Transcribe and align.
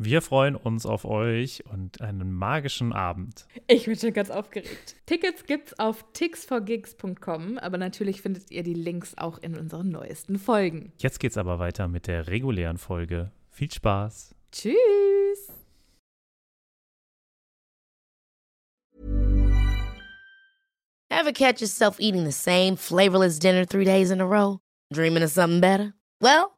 Wir 0.00 0.22
freuen 0.22 0.54
uns 0.54 0.86
auf 0.86 1.04
euch 1.04 1.64
und 1.66 2.00
einen 2.00 2.32
magischen 2.32 2.92
Abend. 2.92 3.46
Ich 3.66 3.86
bin 3.86 3.96
schon 3.98 4.12
ganz 4.12 4.30
aufgeregt. 4.30 4.94
Tickets 5.06 5.44
gibt's 5.44 5.76
auf 5.80 6.04
tixforgigs.com, 6.12 7.58
aber 7.58 7.78
natürlich 7.78 8.22
findet 8.22 8.52
ihr 8.52 8.62
die 8.62 8.74
Links 8.74 9.18
auch 9.18 9.38
in 9.38 9.58
unseren 9.58 9.88
neuesten 9.88 10.38
Folgen. 10.38 10.92
Jetzt 10.98 11.18
geht's 11.18 11.36
aber 11.36 11.58
weiter 11.58 11.88
mit 11.88 12.06
der 12.06 12.28
regulären 12.28 12.78
Folge. 12.78 13.32
Viel 13.50 13.72
Spaß. 13.72 14.36
Tschüss. 14.52 15.52
Ever 21.10 21.32
catch 21.32 21.60
yourself 21.60 21.98
eating 21.98 22.24
the 22.24 22.30
same 22.30 22.76
flavorless 22.76 23.40
dinner 23.40 23.66
three 23.66 23.84
days 23.84 24.12
in 24.12 24.20
a 24.20 24.24
row? 24.24 24.60
Dreaming 24.92 25.24
of 25.24 25.30
something 25.30 25.60
better? 25.60 25.94
Well, 26.20 26.57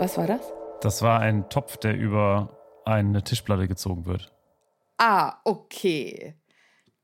Was 0.00 0.16
war 0.16 0.26
das? 0.26 0.40
Das 0.80 1.02
war 1.02 1.20
ein 1.20 1.50
Topf, 1.50 1.76
der 1.76 1.94
über 1.94 2.56
eine 2.86 3.22
Tischplatte 3.22 3.68
gezogen 3.68 4.06
wird. 4.06 4.32
Ah, 4.96 5.34
okay. 5.44 6.34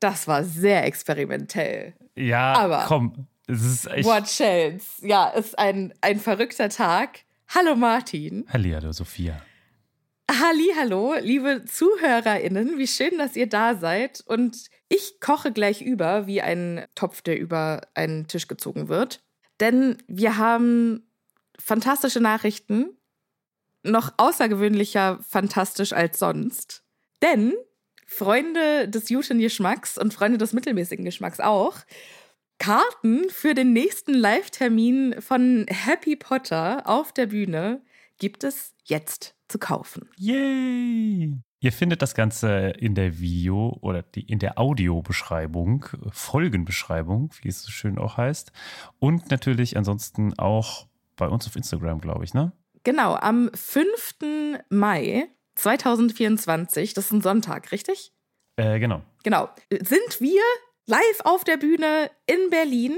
Das 0.01 0.27
war 0.27 0.43
sehr 0.45 0.87
experimentell. 0.87 1.93
Ja, 2.15 2.55
Aber- 2.55 2.85
komm. 2.89 3.27
Es 3.47 3.63
ist 3.63 3.87
echt. 3.87 4.09
What 4.09 4.25
chance? 4.25 5.07
Ja, 5.07 5.29
ist 5.29 5.59
ein, 5.59 5.93
ein 6.01 6.19
verrückter 6.19 6.71
Tag. 6.71 7.21
Hallo 7.55 7.77
Martin. 7.77 8.47
Hallihallo, 8.51 8.91
Sophia. 8.93 9.43
Halli, 10.31 10.73
hallo, 10.75 11.15
liebe 11.21 11.67
ZuhörerInnen. 11.67 12.79
Wie 12.79 12.87
schön, 12.87 13.19
dass 13.19 13.37
ihr 13.37 13.47
da 13.47 13.75
seid. 13.75 14.25
Und 14.27 14.69
ich 14.89 15.21
koche 15.21 15.53
gleich 15.53 15.83
über, 15.83 16.27
wie 16.27 16.41
ein 16.41 16.87
Topf, 16.95 17.21
der 17.21 17.39
über 17.39 17.83
einen 17.95 18.27
Tisch 18.27 18.49
gezogen 18.49 18.89
wird. 18.89 19.23
Denn 19.61 19.99
wir 20.09 20.39
haben 20.39 21.06
fantastische 21.59 22.21
Nachrichten. 22.21 22.97
Noch 23.83 24.13
außergewöhnlicher 24.17 25.21
fantastisch 25.29 25.93
als 25.93 26.19
sonst. 26.19 26.83
Denn 27.23 27.55
Freunde 28.07 28.89
des 28.89 29.09
guten 29.09 29.39
Geschmacks 29.39 29.99
und 29.99 30.15
Freunde 30.15 30.39
des 30.39 30.53
mittelmäßigen 30.53 31.05
Geschmacks 31.05 31.41
auch 31.41 31.79
Karten 32.59 33.29
für 33.29 33.55
den 33.55 33.73
nächsten 33.73 34.15
Live-Termin 34.15 35.17
von 35.21 35.67
Happy 35.69 36.17
Potter 36.17 36.89
auf 36.89 37.13
der 37.13 37.27
Bühne 37.27 37.83
gibt 38.19 38.45
es 38.45 38.75
jetzt 38.85 39.35
zu 39.49 39.59
kaufen. 39.59 40.09
Yay! 40.17 41.37
Ihr 41.61 41.73
findet 41.73 42.03
das 42.03 42.15
Ganze 42.15 42.71
in 42.79 42.95
der 42.95 43.19
Video- 43.19 43.77
oder 43.81 44.03
die, 44.03 44.23
in 44.23 44.39
der 44.39 44.59
Audiobeschreibung, 44.59 45.87
Folgenbeschreibung, 46.11 47.33
wie 47.43 47.49
es 47.49 47.63
so 47.63 47.71
schön 47.71 47.99
auch 47.99 48.17
heißt. 48.17 48.53
Und 48.99 49.31
natürlich 49.31 49.77
ansonsten 49.77 50.39
auch 50.39 50.87
bei 51.17 51.29
uns 51.29 51.47
auf 51.47 51.57
Instagram, 51.57 52.01
glaube 52.01 52.25
ich, 52.25 52.35
ne? 52.35 52.53
Genau, 52.85 53.15
am 53.15 53.51
5. 53.53 54.17
Mai 54.71 55.29
2024, 55.57 56.95
das 56.95 57.07
ist 57.07 57.13
ein 57.13 57.23
Sonntag, 57.23 57.73
richtig? 57.73 58.13
Äh, 58.57 58.79
genau. 58.79 59.03
Genau, 59.25 59.49
sind 59.71 60.21
wir 60.21 60.43
live 60.87 61.21
auf 61.25 61.45
der 61.45 61.57
Bühne 61.57 62.11
in 62.27 62.51
Berlin 62.51 62.97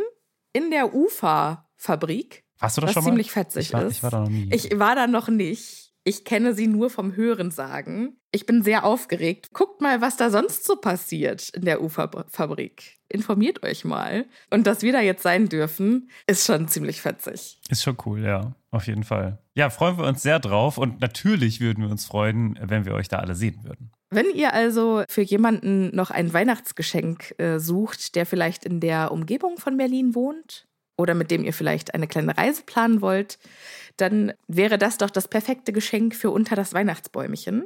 in 0.52 0.70
der 0.70 0.94
UFA-Fabrik. 0.94 2.44
Warst 2.58 2.76
du 2.76 2.80
da 2.80 2.88
Was 2.88 2.94
schon 2.94 3.04
mal? 3.04 3.10
ziemlich 3.10 3.30
fetzig 3.30 3.66
ich 3.66 3.72
war, 3.72 3.84
ist. 3.84 3.96
Ich 3.96 4.02
war 4.02 4.10
da 4.10 4.20
noch 4.20 4.28
nie. 4.28 4.48
Ich 4.52 4.78
war 4.78 4.94
da 4.94 5.06
noch 5.06 5.28
nicht. 5.28 5.92
Ich 6.04 6.24
kenne 6.24 6.54
sie 6.54 6.66
nur 6.66 6.90
vom 6.90 7.16
Hören 7.16 7.50
sagen. 7.50 8.18
Ich 8.32 8.46
bin 8.46 8.62
sehr 8.62 8.84
aufgeregt. 8.84 9.48
Guckt 9.52 9.80
mal, 9.80 10.00
was 10.00 10.16
da 10.16 10.30
sonst 10.30 10.64
so 10.64 10.76
passiert 10.76 11.50
in 11.50 11.64
der 11.64 11.82
UFA-Fabrik. 11.82 12.97
Informiert 13.08 13.62
euch 13.62 13.84
mal. 13.84 14.26
Und 14.50 14.66
dass 14.66 14.82
wir 14.82 14.92
da 14.92 15.00
jetzt 15.00 15.22
sein 15.22 15.48
dürfen, 15.48 16.10
ist 16.26 16.46
schon 16.46 16.68
ziemlich 16.68 17.00
fetzig. 17.00 17.58
Ist 17.68 17.82
schon 17.82 17.96
cool, 18.04 18.22
ja. 18.22 18.52
Auf 18.70 18.86
jeden 18.86 19.04
Fall. 19.04 19.38
Ja, 19.54 19.70
freuen 19.70 19.96
wir 19.96 20.04
uns 20.04 20.22
sehr 20.22 20.38
drauf. 20.40 20.76
Und 20.76 21.00
natürlich 21.00 21.60
würden 21.60 21.84
wir 21.84 21.90
uns 21.90 22.04
freuen, 22.04 22.58
wenn 22.62 22.84
wir 22.84 22.94
euch 22.94 23.08
da 23.08 23.18
alle 23.18 23.34
sehen 23.34 23.64
würden. 23.64 23.90
Wenn 24.10 24.30
ihr 24.34 24.54
also 24.54 25.04
für 25.08 25.22
jemanden 25.22 25.94
noch 25.94 26.10
ein 26.10 26.32
Weihnachtsgeschenk 26.32 27.34
äh, 27.38 27.58
sucht, 27.58 28.14
der 28.14 28.26
vielleicht 28.26 28.64
in 28.64 28.80
der 28.80 29.12
Umgebung 29.12 29.58
von 29.58 29.76
Berlin 29.76 30.14
wohnt 30.14 30.66
oder 30.96 31.14
mit 31.14 31.30
dem 31.30 31.44
ihr 31.44 31.52
vielleicht 31.52 31.94
eine 31.94 32.06
kleine 32.06 32.36
Reise 32.36 32.62
planen 32.64 33.00
wollt, 33.00 33.38
dann 34.00 34.32
wäre 34.46 34.78
das 34.78 34.96
doch 34.96 35.10
das 35.10 35.28
perfekte 35.28 35.72
Geschenk 35.72 36.14
für 36.14 36.30
unter 36.30 36.56
das 36.56 36.72
Weihnachtsbäumchen. 36.72 37.64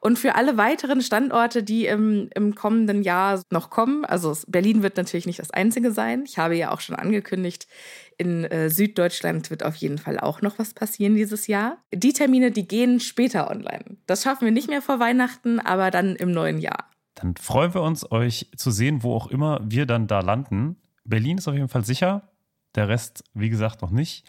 Und 0.00 0.18
für 0.18 0.34
alle 0.34 0.56
weiteren 0.56 1.00
Standorte, 1.00 1.62
die 1.62 1.86
im, 1.86 2.28
im 2.34 2.54
kommenden 2.54 3.02
Jahr 3.02 3.42
noch 3.50 3.70
kommen, 3.70 4.04
also 4.04 4.36
Berlin 4.46 4.82
wird 4.82 4.96
natürlich 4.96 5.26
nicht 5.26 5.38
das 5.38 5.50
einzige 5.50 5.92
sein. 5.92 6.24
Ich 6.26 6.38
habe 6.38 6.56
ja 6.56 6.72
auch 6.72 6.80
schon 6.80 6.96
angekündigt, 6.96 7.68
in 8.16 8.44
äh, 8.44 8.68
Süddeutschland 8.68 9.50
wird 9.50 9.64
auf 9.64 9.76
jeden 9.76 9.98
Fall 9.98 10.18
auch 10.18 10.42
noch 10.42 10.58
was 10.58 10.74
passieren 10.74 11.14
dieses 11.14 11.46
Jahr. 11.46 11.78
Die 11.94 12.12
Termine, 12.12 12.50
die 12.50 12.66
gehen 12.66 12.98
später 12.98 13.50
online. 13.50 13.96
Das 14.06 14.24
schaffen 14.24 14.44
wir 14.44 14.52
nicht 14.52 14.68
mehr 14.68 14.82
vor 14.82 14.98
Weihnachten, 14.98 15.60
aber 15.60 15.90
dann 15.90 16.16
im 16.16 16.32
neuen 16.32 16.58
Jahr. 16.58 16.90
Dann 17.14 17.36
freuen 17.36 17.74
wir 17.74 17.82
uns, 17.82 18.10
euch 18.10 18.50
zu 18.56 18.70
sehen, 18.70 19.02
wo 19.02 19.14
auch 19.14 19.28
immer 19.28 19.60
wir 19.62 19.86
dann 19.86 20.06
da 20.06 20.20
landen. 20.20 20.76
Berlin 21.04 21.38
ist 21.38 21.48
auf 21.48 21.54
jeden 21.54 21.68
Fall 21.68 21.84
sicher. 21.84 22.30
Der 22.74 22.88
Rest, 22.88 23.24
wie 23.34 23.50
gesagt, 23.50 23.82
noch 23.82 23.90
nicht. 23.90 24.24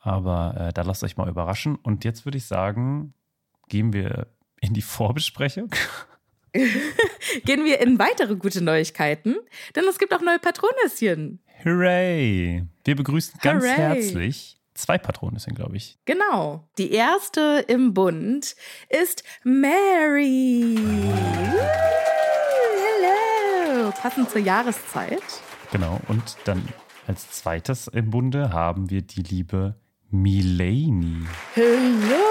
Aber 0.00 0.54
äh, 0.58 0.72
da 0.72 0.82
lasst 0.82 1.02
euch 1.04 1.16
mal 1.16 1.28
überraschen. 1.28 1.76
Und 1.76 2.04
jetzt 2.04 2.24
würde 2.24 2.38
ich 2.38 2.46
sagen, 2.46 3.14
gehen 3.68 3.92
wir 3.92 4.28
in 4.60 4.74
die 4.74 4.82
Vorbesprechung. 4.82 5.70
Gehen 7.44 7.64
wir 7.64 7.80
in 7.80 7.98
weitere 7.98 8.34
gute 8.34 8.62
Neuigkeiten, 8.62 9.36
denn 9.76 9.84
es 9.84 9.98
gibt 9.98 10.14
auch 10.14 10.22
neue 10.22 10.38
Patronüschen. 10.38 11.40
Hooray! 11.62 12.64
Wir 12.84 12.96
begrüßen 12.96 13.38
ganz 13.42 13.64
Hooray. 13.64 13.76
herzlich 13.76 14.58
zwei 14.74 14.96
Patronüssen, 14.96 15.54
glaube 15.54 15.76
ich. 15.76 15.98
Genau. 16.04 16.68
Die 16.78 16.92
erste 16.92 17.64
im 17.68 17.92
Bund 17.94 18.56
ist 18.88 19.24
Mary. 19.44 20.76
Hello. 23.02 23.90
Passend 23.90 24.30
zur 24.30 24.40
Jahreszeit. 24.40 25.22
Genau. 25.72 26.00
Und 26.08 26.36
dann 26.44 26.66
als 27.06 27.30
zweites 27.30 27.88
im 27.88 28.10
Bunde 28.10 28.52
haben 28.52 28.90
wir 28.90 29.02
die 29.02 29.22
liebe 29.22 29.74
Milani. 30.10 31.26
Hallo. 31.54 32.24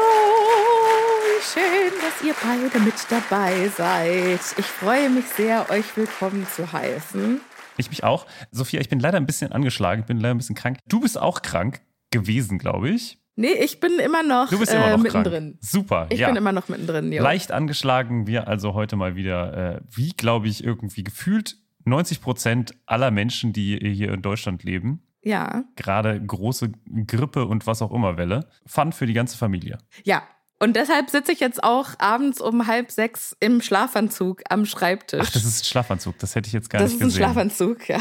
Schön, 1.41 1.91
dass 2.01 2.24
ihr 2.25 2.33
beide 2.41 2.83
mit 2.83 2.95
dabei 3.09 3.68
seid. 3.69 4.39
Ich 4.57 4.65
freue 4.65 5.12
mich 5.12 5.25
sehr, 5.25 5.69
euch 5.69 5.95
willkommen 5.95 6.47
zu 6.47 6.71
heißen. 6.74 7.39
Ich 7.77 7.89
mich 7.91 8.03
auch. 8.03 8.25
Sophia, 8.50 8.81
ich 8.81 8.89
bin 8.89 9.00
leider 9.00 9.18
ein 9.18 9.27
bisschen 9.27 9.51
angeschlagen, 9.51 10.01
ich 10.01 10.07
bin 10.07 10.18
leider 10.18 10.33
ein 10.33 10.39
bisschen 10.39 10.56
krank. 10.56 10.79
Du 10.88 11.01
bist 11.01 11.19
auch 11.21 11.44
krank 11.44 11.81
gewesen, 12.09 12.57
glaube 12.57 12.89
ich. 12.89 13.19
Nee, 13.35 13.53
ich 13.53 13.80
bin 13.80 14.00
immer 14.00 14.23
noch, 14.23 14.50
Du 14.50 14.57
bist 14.57 14.73
immer 14.73 14.88
äh, 14.88 14.91
noch 14.94 15.03
mittendrin. 15.03 15.51
krank. 15.51 15.57
Super, 15.62 16.07
Ich 16.09 16.19
ja. 16.19 16.27
bin 16.30 16.35
immer 16.35 16.53
noch 16.53 16.69
mittendrin, 16.69 17.12
ja. 17.12 17.21
Leicht 17.21 17.51
angeschlagen, 17.51 18.25
wir 18.25 18.47
also 18.47 18.73
heute 18.73 18.95
mal 18.95 19.15
wieder, 19.15 19.75
äh, 19.75 19.81
wie 19.88 20.09
glaube 20.13 20.47
ich, 20.47 20.63
irgendwie 20.63 21.03
gefühlt 21.03 21.57
90 21.85 22.21
Prozent 22.21 22.73
aller 22.88 23.12
Menschen, 23.12 23.53
die 23.53 23.77
hier 23.94 24.12
in 24.13 24.23
Deutschland 24.23 24.63
leben, 24.63 25.03
Ja. 25.27 25.63
gerade 25.75 26.21
große 26.25 26.71
Grippe 27.06 27.45
und 27.45 27.68
was 27.68 27.81
auch 27.81 27.91
immer 27.91 28.18
Welle, 28.18 28.47
Fun 28.65 28.91
für 28.94 29.06
die 29.06 29.13
ganze 29.13 29.38
Familie. 29.38 29.77
Ja. 30.03 30.24
Und 30.59 30.75
deshalb 30.75 31.12
sitze 31.12 31.33
ich 31.33 31.39
jetzt 31.39 31.63
auch 31.63 31.89
abends 32.00 32.41
um 32.41 32.65
halb 32.65 32.89
sechs 32.89 33.35
im 33.39 33.62
Schlafanzug 33.62 34.41
am 34.50 34.65
Schreibtisch. 34.65 35.21
Ach, 35.24 35.31
das 35.31 35.44
ist 35.45 35.62
ein 35.62 35.65
Schlafanzug, 35.65 36.18
das 36.18 36.33
hätte 36.33 36.47
ich 36.47 36.53
jetzt 36.53 36.69
gar 36.71 36.79
Das 36.81 36.89
nicht 36.91 36.95
ist 36.95 37.01
ein 37.01 37.07
gesehen. 37.09 37.24
Schlafanzug, 37.24 37.88
ja. 37.89 38.00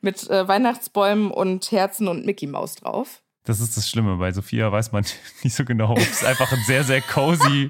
Mit 0.00 0.30
äh, 0.30 0.48
Weihnachtsbäumen 0.48 1.30
und 1.30 1.70
Herzen 1.70 2.08
und 2.08 2.24
Mickey 2.24 2.46
Maus 2.46 2.76
drauf. 2.76 3.22
Das 3.44 3.60
ist 3.60 3.76
das 3.76 3.88
Schlimme. 3.90 4.16
Bei 4.16 4.32
Sophia 4.32 4.70
weiß 4.72 4.92
man 4.92 5.04
nicht 5.42 5.54
so 5.54 5.64
genau, 5.64 5.90
ob 5.90 5.98
es 5.98 6.24
einfach 6.24 6.50
ein 6.52 6.62
sehr, 6.66 6.84
sehr 6.84 7.02
cozy, 7.02 7.68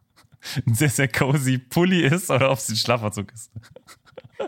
ein 0.66 0.74
sehr, 0.74 0.90
sehr 0.90 1.08
cozy 1.08 1.58
Pulli 1.58 2.02
ist 2.04 2.30
oder 2.30 2.50
ob 2.50 2.58
es 2.58 2.68
ein 2.68 2.76
Schlafanzug 2.76 3.32
ist. 3.32 3.50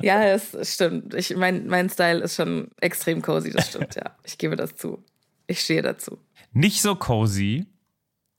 Ja, 0.01 0.23
es 0.25 0.57
stimmt. 0.63 1.15
Ich, 1.15 1.37
mein, 1.37 1.67
mein 1.67 1.91
Style 1.91 2.21
ist 2.21 2.37
schon 2.37 2.71
extrem 2.81 3.23
cozy, 3.23 3.51
das 3.51 3.69
stimmt, 3.69 3.95
ja. 3.97 4.17
Ich 4.25 4.39
gebe 4.39 4.57
das 4.57 4.77
zu. 4.77 5.03
Ich 5.47 5.61
stehe 5.61 5.83
dazu. 5.83 6.19
Nicht 6.53 6.81
so 6.83 6.95
cozy 6.95 7.67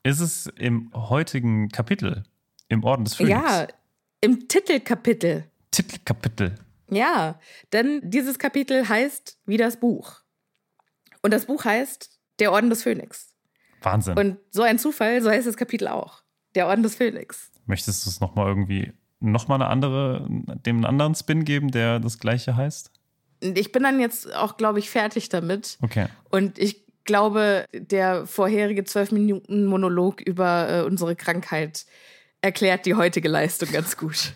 ist 0.02 0.20
es 0.20 0.46
im 0.56 0.90
heutigen 0.94 1.68
Kapitel 1.68 2.24
im 2.68 2.84
Orden 2.84 3.04
des 3.04 3.16
Phönix. 3.16 3.32
Ja, 3.32 3.68
im 4.20 4.48
Titelkapitel. 4.48 5.44
Titelkapitel. 5.70 6.54
Ja, 6.90 7.38
denn 7.72 8.00
dieses 8.04 8.38
Kapitel 8.38 8.88
heißt 8.88 9.38
wie 9.46 9.56
das 9.56 9.78
Buch. 9.78 10.20
Und 11.22 11.32
das 11.32 11.46
Buch 11.46 11.64
heißt 11.64 12.18
Der 12.38 12.52
Orden 12.52 12.70
des 12.70 12.82
Phönix. 12.82 13.34
Wahnsinn. 13.82 14.16
Und 14.16 14.38
so 14.50 14.62
ein 14.62 14.78
Zufall, 14.78 15.22
so 15.22 15.30
heißt 15.30 15.46
das 15.46 15.56
Kapitel 15.56 15.88
auch. 15.88 16.22
Der 16.54 16.66
Orden 16.66 16.82
des 16.82 16.96
Phönix. 16.96 17.50
Möchtest 17.66 18.04
du 18.04 18.10
es 18.10 18.20
nochmal 18.20 18.48
irgendwie, 18.48 18.92
nochmal 19.22 19.60
eine 19.60 19.70
andere, 19.70 20.26
dem 20.28 20.76
einen 20.76 20.84
anderen 20.84 21.14
Spin 21.14 21.44
geben, 21.44 21.70
der 21.70 22.00
das 22.00 22.18
gleiche 22.18 22.56
heißt? 22.56 22.90
Ich 23.40 23.72
bin 23.72 23.82
dann 23.82 23.98
jetzt 24.00 24.32
auch, 24.34 24.56
glaube 24.56 24.78
ich, 24.78 24.90
fertig 24.90 25.28
damit. 25.28 25.78
Okay. 25.82 26.06
Und 26.30 26.58
ich 26.58 26.82
glaube, 27.04 27.66
der 27.72 28.26
vorherige 28.26 28.84
zwölf 28.84 29.10
Minuten 29.10 29.66
Monolog 29.66 30.20
über 30.20 30.68
äh, 30.68 30.82
unsere 30.82 31.16
Krankheit 31.16 31.86
erklärt 32.40 32.86
die 32.86 32.94
heutige 32.94 33.28
Leistung 33.28 33.70
ganz 33.72 33.96
gut. 33.96 34.34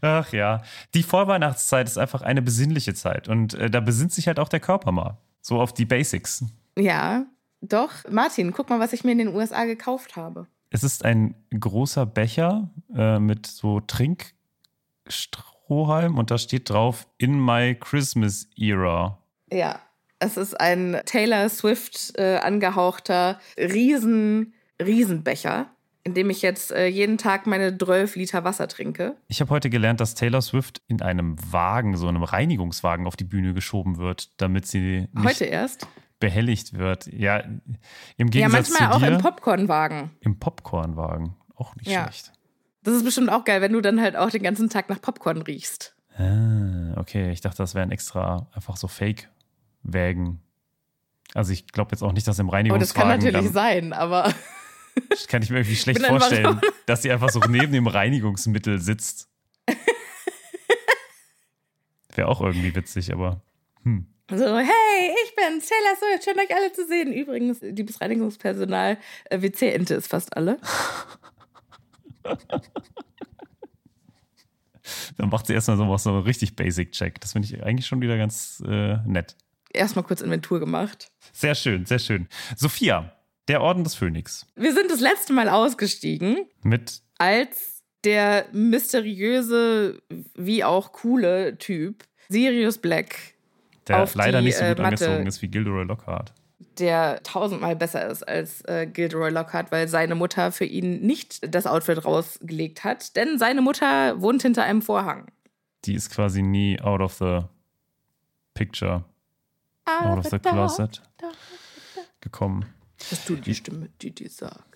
Ach 0.00 0.32
ja, 0.32 0.62
die 0.94 1.02
Vorweihnachtszeit 1.02 1.88
ist 1.88 1.98
einfach 1.98 2.22
eine 2.22 2.42
besinnliche 2.42 2.94
Zeit 2.94 3.28
und 3.28 3.54
äh, 3.54 3.70
da 3.70 3.80
besinnt 3.80 4.12
sich 4.12 4.28
halt 4.28 4.38
auch 4.38 4.48
der 4.48 4.60
Körper 4.60 4.92
mal. 4.92 5.18
So 5.40 5.60
auf 5.60 5.74
die 5.74 5.84
Basics. 5.84 6.44
Ja, 6.78 7.26
doch. 7.60 7.90
Martin, 8.10 8.52
guck 8.52 8.70
mal, 8.70 8.80
was 8.80 8.92
ich 8.92 9.04
mir 9.04 9.12
in 9.12 9.18
den 9.18 9.34
USA 9.34 9.64
gekauft 9.64 10.16
habe. 10.16 10.46
Es 10.74 10.82
ist 10.82 11.04
ein 11.04 11.36
großer 11.56 12.04
Becher 12.04 12.68
äh, 12.92 13.20
mit 13.20 13.46
so 13.46 13.78
Trinkstrohhalm 13.78 16.18
und 16.18 16.32
da 16.32 16.38
steht 16.38 16.68
drauf 16.68 17.06
In 17.16 17.38
my 17.38 17.76
Christmas 17.76 18.48
era. 18.56 19.22
Ja, 19.52 19.78
es 20.18 20.36
ist 20.36 20.60
ein 20.60 21.00
Taylor 21.06 21.48
Swift 21.48 22.18
äh, 22.18 22.38
angehauchter 22.38 23.38
Riesen, 23.56 24.52
Riesenbecher, 24.82 25.68
in 26.02 26.14
dem 26.14 26.28
ich 26.28 26.42
jetzt 26.42 26.72
äh, 26.72 26.88
jeden 26.88 27.18
Tag 27.18 27.46
meine 27.46 27.78
12 27.78 28.16
Liter 28.16 28.42
Wasser 28.42 28.66
trinke. 28.66 29.14
Ich 29.28 29.40
habe 29.40 29.50
heute 29.50 29.70
gelernt, 29.70 30.00
dass 30.00 30.16
Taylor 30.16 30.42
Swift 30.42 30.82
in 30.88 31.02
einem 31.02 31.36
Wagen, 31.52 31.96
so 31.96 32.08
einem 32.08 32.24
Reinigungswagen 32.24 33.06
auf 33.06 33.14
die 33.14 33.22
Bühne 33.22 33.54
geschoben 33.54 33.98
wird, 33.98 34.30
damit 34.38 34.66
sie 34.66 35.06
nicht 35.12 35.24
Heute 35.24 35.44
erst. 35.44 35.86
Behelligt 36.24 36.76
wird. 36.78 37.06
Ja, 37.06 37.38
im 37.38 37.60
Ja, 38.18 38.26
Gegensatz 38.26 38.70
manchmal 38.70 38.90
zu 38.90 38.96
auch 38.96 39.00
dir, 39.00 39.08
im 39.14 39.18
Popcornwagen. 39.18 40.10
im 40.20 40.38
Popcornwagen. 40.38 41.34
Auch 41.56 41.74
nicht 41.76 41.88
Ja. 41.90 42.04
schlecht. 42.04 42.32
Das 42.82 42.94
ist 42.94 43.04
bestimmt 43.04 43.30
auch 43.30 43.44
geil, 43.44 43.60
wenn 43.62 43.72
du 43.72 43.80
dann 43.80 44.00
halt 44.00 44.16
auch 44.16 44.30
den 44.30 44.42
ganzen 44.42 44.68
Tag 44.68 44.88
nach 44.90 45.00
Popcorn 45.00 45.40
riechst. 45.42 45.94
Ah, 46.18 46.94
okay. 46.96 47.30
Ich 47.32 47.40
dachte, 47.40 47.58
das 47.58 47.74
wären 47.74 47.90
extra 47.90 48.46
einfach 48.52 48.76
so 48.76 48.88
Fake-Wägen. 48.88 50.40
Also 51.34 51.52
ich 51.52 51.66
glaube 51.66 51.92
jetzt 51.92 52.02
auch 52.02 52.12
nicht, 52.12 52.26
dass 52.28 52.38
im 52.38 52.48
Aber 52.50 52.58
Oh, 52.74 52.78
das 52.78 52.94
kann 52.94 53.08
Reinigungswagen 53.08 53.32
natürlich 53.32 53.52
sein, 53.52 53.92
aber 53.92 54.32
Das 55.10 55.26
kann 55.26 55.42
ich 55.42 55.50
mir 55.50 55.56
irgendwie 55.58 55.74
schlecht 55.76 56.04
vorstellen, 56.06 56.60
dass 56.86 57.02
sie 57.02 57.10
einfach 57.10 57.30
so 57.30 57.40
neben 57.48 57.72
dem 57.72 57.88
Reinigungsmittel 57.88 58.78
sitzt. 58.80 59.28
Wäre 62.14 62.28
auch 62.28 62.40
irgendwie 62.40 62.74
witzig, 62.76 63.12
aber 63.12 63.40
hm. 63.82 64.06
So, 64.30 64.58
hey, 64.58 65.14
ich 65.24 65.34
bin's, 65.36 65.68
Taylor 65.68 65.96
Swift, 65.96 66.24
schön 66.24 66.38
euch 66.38 66.54
alle 66.54 66.72
zu 66.72 66.86
sehen. 66.86 67.12
Übrigens, 67.12 67.60
liebes 67.60 68.00
Reinigungspersonal, 68.00 68.96
äh, 69.30 69.42
WC-Ente 69.42 69.94
ist 69.94 70.08
fast 70.08 70.36
alle. 70.36 70.58
Dann 75.16 75.28
macht 75.30 75.46
sie 75.46 75.54
erstmal 75.54 75.76
so, 75.76 75.96
so 75.96 76.10
einen 76.10 76.22
richtig 76.22 76.56
Basic-Check. 76.56 77.20
Das 77.20 77.32
finde 77.32 77.48
ich 77.48 77.62
eigentlich 77.62 77.86
schon 77.86 78.00
wieder 78.00 78.16
ganz 78.16 78.62
äh, 78.66 78.96
nett. 79.06 79.36
Erstmal 79.72 80.04
kurz 80.04 80.20
Inventur 80.20 80.60
gemacht. 80.60 81.10
Sehr 81.32 81.54
schön, 81.54 81.84
sehr 81.84 81.98
schön. 81.98 82.28
Sophia, 82.56 83.12
der 83.48 83.60
Orden 83.60 83.84
des 83.84 83.94
Phönix. 83.94 84.46
Wir 84.56 84.72
sind 84.72 84.90
das 84.90 85.00
letzte 85.00 85.32
Mal 85.32 85.48
ausgestiegen, 85.48 86.46
Mit, 86.62 87.02
als 87.18 87.82
der 88.04 88.46
mysteriöse, 88.52 90.02
wie 90.34 90.64
auch 90.64 90.92
coole 90.92 91.58
Typ, 91.58 92.04
Sirius 92.28 92.78
Black, 92.78 93.33
der 93.88 94.02
Auf 94.02 94.14
leider 94.14 94.38
die, 94.40 94.46
nicht 94.46 94.56
so 94.56 94.64
äh, 94.64 94.68
gut 94.70 94.78
Matte- 94.78 95.04
angezogen 95.06 95.26
ist 95.26 95.42
wie 95.42 95.48
Gilderoy 95.48 95.84
Lockhart. 95.84 96.32
der 96.78 97.22
tausendmal 97.22 97.76
besser 97.76 98.06
ist 98.08 98.26
als 98.26 98.62
äh, 98.62 98.86
Gilderoy 98.86 99.30
Lockhart, 99.30 99.70
weil 99.70 99.86
seine 99.88 100.14
Mutter 100.14 100.50
für 100.52 100.64
ihn 100.64 101.00
nicht 101.06 101.54
das 101.54 101.66
Outfit 101.66 102.04
rausgelegt 102.04 102.82
hat, 102.84 103.14
denn 103.16 103.38
seine 103.38 103.60
Mutter 103.60 104.20
wohnt 104.20 104.42
hinter 104.42 104.64
einem 104.64 104.82
Vorhang. 104.82 105.26
Die 105.84 105.94
ist 105.94 106.10
quasi 106.10 106.42
nie 106.42 106.80
out 106.80 107.00
of 107.00 107.14
the 107.14 107.40
picture, 108.54 109.04
out 109.86 110.18
of 110.18 110.26
the 110.30 110.38
closet 110.38 111.02
gekommen. 112.20 112.64
Hast 113.10 113.28
du 113.28 113.36
die 113.36 113.54
Stimme, 113.54 113.88
die 114.00 114.14
dir 114.14 114.30
sagt? 114.30 114.73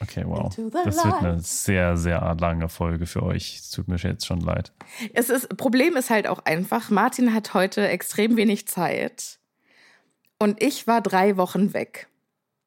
Okay, 0.00 0.24
wow. 0.26 0.54
Das 0.84 1.04
wird 1.04 1.14
eine 1.14 1.40
sehr, 1.40 1.96
sehr 1.96 2.36
lange 2.38 2.68
Folge 2.68 3.06
für 3.06 3.22
euch. 3.22 3.60
Es 3.60 3.70
tut 3.70 3.88
mir 3.88 3.96
jetzt 3.96 4.26
schon 4.26 4.40
leid. 4.40 4.72
Es 5.14 5.30
ist, 5.30 5.56
Problem 5.56 5.96
ist 5.96 6.10
halt 6.10 6.26
auch 6.26 6.40
einfach, 6.40 6.90
Martin 6.90 7.32
hat 7.32 7.54
heute 7.54 7.88
extrem 7.88 8.36
wenig 8.36 8.68
Zeit 8.68 9.38
und 10.38 10.62
ich 10.62 10.86
war 10.86 11.00
drei 11.00 11.36
Wochen 11.38 11.72
weg. 11.72 12.08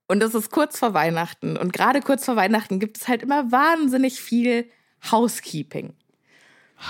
Und 0.07 0.23
es 0.23 0.33
ist 0.33 0.49
kurz 0.49 0.79
vor 0.79 0.95
Weihnachten 0.95 1.55
und 1.55 1.71
gerade 1.71 2.01
kurz 2.01 2.25
vor 2.25 2.35
Weihnachten 2.35 2.79
gibt 2.79 2.97
es 2.97 3.07
halt 3.07 3.21
immer 3.21 3.51
wahnsinnig 3.51 4.19
viel 4.19 4.67
Housekeeping. 5.11 5.93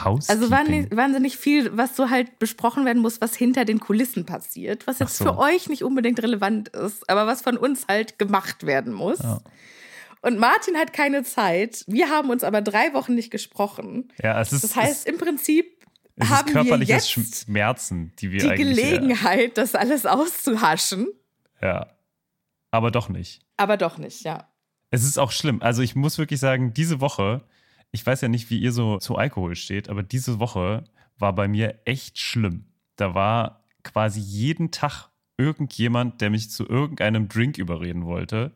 Housekeeping. 0.05 0.41
Also 0.41 0.95
wahnsinnig, 0.95 1.35
viel, 1.35 1.75
was 1.75 1.97
so 1.97 2.09
halt 2.09 2.39
besprochen 2.39 2.85
werden 2.85 3.01
muss, 3.01 3.19
was 3.19 3.35
hinter 3.35 3.65
den 3.65 3.81
Kulissen 3.81 4.25
passiert, 4.25 4.87
was 4.87 4.99
jetzt 4.99 5.17
so. 5.17 5.25
für 5.25 5.37
euch 5.37 5.67
nicht 5.67 5.83
unbedingt 5.83 6.23
relevant 6.23 6.69
ist, 6.69 7.09
aber 7.09 7.27
was 7.27 7.41
von 7.41 7.57
uns 7.57 7.87
halt 7.89 8.19
gemacht 8.19 8.65
werden 8.65 8.93
muss. 8.93 9.19
Ja. 9.19 9.41
Und 10.21 10.37
Martin 10.37 10.75
hat 10.77 10.91
keine 10.93 11.23
Zeit. 11.23 11.83
Wir 11.87 12.09
haben 12.09 12.29
uns 12.29 12.43
aber 12.43 12.61
drei 12.61 12.93
Wochen 12.93 13.15
nicht 13.15 13.31
gesprochen. 13.31 14.11
ja, 14.21 14.39
es 14.41 14.51
ist, 14.51 14.63
Das 14.63 14.75
heißt, 14.75 15.07
im 15.07 15.17
Prinzip 15.17 15.79
es 16.17 16.29
haben 16.29 16.53
wir 16.53 16.77
jetzt 16.83 17.11
Schmerzen, 17.11 18.13
die 18.19 18.31
wir 18.31 18.39
die 18.41 18.49
eigentlich. 18.49 18.77
äh, 18.77 18.91
Gelegenheit, 18.91 19.57
das 19.57 19.75
alles 19.75 20.05
auszuhaschen. 20.05 21.07
Ja. 21.61 21.87
Aber 22.71 22.91
doch 22.91 23.07
nicht. 23.09 23.41
Aber 23.57 23.77
doch 23.77 23.97
nicht, 23.97 24.23
ja. 24.23 24.49
Es 24.91 25.03
ist 25.03 25.17
auch 25.17 25.31
schlimm. 25.31 25.61
Also 25.61 25.81
ich 25.81 25.95
muss 25.95 26.17
wirklich 26.17 26.39
sagen, 26.39 26.73
diese 26.73 26.99
Woche, 26.99 27.43
ich 27.91 28.05
weiß 28.05 28.21
ja 28.21 28.27
nicht, 28.27 28.49
wie 28.49 28.59
ihr 28.59 28.71
so 28.71 28.97
zu 28.97 29.15
Alkohol 29.15 29.55
steht, 29.55 29.89
aber 29.89 30.03
diese 30.03 30.39
Woche 30.39 30.83
war 31.17 31.33
bei 31.33 31.47
mir 31.47 31.79
echt 31.85 32.19
schlimm. 32.19 32.65
Da 32.95 33.13
war 33.13 33.63
quasi 33.83 34.19
jeden 34.19 34.71
Tag 34.71 35.09
irgendjemand, 35.37 36.19
der 36.21 36.29
mich 36.29 36.51
zu 36.51 36.67
irgendeinem 36.67 37.29
Drink 37.29 37.57
überreden 37.57 38.05
wollte. 38.05 38.51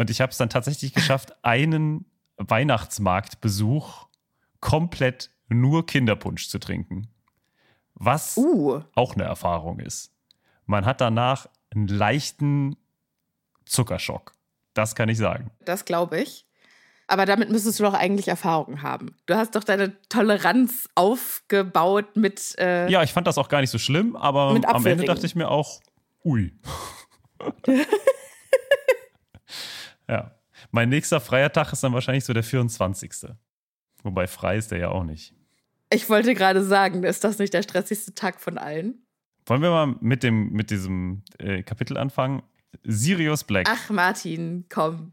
Und 0.00 0.08
ich 0.08 0.22
habe 0.22 0.30
es 0.30 0.38
dann 0.38 0.48
tatsächlich 0.48 0.94
geschafft, 0.94 1.34
einen 1.44 2.06
Weihnachtsmarktbesuch 2.38 4.06
komplett 4.60 5.30
nur 5.50 5.84
Kinderpunsch 5.84 6.48
zu 6.48 6.58
trinken. 6.58 7.08
Was 7.92 8.38
Uh, 8.38 8.80
auch 8.94 9.12
eine 9.14 9.24
Erfahrung 9.24 9.78
ist. 9.78 10.14
Man 10.64 10.86
hat 10.86 11.02
danach 11.02 11.50
einen 11.68 11.86
leichten 11.86 12.76
Zuckerschock. 13.66 14.32
Das 14.72 14.94
kann 14.94 15.10
ich 15.10 15.18
sagen. 15.18 15.50
das 15.66 15.84
glaube 15.84 16.18
ich. 16.18 16.46
Aber 17.06 17.26
damit 17.26 17.50
müsstest 17.50 17.78
du 17.78 17.82
doch 17.82 17.92
eigentlich 17.92 18.28
Erfahrung 18.28 18.80
haben. 18.80 19.14
Du 19.26 19.34
hast 19.34 19.54
doch 19.54 19.64
deine 19.64 20.00
Toleranz 20.08 20.88
aufgebaut 20.94 22.16
mit. 22.16 22.58
Äh, 22.58 22.88
Ja, 22.90 23.02
ich 23.02 23.12
fand 23.12 23.26
das 23.26 23.36
auch 23.36 23.50
gar 23.50 23.60
nicht 23.60 23.68
so 23.70 23.76
schlimm, 23.78 24.16
aber 24.16 24.58
am 24.66 24.86
Ende 24.86 25.04
dachte 25.04 25.26
ich 25.26 25.34
mir 25.34 25.50
auch, 25.50 25.82
ui. 26.24 26.58
ja. 30.10 30.34
Mein 30.70 30.88
nächster 30.88 31.20
freier 31.20 31.52
Tag 31.52 31.72
ist 31.72 31.82
dann 31.82 31.92
wahrscheinlich 31.92 32.24
so 32.24 32.32
der 32.32 32.42
24. 32.42 33.12
Wobei 34.02 34.26
frei 34.26 34.56
ist 34.56 34.70
der 34.70 34.78
ja 34.78 34.88
auch 34.90 35.04
nicht. 35.04 35.34
Ich 35.92 36.08
wollte 36.08 36.34
gerade 36.34 36.62
sagen, 36.64 37.02
ist 37.04 37.24
das 37.24 37.38
nicht 37.38 37.54
der 37.54 37.62
stressigste 37.62 38.14
Tag 38.14 38.40
von 38.40 38.58
allen? 38.58 39.02
Wollen 39.46 39.62
wir 39.62 39.70
mal 39.70 39.96
mit, 40.00 40.22
dem, 40.22 40.52
mit 40.52 40.70
diesem 40.70 41.22
äh, 41.38 41.62
Kapitel 41.62 41.96
anfangen? 41.96 42.42
Sirius 42.84 43.44
Black. 43.44 43.66
Ach, 43.68 43.90
Martin, 43.90 44.66
komm. 44.68 45.12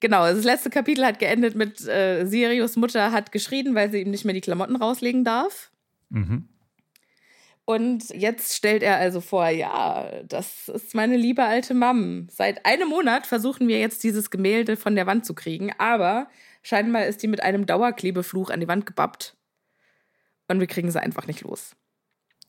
Genau, 0.00 0.26
das 0.26 0.44
letzte 0.44 0.70
Kapitel 0.70 1.04
hat 1.04 1.18
geendet 1.18 1.54
mit 1.54 1.86
äh, 1.86 2.26
Sirius 2.26 2.76
Mutter 2.76 3.12
hat 3.12 3.32
geschrien, 3.32 3.74
weil 3.74 3.90
sie 3.90 4.00
ihm 4.00 4.10
nicht 4.10 4.24
mehr 4.24 4.34
die 4.34 4.40
Klamotten 4.40 4.76
rauslegen 4.76 5.24
darf. 5.24 5.70
Mhm. 6.08 6.48
Und 7.70 8.10
jetzt 8.10 8.56
stellt 8.56 8.82
er 8.82 8.96
also 8.96 9.20
vor, 9.20 9.48
ja, 9.48 10.10
das 10.24 10.68
ist 10.68 10.92
meine 10.92 11.16
liebe 11.16 11.44
alte 11.44 11.72
Mam. 11.72 12.26
Seit 12.28 12.66
einem 12.66 12.88
Monat 12.88 13.28
versuchen 13.28 13.68
wir 13.68 13.78
jetzt 13.78 14.02
dieses 14.02 14.32
Gemälde 14.32 14.76
von 14.76 14.96
der 14.96 15.06
Wand 15.06 15.24
zu 15.24 15.34
kriegen, 15.34 15.70
aber 15.78 16.26
scheinbar 16.64 17.06
ist 17.06 17.22
die 17.22 17.28
mit 17.28 17.44
einem 17.44 17.66
Dauerklebefluch 17.66 18.50
an 18.50 18.58
die 18.58 18.66
Wand 18.66 18.86
gebappt. 18.86 19.36
Und 20.48 20.58
wir 20.58 20.66
kriegen 20.66 20.90
sie 20.90 21.00
einfach 21.00 21.28
nicht 21.28 21.42
los. 21.42 21.76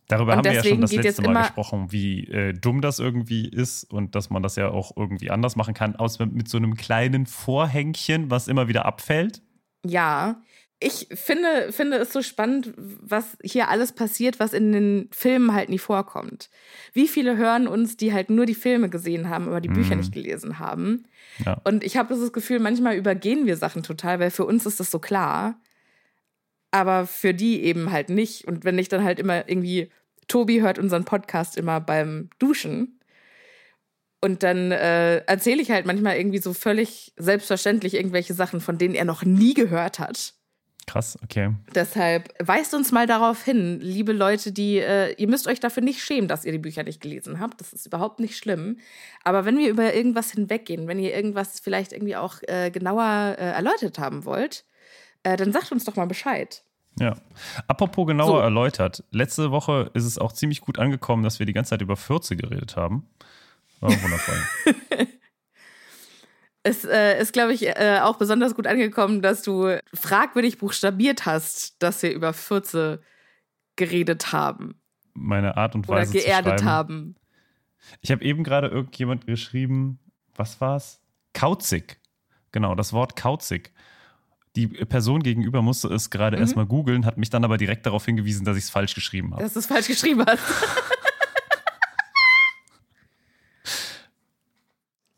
Darüber 0.08 0.32
Und 0.32 0.40
haben 0.40 0.46
wir 0.46 0.54
ja 0.54 0.64
schon 0.64 0.82
das 0.82 0.92
letzte 0.92 1.22
Mal 1.22 1.44
gesprochen, 1.44 1.92
wie 1.92 2.24
äh, 2.26 2.54
dumm 2.54 2.82
das 2.82 2.98
irgendwie 2.98 3.48
ist 3.48 3.84
und 3.84 4.16
dass 4.16 4.32
man 4.32 4.42
das 4.42 4.56
ja 4.56 4.70
auch 4.70 4.98
irgendwie 4.98 5.30
anders 5.30 5.56
machen 5.56 5.76
kann, 5.76 5.96
aus 5.96 6.18
mit 6.18 6.50
so 6.50 6.58
einem 6.58 6.74
kleinen 6.74 7.28
Vorhängchen, 7.28 8.32
was 8.32 8.48
immer 8.48 8.68
wieder 8.68 8.88
abfällt. 8.88 9.44
Ja, 9.86 10.42
ich 10.84 11.08
finde, 11.14 11.72
finde 11.72 11.98
es 11.98 12.12
so 12.12 12.24
spannend, 12.24 12.74
was 12.76 13.38
hier 13.44 13.70
alles 13.70 13.92
passiert, 13.92 14.40
was 14.40 14.52
in 14.52 14.72
den 14.72 15.10
Filmen 15.12 15.54
halt 15.54 15.70
nie 15.70 15.78
vorkommt. 15.78 16.50
Wie 16.92 17.08
viele 17.08 17.38
hören 17.38 17.68
uns, 17.68 17.98
die 17.98 18.14
halt 18.14 18.32
nur 18.32 18.48
die 18.48 18.56
Filme 18.56 18.90
gesehen 18.90 19.30
haben, 19.30 19.48
aber 19.48 19.62
die 19.62 19.70
Bücher 19.70 19.94
Mhm. 19.94 20.00
nicht 20.02 20.12
gelesen 20.12 20.58
haben. 20.58 21.06
Ja. 21.46 21.62
Und 21.66 21.84
ich 21.84 21.98
habe 21.98 22.16
das 22.16 22.34
Gefühl, 22.34 22.60
manchmal 22.60 22.96
übergehen 22.96 23.46
wir 23.46 23.58
Sachen 23.58 23.84
total, 23.84 24.20
weil 24.20 24.32
für 24.32 24.44
uns 24.46 24.66
ist 24.66 24.80
das 24.80 24.90
so 24.90 24.98
klar. 24.98 25.62
Aber 26.72 27.06
für 27.06 27.34
die 27.36 27.62
eben 27.64 27.92
halt 27.92 28.10
nicht. 28.10 28.48
Und 28.48 28.64
wenn 28.64 28.80
ich 28.80 28.90
dann 28.90 29.04
halt 29.04 29.20
immer 29.20 29.48
irgendwie, 29.48 29.92
Tobi 30.28 30.62
hört 30.62 30.80
unseren 30.80 31.06
Podcast 31.06 31.58
immer 31.58 31.80
beim 31.80 32.30
Duschen. 32.40 33.00
Und 34.20 34.42
dann 34.42 34.72
äh, 34.72 35.18
erzähle 35.26 35.62
ich 35.62 35.70
halt 35.70 35.86
manchmal 35.86 36.18
irgendwie 36.18 36.38
so 36.40 36.54
völlig 36.54 37.14
selbstverständlich 37.18 37.94
irgendwelche 37.94 38.34
Sachen, 38.34 38.62
von 38.62 38.78
denen 38.78 38.96
er 38.96 39.06
noch 39.06 39.24
nie 39.24 39.54
gehört 39.54 40.00
hat. 40.00 40.34
Krass, 40.88 41.18
okay. 41.24 41.54
Deshalb 41.76 42.34
weist 42.40 42.74
uns 42.74 42.92
mal 42.92 43.08
darauf 43.08 43.44
hin, 43.44 43.80
liebe 43.80 44.14
Leute, 44.14 44.52
die, 44.52 44.78
äh, 44.78 45.14
ihr 45.14 45.28
müsst 45.28 45.48
euch 45.48 45.60
dafür 45.60 45.84
nicht 45.84 46.02
schämen, 46.02 46.28
dass 46.28 46.44
ihr 46.44 46.52
die 46.52 46.58
Bücher 46.58 46.84
nicht 46.84 47.02
gelesen 47.02 47.40
habt. 47.40 47.62
Das 47.62 47.72
ist 47.72 47.86
überhaupt 47.86 48.20
nicht 48.20 48.38
schlimm. 48.38 48.78
Aber 49.24 49.46
wenn 49.46 49.58
wir 49.58 49.70
über 49.70 49.94
irgendwas 49.94 50.32
hinweggehen, 50.32 50.88
wenn 50.88 51.00
ihr 51.00 51.14
irgendwas 51.16 51.60
vielleicht 51.60 51.94
irgendwie 51.94 52.16
auch 52.16 52.36
äh, 52.48 52.72
genauer 52.72 53.36
äh, 53.38 53.52
erläutert 53.52 54.00
haben 54.00 54.26
wollt, 54.26 54.66
äh, 55.24 55.38
dann 55.38 55.54
sagt 55.54 55.72
uns 55.72 55.86
doch 55.86 55.96
mal 55.96 56.08
Bescheid. 56.08 56.64
Ja. 57.00 57.16
Apropos 57.68 58.08
genauer 58.08 58.28
So. 58.28 58.40
erläutert. 58.40 59.04
Letzte 59.12 59.52
Woche 59.52 59.92
ist 59.94 60.04
es 60.06 60.18
auch 60.18 60.34
ziemlich 60.34 60.62
gut 60.62 60.78
angekommen, 60.78 61.24
dass 61.24 61.40
wir 61.40 61.46
die 61.46 61.54
ganze 61.54 61.70
Zeit 61.70 61.82
über 61.82 61.96
Fürze 61.96 62.36
geredet 62.36 62.76
haben. 62.76 63.08
War 63.80 63.92
wundervoll. 64.02 64.36
Es 66.64 66.86
äh, 66.86 67.20
ist, 67.20 67.34
glaube 67.34 67.54
ich, 67.54 67.66
äh, 67.68 68.00
auch 68.04 68.18
besonders 68.18 68.54
gut 68.56 68.68
angekommen, 68.68 69.22
dass 69.22 69.42
du 69.42 69.80
fragwürdig 69.94 70.60
buchstabiert 70.60 71.26
hast, 71.26 71.82
dass 71.82 72.04
wir 72.04 72.12
über 72.14 72.34
Fürze 72.34 73.02
geredet 73.76 74.32
haben 74.32 74.76
Meine 75.14 75.58
Art 75.58 75.74
und 75.76 75.90
oder 75.90 76.00
Weise 76.00 76.12
zu 76.12 76.18
geerdet 76.20 76.60
schreiben. 76.60 76.66
haben. 76.66 77.16
Ich 78.02 78.12
habe 78.12 78.24
eben 78.24 78.44
gerade 78.44 78.68
irgendjemand 78.68 79.26
geschrieben, 79.26 80.00
was 80.36 80.62
war's? 80.62 81.02
Kauzig. 81.34 82.00
Genau, 82.52 82.76
das 82.76 82.94
Wort 82.94 83.16
kauzig. 83.16 83.72
Die 84.56 84.68
Person 84.68 85.24
gegenüber 85.24 85.62
musste 85.62 85.88
es 85.88 86.10
gerade 86.10 86.36
Mhm. 86.38 86.44
erstmal 86.44 86.66
googeln, 86.68 87.06
hat 87.06 87.18
mich 87.18 87.30
dann 87.30 87.44
aber 87.46 87.58
direkt 87.58 87.86
darauf 87.86 88.06
hingewiesen, 88.06 88.46
dass 88.46 88.58
ich 88.58 88.66
es 88.66 88.70
falsch 88.70 88.94
geschrieben 88.94 89.32
habe. 89.34 89.42
Dass 89.42 89.54
du 89.54 89.60
es 89.60 89.66
falsch 89.66 89.88
geschrieben 89.88 90.24
hast. 90.28 90.44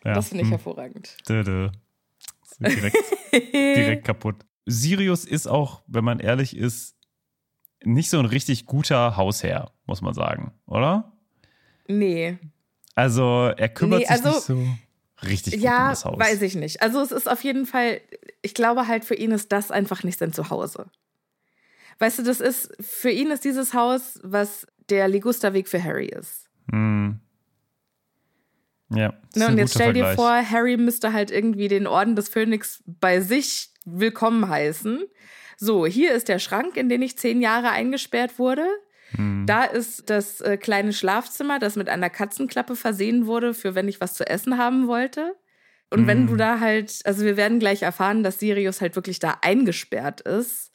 Ja. 0.04 0.14
Das 0.14 0.30
finde 0.30 0.44
ich 0.44 0.50
hm. 0.50 0.58
hervorragend. 0.58 1.18
Dö, 1.28 1.44
dö. 1.44 1.70
Direkt, 2.60 2.98
direkt 3.54 4.06
kaputt. 4.06 4.36
Sirius 4.66 5.26
ist 5.26 5.48
auch, 5.48 5.82
wenn 5.88 6.04
man 6.04 6.20
ehrlich 6.20 6.56
ist, 6.56 6.96
nicht 7.84 8.10
so 8.10 8.20
ein 8.20 8.26
richtig 8.26 8.66
guter 8.66 9.18
Hausherr, 9.18 9.72
muss 9.86 10.02
man 10.02 10.14
sagen, 10.14 10.54
oder? 10.66 11.12
Nee. 11.88 12.38
Also, 12.96 13.52
er 13.58 13.70
kümmert 13.70 14.00
Nee, 14.02 14.06
sich 14.06 14.12
also- 14.26 14.30
nicht 14.30 14.42
so 14.42 15.28
richtig 15.28 15.54
gut 15.54 15.62
um 15.62 15.66
Ja, 15.66 15.90
das 15.90 16.06
Haus. 16.06 16.20
weiß 16.20 16.42
ich 16.42 16.56
nicht. 16.56 16.82
Also 16.82 17.02
es 17.02 17.12
ist 17.12 17.30
auf 17.30 17.44
jeden 17.44 17.66
Fall, 17.66 18.00
ich 18.42 18.54
glaube 18.54 18.88
halt, 18.88 19.04
für 19.06 19.16
ihn 19.16 19.32
ist 19.32 19.52
das 19.52 19.72
einfach 19.72 20.04
nicht 20.04 20.20
sein 20.20 20.32
Zuhause. 20.34 20.90
Weißt 22.00 22.20
du, 22.20 22.24
das 22.24 22.40
ist, 22.40 22.74
für 22.80 23.10
ihn 23.10 23.32
ist 23.32 23.44
dieses 23.46 23.74
Haus, 23.74 24.20
was 24.24 24.68
der 24.90 25.08
Ligusterweg 25.08 25.68
für 25.68 25.82
Harry 25.84 26.08
ist. 26.08 26.50
Hm. 26.72 27.20
Ja. 28.96 29.14
ist 29.34 29.36
Ne, 29.38 29.48
und 29.48 29.58
jetzt 29.58 29.74
stell 29.74 29.94
dir 29.94 30.06
Vergleich. 30.06 30.16
vor, 30.16 30.52
Harry 30.52 30.78
müsste 30.78 31.14
halt 31.14 31.32
irgendwie 31.32 31.68
den 31.68 31.88
Orden 31.88 32.16
des 32.16 32.30
Phönix 32.30 32.84
bei 32.86 33.20
sich 33.22 33.70
willkommen 33.86 34.48
heißen. 34.48 35.04
So, 35.58 35.86
hier 35.86 36.14
ist 36.14 36.28
der 36.30 36.40
Schrank, 36.40 36.78
in 36.78 36.90
den 36.90 37.02
ich 37.02 37.18
zehn 37.18 37.42
Jahre 37.42 37.70
eingesperrt 37.70 38.40
wurde. 38.40 38.66
Hm. 39.16 39.46
Da 39.46 39.64
ist 39.66 40.10
das 40.10 40.42
äh, 40.42 40.58
kleine 40.58 40.94
Schlafzimmer, 40.94 41.60
das 41.60 41.76
mit 41.76 41.90
einer 41.90 42.10
Katzenklappe 42.10 42.76
versehen 42.76 43.28
wurde, 43.28 43.54
für 43.54 43.76
wenn 43.76 43.88
ich 43.88 44.02
was 44.02 44.14
zu 44.16 44.28
essen 44.28 44.58
haben 44.58 44.88
wollte. 44.88 45.36
Und 45.92 46.08
wenn 46.08 46.24
Mhm. 46.24 46.28
du 46.28 46.36
da 46.38 46.60
halt, 46.60 47.02
also 47.06 47.24
wir 47.24 47.38
werden 47.38 47.60
gleich 47.60 47.84
erfahren, 47.84 48.24
dass 48.24 48.40
Sirius 48.40 48.82
halt 48.82 48.96
wirklich 48.96 49.20
da 49.20 49.38
eingesperrt 49.42 50.22
ist. 50.22 50.72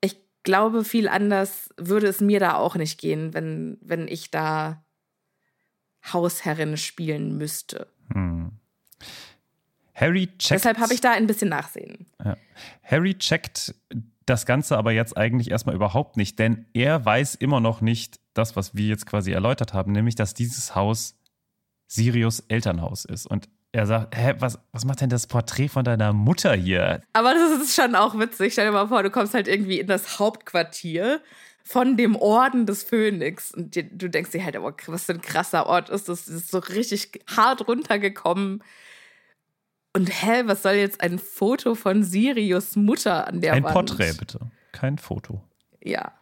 Ich 0.00 0.16
glaube, 0.44 0.84
viel 0.84 1.08
anders 1.08 1.70
würde 1.76 2.06
es 2.06 2.20
mir 2.20 2.38
da 2.38 2.54
auch 2.54 2.76
nicht 2.76 3.00
gehen, 3.00 3.34
wenn, 3.34 3.78
wenn 3.80 4.06
ich 4.06 4.30
da 4.30 4.83
Hausherrin 6.12 6.76
spielen 6.76 7.36
müsste. 7.36 7.88
Hm. 8.12 8.52
Harry 9.94 10.26
checkt. 10.38 10.50
Deshalb 10.50 10.78
habe 10.78 10.92
ich 10.92 11.00
da 11.00 11.12
ein 11.12 11.26
bisschen 11.26 11.48
Nachsehen. 11.48 12.06
Ja. 12.24 12.36
Harry 12.82 13.14
checkt 13.14 13.74
das 14.26 14.46
Ganze 14.46 14.76
aber 14.76 14.92
jetzt 14.92 15.16
eigentlich 15.16 15.50
erstmal 15.50 15.74
überhaupt 15.74 16.16
nicht, 16.16 16.38
denn 16.38 16.66
er 16.72 17.04
weiß 17.04 17.34
immer 17.36 17.60
noch 17.60 17.80
nicht 17.80 18.20
das, 18.32 18.56
was 18.56 18.74
wir 18.74 18.86
jetzt 18.86 19.06
quasi 19.06 19.32
erläutert 19.32 19.74
haben, 19.74 19.92
nämlich, 19.92 20.14
dass 20.14 20.34
dieses 20.34 20.74
Haus 20.74 21.16
Sirius 21.86 22.40
Elternhaus 22.48 23.04
ist. 23.04 23.26
Und 23.26 23.48
er 23.72 23.86
sagt, 23.86 24.16
hä, 24.16 24.34
was, 24.38 24.58
was 24.72 24.84
macht 24.84 25.00
denn 25.00 25.10
das 25.10 25.26
Porträt 25.26 25.68
von 25.68 25.84
deiner 25.84 26.12
Mutter 26.12 26.54
hier? 26.54 27.02
Aber 27.12 27.34
das 27.34 27.60
ist 27.60 27.74
schon 27.74 27.94
auch 27.94 28.18
witzig. 28.18 28.52
Stell 28.52 28.66
dir 28.66 28.72
mal 28.72 28.88
vor, 28.88 29.02
du 29.02 29.10
kommst 29.10 29.34
halt 29.34 29.48
irgendwie 29.48 29.80
in 29.80 29.86
das 29.86 30.18
Hauptquartier 30.18 31.20
von 31.64 31.96
dem 31.96 32.14
Orden 32.14 32.66
des 32.66 32.82
Phönix. 32.82 33.52
Und 33.52 33.74
dir, 33.74 33.84
du 33.84 34.08
denkst 34.08 34.30
dir 34.30 34.44
halt, 34.44 34.56
aber 34.56 34.74
was 34.86 35.04
für 35.04 35.12
ein 35.12 35.22
krasser 35.22 35.66
Ort 35.66 35.88
ist 35.88 36.08
das? 36.08 36.26
Das 36.26 36.34
ist 36.34 36.50
so 36.50 36.58
richtig 36.58 37.24
hart 37.34 37.66
runtergekommen. 37.66 38.62
Und 39.96 40.08
hä, 40.08 40.42
was 40.44 40.62
soll 40.62 40.74
jetzt 40.74 41.00
ein 41.00 41.18
Foto 41.18 41.74
von 41.74 42.02
Sirius 42.02 42.76
Mutter 42.76 43.26
an 43.26 43.40
der 43.40 43.54
Ein 43.54 43.64
Wand? 43.64 43.74
Porträt, 43.74 44.12
bitte. 44.18 44.40
Kein 44.72 44.98
Foto. 44.98 45.42
Ja. 45.82 46.12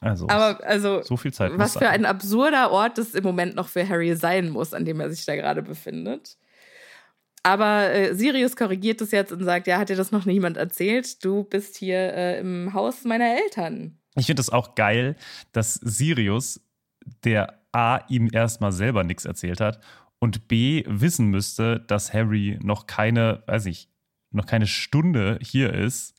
Also, 0.00 0.28
Aber 0.28 0.62
also, 0.64 1.02
so 1.02 1.16
viel 1.16 1.32
Zeit 1.32 1.52
was 1.56 1.78
für 1.78 1.88
ein 1.88 2.04
absurder 2.04 2.70
Ort 2.70 2.98
das 2.98 3.14
im 3.14 3.24
Moment 3.24 3.56
noch 3.56 3.68
für 3.68 3.88
Harry 3.88 4.14
sein 4.14 4.50
muss, 4.50 4.74
an 4.74 4.84
dem 4.84 5.00
er 5.00 5.08
sich 5.08 5.24
da 5.24 5.34
gerade 5.34 5.62
befindet. 5.62 6.36
Aber 7.42 7.90
äh, 7.90 8.14
Sirius 8.14 8.54
korrigiert 8.54 9.00
es 9.00 9.10
jetzt 9.10 9.32
und 9.32 9.42
sagt, 9.44 9.66
ja, 9.66 9.78
hat 9.78 9.88
dir 9.88 9.96
das 9.96 10.12
noch 10.12 10.26
niemand 10.26 10.58
erzählt? 10.58 11.24
Du 11.24 11.44
bist 11.44 11.76
hier 11.76 11.96
äh, 11.96 12.40
im 12.40 12.74
Haus 12.74 13.04
meiner 13.04 13.36
Eltern. 13.42 13.98
Ich 14.16 14.26
finde 14.26 14.40
es 14.40 14.50
auch 14.50 14.74
geil, 14.74 15.16
dass 15.52 15.74
Sirius, 15.74 16.60
der 17.24 17.60
A, 17.72 18.00
ihm 18.08 18.28
erstmal 18.32 18.72
selber 18.72 19.02
nichts 19.04 19.24
erzählt 19.24 19.60
hat 19.60 19.80
und 20.20 20.46
B, 20.48 20.84
wissen 20.86 21.26
müsste, 21.28 21.80
dass 21.80 22.12
Harry 22.14 22.58
noch 22.62 22.86
keine, 22.86 23.42
weiß 23.46 23.66
ich, 23.66 23.88
noch 24.30 24.46
keine 24.46 24.66
Stunde 24.66 25.38
hier 25.42 25.72
ist 25.72 26.14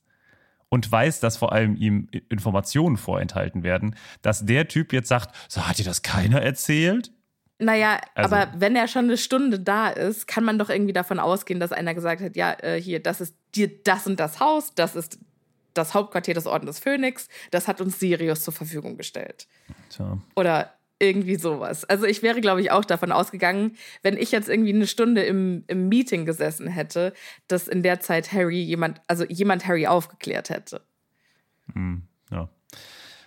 und 0.68 0.90
weiß, 0.90 1.20
dass 1.20 1.36
vor 1.36 1.52
allem 1.52 1.76
ihm 1.76 2.08
Informationen 2.28 2.96
vorenthalten 2.96 3.62
werden, 3.62 3.96
dass 4.22 4.44
der 4.44 4.68
Typ 4.68 4.92
jetzt 4.92 5.08
sagt, 5.08 5.34
so 5.48 5.66
hat 5.66 5.78
dir 5.78 5.84
das 5.84 6.02
keiner 6.02 6.42
erzählt? 6.42 7.12
Naja, 7.58 7.98
Also- 8.14 8.34
aber 8.36 8.52
wenn 8.60 8.76
er 8.76 8.86
schon 8.86 9.04
eine 9.06 9.16
Stunde 9.16 9.58
da 9.58 9.88
ist, 9.88 10.26
kann 10.26 10.44
man 10.44 10.58
doch 10.58 10.68
irgendwie 10.68 10.92
davon 10.92 11.18
ausgehen, 11.18 11.58
dass 11.60 11.72
einer 11.72 11.94
gesagt 11.94 12.20
hat, 12.20 12.36
ja, 12.36 12.52
äh, 12.60 12.80
hier, 12.80 13.02
das 13.02 13.22
ist 13.22 13.34
dir 13.54 13.70
das 13.82 14.06
und 14.06 14.20
das 14.20 14.40
Haus, 14.40 14.74
das 14.74 14.94
ist 14.94 15.18
das 15.78 15.94
Hauptquartier 15.94 16.34
des 16.34 16.46
Ordens 16.46 16.76
des 16.76 16.78
Phönix, 16.80 17.28
das 17.50 17.68
hat 17.68 17.80
uns 17.80 17.98
Sirius 18.00 18.42
zur 18.42 18.52
Verfügung 18.54 18.96
gestellt. 18.96 19.46
Tja. 19.90 20.18
Oder 20.34 20.72
irgendwie 20.98 21.36
sowas. 21.36 21.84
Also 21.84 22.06
ich 22.06 22.22
wäre, 22.22 22.40
glaube 22.40 22.62
ich, 22.62 22.70
auch 22.70 22.84
davon 22.84 23.12
ausgegangen, 23.12 23.76
wenn 24.02 24.16
ich 24.16 24.32
jetzt 24.32 24.48
irgendwie 24.48 24.72
eine 24.72 24.86
Stunde 24.86 25.22
im, 25.22 25.64
im 25.66 25.88
Meeting 25.88 26.24
gesessen 26.24 26.68
hätte, 26.68 27.12
dass 27.48 27.68
in 27.68 27.82
der 27.82 28.00
Zeit 28.00 28.32
Harry 28.32 28.62
jemand, 28.62 29.00
also 29.06 29.24
jemand 29.24 29.66
Harry 29.66 29.86
aufgeklärt 29.86 30.48
hätte. 30.48 30.80
Hm, 31.74 32.02
ja. 32.30 32.48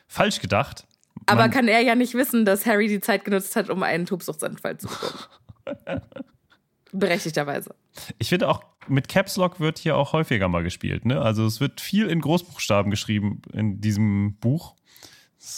Falsch 0.07 0.39
gedacht. 0.39 0.87
Aber 1.27 1.41
Man- 1.41 1.51
kann 1.51 1.67
er 1.67 1.81
ja 1.81 1.93
nicht 1.93 2.15
wissen, 2.15 2.43
dass 2.43 2.65
Harry 2.65 2.87
die 2.87 3.01
Zeit 3.01 3.23
genutzt 3.23 3.55
hat, 3.55 3.69
um 3.69 3.83
einen 3.83 4.07
Tobsuchtsanfall 4.07 4.77
zu 4.79 4.87
bekommen. 4.87 6.01
Berechtigterweise. 6.91 7.75
Ich 8.17 8.29
finde 8.29 8.49
auch, 8.49 8.63
mit 8.87 9.07
Caps 9.07 9.37
Lock 9.37 9.59
wird 9.59 9.77
hier 9.77 9.95
auch 9.95 10.13
häufiger 10.13 10.47
mal 10.47 10.63
gespielt. 10.63 11.05
Ne? 11.05 11.21
Also 11.21 11.45
es 11.45 11.59
wird 11.59 11.81
viel 11.81 12.07
in 12.07 12.21
Großbuchstaben 12.21 12.89
geschrieben 12.89 13.41
in 13.53 13.79
diesem 13.79 14.35
Buch. 14.39 14.75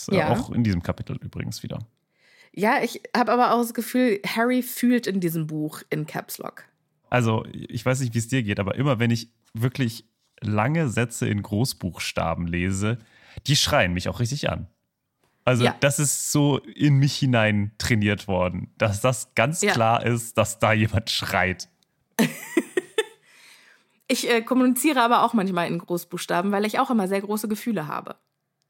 Ja. 0.10 0.30
Auch 0.30 0.52
in 0.52 0.64
diesem 0.64 0.84
Kapitel 0.84 1.18
übrigens 1.22 1.64
wieder. 1.64 1.80
Ja, 2.54 2.84
ich 2.84 3.02
habe 3.16 3.32
aber 3.32 3.54
auch 3.54 3.62
das 3.62 3.74
Gefühl, 3.74 4.20
Harry 4.28 4.62
fühlt 4.62 5.08
in 5.08 5.20
diesem 5.20 5.48
Buch 5.48 5.82
in 5.90 6.06
Caps 6.06 6.38
Lock. 6.38 6.66
Also, 7.10 7.46
ich 7.52 7.86
weiß 7.86 8.00
nicht, 8.02 8.14
wie 8.14 8.20
es 8.20 8.28
dir 8.28 8.44
geht, 8.44 8.60
aber 8.60 8.76
immer 8.76 9.00
wenn 9.00 9.12
ich 9.12 9.30
wirklich 9.54 10.06
lange 10.40 10.90
Sätze 10.90 11.28
in 11.28 11.42
Großbuchstaben 11.42 12.48
lese, 12.48 13.00
die 13.48 13.56
schreien 13.56 13.94
mich 13.94 14.10
auch 14.10 14.20
richtig 14.20 14.50
an. 14.50 14.68
Also, 15.52 15.66
Ja. 15.66 15.76
das 15.82 16.00
ist 16.00 16.32
so 16.32 16.60
in 16.60 16.96
mich 16.96 17.14
hinein 17.18 17.72
trainiert 17.78 18.28
worden, 18.30 18.72
dass 18.78 19.02
das 19.02 19.36
ganz 19.36 19.62
Ja. 19.62 19.74
klar 19.74 20.06
ist, 20.06 20.38
dass 20.38 20.60
da 20.60 20.72
jemand 20.74 21.10
schreit. 21.10 21.68
Ich 24.08 24.30
äh, 24.30 24.42
kommuniziere 24.42 25.02
aber 25.02 25.24
auch 25.24 25.34
manchmal 25.34 25.68
in 25.68 25.78
Großbuchstaben, 25.80 26.52
weil 26.52 26.66
ich 26.66 26.80
auch 26.80 26.90
immer 26.90 27.08
sehr 27.08 27.22
große 27.22 27.48
Gefühle 27.48 27.88
habe. 27.88 28.18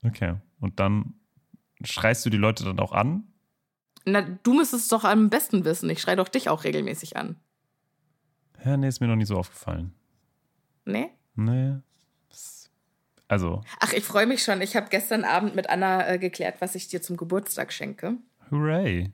Okay. 0.05 0.35
Und 0.59 0.79
dann 0.79 1.15
schreist 1.83 2.23
du 2.25 2.29
die 2.29 2.37
Leute 2.37 2.63
dann 2.63 2.79
auch 2.79 2.91
an? 2.91 3.23
Na, 4.05 4.21
du 4.21 4.53
müsstest 4.53 4.83
es 4.83 4.89
doch 4.89 5.03
am 5.03 5.31
besten 5.31 5.65
wissen. 5.65 5.89
Ich 5.89 5.99
schreie 5.99 6.15
doch 6.15 6.27
dich 6.29 6.47
auch 6.49 6.63
regelmäßig 6.63 7.17
an. 7.17 7.37
Ja, 8.63 8.77
nee, 8.77 8.87
ist 8.87 8.99
mir 8.99 9.07
noch 9.07 9.15
nie 9.15 9.25
so 9.25 9.35
aufgefallen. 9.35 9.93
Nee? 10.85 11.09
Nee. 11.33 11.77
Also, 13.31 13.61
Ach, 13.79 13.93
ich 13.93 14.03
freue 14.03 14.27
mich 14.27 14.43
schon. 14.43 14.61
Ich 14.61 14.75
habe 14.75 14.87
gestern 14.89 15.23
Abend 15.23 15.55
mit 15.55 15.69
Anna 15.69 16.05
äh, 16.05 16.19
geklärt, 16.19 16.55
was 16.59 16.75
ich 16.75 16.89
dir 16.89 17.01
zum 17.01 17.15
Geburtstag 17.15 17.71
schenke. 17.71 18.17
hooray. 18.51 19.11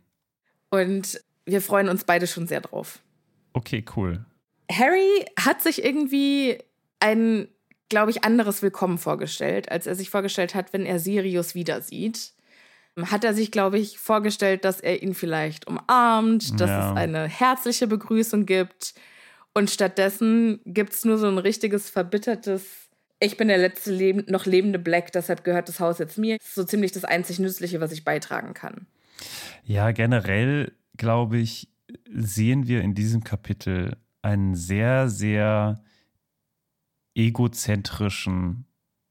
Und 0.71 1.21
wir 1.45 1.61
freuen 1.61 1.87
uns 1.87 2.03
beide 2.03 2.25
schon 2.25 2.47
sehr 2.47 2.61
drauf. 2.61 2.99
Okay, 3.53 3.85
cool. 3.95 4.25
Harry 4.71 5.25
hat 5.39 5.61
sich 5.61 5.83
irgendwie 5.85 6.57
ein, 6.99 7.47
glaube 7.89 8.09
ich, 8.09 8.23
anderes 8.23 8.63
Willkommen 8.63 8.97
vorgestellt, 8.97 9.71
als 9.71 9.85
er 9.85 9.93
sich 9.93 10.09
vorgestellt 10.09 10.55
hat, 10.55 10.73
wenn 10.73 10.87
er 10.87 10.97
Sirius 10.99 11.53
wieder 11.53 11.81
sieht. 11.81 12.33
Hat 12.99 13.23
er 13.23 13.35
sich, 13.35 13.51
glaube 13.51 13.77
ich, 13.77 13.99
vorgestellt, 13.99 14.65
dass 14.65 14.81
er 14.81 15.03
ihn 15.03 15.13
vielleicht 15.13 15.67
umarmt, 15.67 16.59
dass 16.59 16.71
Ja. 16.71 16.89
es 16.91 16.97
eine 16.97 17.27
herzliche 17.27 17.85
Begrüßung 17.85 18.47
gibt. 18.47 18.95
Und 19.53 19.69
stattdessen 19.69 20.59
gibt 20.65 20.93
es 20.93 21.05
nur 21.05 21.19
so 21.19 21.27
ein 21.27 21.37
richtiges 21.37 21.89
verbittertes, 21.91 22.86
ich 23.19 23.37
bin 23.37 23.47
der 23.47 23.57
letzte 23.57 23.91
leb 23.91 24.29
noch 24.29 24.45
lebende 24.45 24.79
Black, 24.79 25.11
deshalb 25.11 25.43
gehört 25.43 25.69
das 25.69 25.79
Haus 25.79 25.99
jetzt 25.99 26.17
mir. 26.17 26.37
Das 26.37 26.47
ist 26.47 26.55
so 26.55 26.63
ziemlich 26.63 26.91
das 26.91 27.03
einzig 27.03 27.39
Nützliche, 27.39 27.81
was 27.81 27.91
ich 27.91 28.03
beitragen 28.03 28.53
kann. 28.53 28.87
Ja, 29.63 29.91
generell, 29.91 30.73
glaube 30.97 31.37
ich, 31.37 31.69
sehen 32.13 32.67
wir 32.67 32.81
in 32.81 32.93
diesem 32.93 33.23
Kapitel 33.23 33.97
einen 34.21 34.55
sehr, 34.55 35.09
sehr 35.09 35.83
egozentrischen 37.15 38.65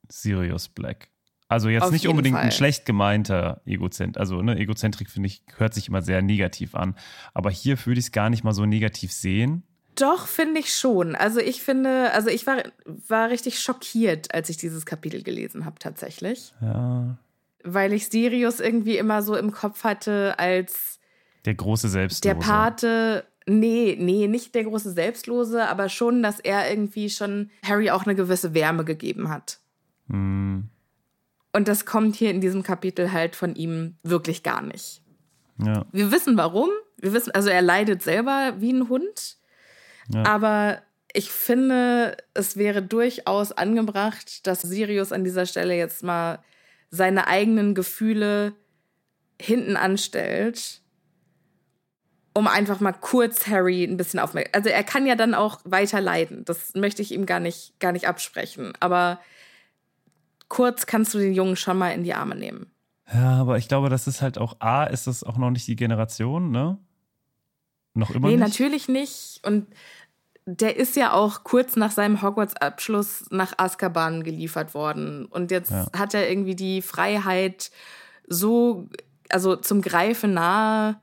Sirius 0.09 0.69
Black. 0.69 1.09
Also 1.49 1.69
jetzt 1.69 1.85
Auf 1.85 1.93
nicht 1.93 2.09
unbedingt 2.09 2.37
ein 2.37 2.51
Fall. 2.51 2.53
schlecht 2.53 2.87
gemeinter 2.87 3.63
Egozent. 3.67 4.19
Also 4.19 4.43
ne, 4.43 4.59
Egozentrik, 4.59 5.11
finde 5.11 5.29
ich, 5.29 5.43
hört 5.57 5.75
sich 5.75 5.89
immer 5.89 6.03
sehr 6.03 6.21
negativ 6.23 6.75
an. 6.75 6.97
Aber 7.35 7.51
hier 7.51 7.79
würde 7.87 8.01
ich 8.01 8.07
es 8.07 8.13
gar 8.13 8.31
nicht 8.31 8.43
mal 8.43 8.53
so 8.53 8.67
negativ 8.67 9.13
sehen. 9.13 9.63
Doch, 9.97 10.27
finde 10.27 10.61
ich 10.61 10.75
schon. 10.75 11.15
Also 11.15 11.41
ich 11.41 11.63
finde, 11.63 12.13
also 12.13 12.29
ich 12.29 12.47
war, 12.47 12.63
war 13.09 13.31
richtig 13.31 13.61
schockiert, 13.61 14.33
als 14.35 14.49
ich 14.51 14.57
dieses 14.57 14.87
Kapitel 14.87 15.23
gelesen 15.23 15.65
habe, 15.65 15.79
tatsächlich. 15.79 16.53
Ja, 16.61 17.17
Weil 17.65 17.93
ich 17.93 18.09
Sirius 18.09 18.61
irgendwie 18.61 18.99
immer 18.99 19.23
so 19.23 19.37
im 19.37 19.53
Kopf 19.53 19.85
hatte 19.85 20.39
als 20.39 20.99
der 21.45 21.55
große 21.55 21.89
Selbstlose. 21.89 22.35
der 22.35 22.41
Pate. 22.41 23.25
Nee, 23.49 23.97
nee, 23.99 24.27
nicht 24.27 24.55
der 24.57 24.65
große 24.65 24.91
Selbstlose, 24.91 25.69
aber 25.69 25.89
schon, 25.89 26.23
dass 26.23 26.41
er 26.41 26.69
irgendwie 26.69 27.09
schon 27.11 27.51
Harry 27.65 27.91
auch 27.91 28.05
eine 28.05 28.17
gewisse 28.17 28.55
Wärme 28.55 28.85
gegeben 28.85 29.29
hat. 29.31 29.61
Hm, 30.09 30.69
Und 31.53 31.69
das 31.69 31.87
kommt 31.87 32.17
hier 32.17 32.31
in 32.31 32.41
diesem 32.41 32.63
Kapitel 32.65 33.13
halt 33.13 33.37
von 33.37 33.55
ihm 33.55 33.97
wirklich 34.03 34.43
gar 34.43 34.63
nicht. 34.63 35.01
ja, 35.65 35.87
Wir 35.93 36.11
wissen 36.11 36.37
warum. 36.37 36.69
Wir 36.99 37.13
wissen, 37.13 37.31
also 37.33 37.49
er 37.49 37.63
leidet 37.63 38.03
selber 38.03 38.55
wie 38.59 38.73
ein 38.73 38.89
Hund. 38.89 39.37
Ja. 40.09 40.25
Aber 40.25 40.83
ich 41.13 41.31
finde, 41.31 42.17
es 42.35 42.57
wäre 42.57 42.83
durchaus 42.83 43.53
angebracht, 43.53 44.47
dass 44.47 44.63
Sirius 44.63 45.13
an 45.13 45.25
dieser 45.25 45.47
Stelle 45.47 45.75
jetzt 45.77 46.03
mal 46.03 46.41
seine 46.91 47.27
eigenen 47.27 47.75
Gefühle 47.75 48.53
hinten 49.41 49.77
anstellt, 49.77 50.81
um 52.35 52.47
einfach 52.47 52.81
mal 52.81 52.93
kurz 52.93 53.47
Harry 53.47 53.85
ein 53.85 53.97
bisschen 53.97 54.21
aufmerksam. 54.21 54.53
Also 54.55 54.69
er 54.69 54.85
kann 54.85 55.07
ja 55.07 55.15
dann 55.15 55.35
auch 55.35 55.61
weiter 55.65 56.01
leiden. 56.01 56.45
Das 56.45 56.75
möchte 56.75 57.01
ich 57.01 57.13
ihm 57.13 57.25
gar 57.25 57.41
nicht, 57.41 57.79
gar 57.81 57.93
nicht 57.93 58.07
absprechen. 58.09 58.73
Aber 58.81 59.19
kurz 60.49 60.87
kannst 60.87 61.15
du 61.15 61.19
den 61.19 61.33
Jungen 61.33 61.57
schon 61.57 61.79
mal 61.79 61.91
in 61.91 62.05
die 62.05 62.15
Arme 62.15 62.37
nehmen. 62.37 62.71
ja, 63.13 63.41
aber 63.41 63.57
ich 63.57 63.69
glaube, 63.69 63.89
das 63.89 64.07
ist 64.07 64.21
halt 64.21 64.37
auch, 64.39 64.57
A, 64.61 64.85
ist 64.85 65.07
das 65.07 65.25
auch 65.25 65.39
noch 65.39 65.51
nicht 65.51 65.67
die 65.67 65.77
Generation, 65.77 66.51
ne? 66.51 66.79
Noch 67.95 68.11
immer 68.11 68.29
nee, 68.29 68.37
nicht? 68.37 68.47
natürlich 68.47 68.89
nicht. 68.89 69.41
Und 69.43 69.67
der 70.47 70.77
ist 70.77 70.95
ja 70.97 71.13
auch 71.13 71.43
kurz 71.45 71.75
nach 71.77 71.91
seinem 71.91 72.23
Hogwarts-Abschluss 72.23 73.27
nach 73.31 73.55
Azkaban 73.59 74.23
geliefert 74.23 74.75
worden. 74.75 75.27
Und 75.27 75.51
jetzt 75.51 75.73
Ja. 75.73 75.91
hat 75.97 76.15
er 76.15 76.29
irgendwie 76.31 76.55
die 76.55 76.83
Freiheit 76.83 77.71
so, 78.29 78.89
also 79.29 79.57
zum 79.57 79.83
Greifen 79.83 80.35
nahe 80.35 80.97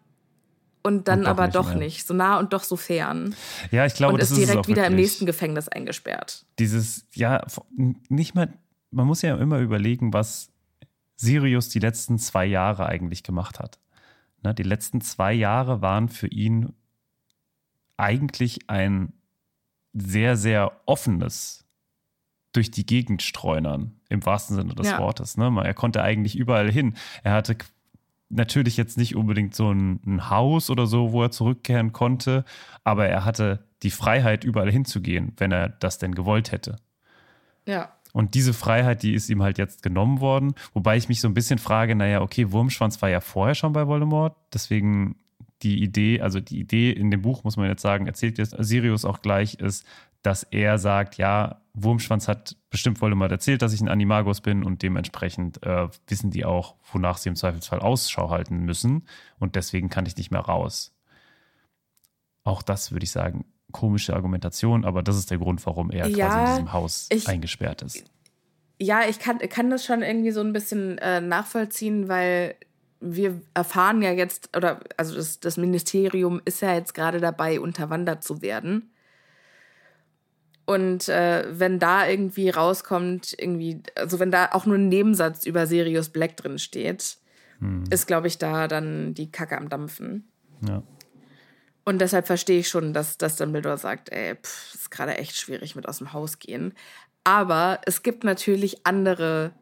und 0.81 1.07
dann 1.09 1.19
Und 1.19 1.25
doch 1.25 1.31
aber 1.31 1.45
nicht 1.47 1.55
doch 1.55 1.67
mehr. 1.69 1.77
nicht. 1.77 2.07
So 2.07 2.13
nah 2.13 2.39
und 2.39 2.53
doch 2.53 2.63
so 2.63 2.77
fern. 2.77 3.35
Ja, 3.71 3.85
ich 3.85 3.93
glaube, 3.95 4.13
und 4.13 4.21
das 4.21 4.31
ist 4.31 4.37
ist 4.37 4.45
direkt 4.47 4.65
auch 4.65 4.67
wieder 4.69 4.87
im 4.87 4.95
nächsten 4.95 5.25
Gefängnis 5.25 5.67
eingesperrt. 5.67 6.45
dieses, 6.59 7.05
ja, 7.13 7.45
nicht 8.09 8.35
mal, 8.35 8.53
man 8.91 9.07
muss 9.07 9.21
ja 9.21 9.35
immer 9.37 9.59
überlegen, 9.59 10.13
was 10.13 10.49
Sirius 11.17 11.67
die 11.69 11.79
letzten 11.79 12.17
zwei 12.17 12.45
Jahre 12.45 12.85
eigentlich 12.85 13.23
gemacht 13.23 13.59
hat. 13.59 13.79
Ne, 14.41 14.53
die 14.53 14.63
letzten 14.63 15.01
zwei 15.01 15.33
Jahre 15.33 15.81
waren 15.81 16.07
für 16.09 16.27
ihn 16.27 16.73
eigentlich 17.97 18.69
ein 18.69 19.13
sehr, 19.93 20.35
sehr 20.35 20.71
offenes 20.85 21.65
durch 22.51 22.69
die 22.71 22.85
Gegend 22.85 23.21
streunern, 23.21 23.99
im 24.09 24.25
wahrsten 24.25 24.55
Sinne 24.55 24.75
des 24.75 24.87
Ja. 24.87 24.99
Wortes. 24.99 25.37
Ne? 25.37 25.51
Er 25.63 25.73
konnte 25.73 26.03
eigentlich 26.03 26.35
überall 26.35 26.71
hin. 26.71 26.95
Er 27.23 27.33
hatte 27.33 27.57
natürlich 28.29 28.77
jetzt 28.77 28.97
nicht 28.97 29.15
unbedingt 29.15 29.55
so 29.55 29.71
ein, 29.71 29.99
ein 30.05 30.29
Haus 30.29 30.69
oder 30.69 30.87
so, 30.87 31.11
wo 31.11 31.23
er 31.23 31.31
zurückkehren 31.31 31.93
konnte, 31.93 32.45
aber 32.83 33.07
er 33.07 33.25
hatte 33.25 33.67
die 33.83 33.91
Freiheit, 33.91 34.43
überall 34.43 34.71
hinzugehen, 34.71 35.33
wenn 35.37 35.51
er 35.51 35.69
das 35.69 35.97
denn 35.97 36.15
gewollt 36.15 36.51
hätte. 36.51 36.77
Ja. 37.67 37.91
Und 38.13 38.35
diese 38.35 38.53
Freiheit, 38.53 39.01
die 39.01 39.13
ist 39.13 39.29
ihm 39.29 39.41
halt 39.41 39.57
jetzt 39.57 39.81
genommen 39.81 40.19
worden. 40.19 40.53
Wobei 40.73 40.97
ich 40.97 41.09
mich 41.09 41.19
so 41.19 41.27
ein 41.27 41.33
bisschen 41.33 41.57
frage, 41.57 41.95
naja, 41.95 42.21
okay, 42.21 42.51
Wurmschwanz 42.51 43.01
war 43.01 43.09
ja 43.09 43.19
vorher 43.21 43.55
schon 43.55 43.73
bei 43.73 43.87
Voldemort. 43.87 44.35
Deswegen 44.53 45.15
die 45.63 45.81
Idee, 45.81 46.21
also 46.21 46.39
die 46.39 46.59
Idee 46.59 46.91
in 46.91 47.09
dem 47.11 47.21
Buch, 47.21 47.43
muss 47.43 47.57
man 47.57 47.67
jetzt 47.67 47.81
sagen, 47.81 48.05
erzählt 48.07 48.37
jetzt 48.37 48.55
Sirius 48.59 49.05
auch 49.05 49.21
gleich, 49.21 49.55
ist, 49.55 49.85
dass 50.21 50.43
er 50.43 50.77
sagt, 50.77 51.17
ja, 51.17 51.61
Wurmschwanz 51.73 52.27
hat 52.27 52.55
bestimmt 52.69 53.01
Voldemort 53.01 53.31
erzählt, 53.31 53.61
dass 53.61 53.73
ich 53.73 53.81
ein 53.81 53.89
Animagus 53.89 54.41
bin 54.41 54.63
und 54.63 54.81
dementsprechend 54.81 55.61
äh, 55.63 55.87
wissen 56.07 56.29
die 56.31 56.45
auch, 56.45 56.75
wonach 56.91 57.17
sie 57.17 57.29
im 57.29 57.35
Zweifelsfall 57.35 57.79
Ausschau 57.79 58.29
halten 58.29 58.59
müssen. 58.59 59.05
Und 59.39 59.55
deswegen 59.55 59.89
kann 59.89 60.05
ich 60.05 60.15
nicht 60.15 60.31
mehr 60.31 60.41
raus. 60.41 60.93
Auch 62.43 62.61
das 62.61 62.91
würde 62.91 63.03
ich 63.05 63.11
sagen, 63.11 63.45
komische 63.71 64.15
Argumentation, 64.15 64.85
aber 64.85 65.01
das 65.01 65.17
ist 65.17 65.31
der 65.31 65.37
Grund, 65.39 65.65
warum 65.65 65.89
er 65.91 66.03
quasi 66.03 66.19
Ja, 66.19 66.41
in 66.45 66.51
diesem 66.51 66.73
Haus 66.73 67.07
ich- 67.11 67.27
eingesperrt 67.27 67.81
ist. 67.81 68.03
Ja, 68.79 69.01
ich 69.07 69.19
kann, 69.19 69.37
kann 69.39 69.69
das 69.69 69.85
schon 69.85 70.01
irgendwie 70.01 70.31
so 70.31 70.41
ein 70.41 70.51
bisschen 70.51 70.97
äh, 70.97 71.21
nachvollziehen, 71.21 72.07
weil 72.09 72.55
wir 73.03 73.41
erfahren 73.53 74.01
ja 74.01 74.11
jetzt, 74.11 74.55
oder 74.55 74.79
also 74.97 75.15
das, 75.15 75.39
das 75.39 75.57
Ministerium 75.57 76.41
ist 76.45 76.61
ja 76.61 76.73
jetzt 76.73 76.93
gerade 76.93 77.19
dabei, 77.19 77.59
unterwandert 77.59 78.23
zu 78.23 78.41
werden. 78.41 78.91
Und 80.65 81.09
äh, 81.09 81.45
wenn 81.49 81.77
da 81.79 82.07
irgendwie 82.07 82.49
rauskommt, 82.49 83.35
irgendwie, 83.37 83.83
also 83.95 84.19
wenn 84.19 84.31
da 84.31 84.49
auch 84.53 84.65
nur 84.65 84.77
ein 84.77 84.87
Nebensatz 84.87 85.45
über 85.45 85.67
Sirius 85.67 86.09
Black 86.09 86.37
drin 86.37 86.57
steht, 86.57 87.17
ist, 87.89 88.07
glaube 88.07 88.27
ich, 88.27 88.37
da 88.37 88.67
dann 88.67 89.13
die 89.13 89.31
Kacke 89.31 89.57
am 89.57 89.69
Dampfen. 89.69 90.27
Ja. 90.67 90.83
Und 91.85 91.99
deshalb 91.99 92.27
verstehe 92.27 92.59
ich 92.59 92.67
schon, 92.67 92.93
dass, 92.93 93.17
dass 93.17 93.35
Dumbledore 93.35 93.77
sagt, 93.77 94.09
ey, 94.11 94.35
pff, 94.35 94.75
ist 94.75 94.91
gerade 94.91 95.17
echt 95.17 95.37
schwierig 95.37 95.75
mit 95.75 95.87
aus 95.87 95.99
dem 95.99 96.13
Haus 96.13 96.39
gehen. 96.39 96.73
Aber 97.23 97.79
es 97.85 98.03
gibt 98.03 98.23
natürlich 98.23 98.85
andere 98.85 99.53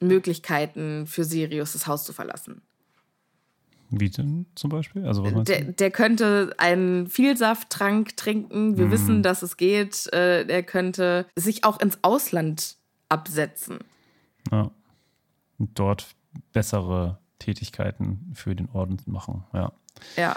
Möglichkeiten 0.00 1.06
für 1.06 1.24
Sirius, 1.24 1.72
das 1.72 1.86
Haus 1.86 2.04
zu 2.04 2.12
verlassen. 2.12 2.62
Wie 3.90 4.10
denn 4.10 4.46
zum 4.54 4.70
Beispiel? 4.70 5.06
Also 5.06 5.24
was 5.24 5.32
meinst 5.32 5.48
Der, 5.48 5.64
du? 5.64 5.72
der 5.72 5.90
könnte 5.90 6.54
einen 6.58 7.06
Vielsafttrank 7.08 8.16
trinken. 8.16 8.76
Wir 8.78 8.90
wissen, 8.90 9.22
dass 9.22 9.42
es 9.42 9.56
geht. 9.56 10.12
Äh, 10.12 10.44
Der 10.46 10.62
könnte 10.62 11.26
sich 11.36 11.64
auch 11.64 11.80
ins 11.80 11.98
Ausland 12.02 12.76
absetzen. 13.08 13.78
Ja. 14.50 14.70
Und 15.58 15.78
dort 15.78 16.06
bessere 16.52 17.18
Tätigkeiten 17.38 18.32
für 18.34 18.54
den 18.56 18.68
Orden 18.70 18.96
machen. 19.06 19.44
Ja. 19.52 19.72
Ja. 20.16 20.36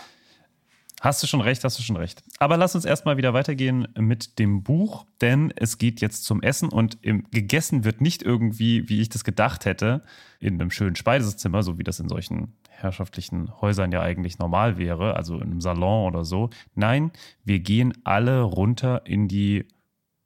Hast 1.02 1.24
du 1.24 1.28
schon 1.28 1.40
recht, 1.40 1.64
hast 1.64 1.80
du 1.80 1.84
schon 1.84 1.96
recht. 1.96 2.24
Aber 2.40 2.58
lass 2.58 2.76
uns 2.76 2.84
erstmal 2.84 3.16
wieder 3.16 3.34
weitergehen 3.34 3.88
mit 3.98 4.38
dem 4.38 4.64
Buch, 4.64 5.06
denn 5.22 5.54
es 5.56 5.78
geht 5.78 6.02
jetzt 6.02 6.26
zum 6.26 6.42
Essen 6.44 6.68
und 6.68 6.98
im, 7.02 7.24
gegessen 7.32 7.86
wird 7.86 8.02
nicht 8.02 8.22
irgendwie, 8.22 8.90
wie 8.90 9.00
ich 9.00 9.08
das 9.08 9.24
gedacht 9.24 9.64
hätte, 9.64 10.04
in 10.42 10.56
einem 10.60 10.72
schönen 10.72 10.98
Speisezimmer, 10.98 11.64
so 11.64 11.78
wie 11.78 11.84
das 11.84 12.02
in 12.02 12.10
solchen 12.10 12.54
herrschaftlichen 12.82 13.62
Häusern 13.62 13.92
ja 13.92 14.02
eigentlich 14.02 14.40
normal 14.40 14.78
wäre, 14.78 15.16
also 15.16 15.36
in 15.36 15.44
einem 15.44 15.62
Salon 15.62 16.08
oder 16.08 16.26
so. 16.26 16.50
Nein, 16.76 17.12
wir 17.44 17.60
gehen 17.60 17.94
alle 18.04 18.42
runter 18.42 19.06
in 19.06 19.28
die 19.28 19.66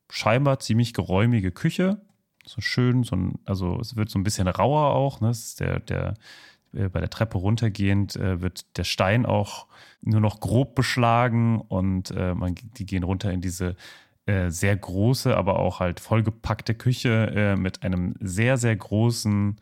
scheinbar 0.09 0.59
ziemlich 0.59 0.93
geräumige 0.93 1.51
Küche. 1.51 2.01
So 2.45 2.61
schön, 2.61 3.03
so 3.03 3.15
ein, 3.15 3.39
also 3.45 3.79
es 3.79 3.95
wird 3.95 4.09
so 4.09 4.19
ein 4.19 4.23
bisschen 4.23 4.47
rauer 4.47 4.93
auch. 4.93 5.21
Ne? 5.21 5.31
Der, 5.59 5.79
der, 5.79 6.13
äh, 6.73 6.89
bei 6.89 6.99
der 6.99 7.09
Treppe 7.09 7.37
runtergehend 7.37 8.15
äh, 8.15 8.41
wird 8.41 8.77
der 8.77 8.83
Stein 8.83 9.25
auch 9.25 9.67
nur 10.01 10.19
noch 10.19 10.39
grob 10.39 10.75
beschlagen 10.75 11.61
und 11.61 12.11
äh, 12.11 12.35
man, 12.35 12.55
die 12.77 12.85
gehen 12.85 13.03
runter 13.03 13.31
in 13.31 13.41
diese 13.41 13.75
äh, 14.25 14.49
sehr 14.49 14.75
große, 14.75 15.35
aber 15.35 15.59
auch 15.59 15.79
halt 15.79 15.99
vollgepackte 15.99 16.75
Küche 16.75 17.31
äh, 17.35 17.55
mit 17.55 17.83
einem 17.83 18.15
sehr, 18.19 18.57
sehr 18.57 18.75
großen 18.75 19.57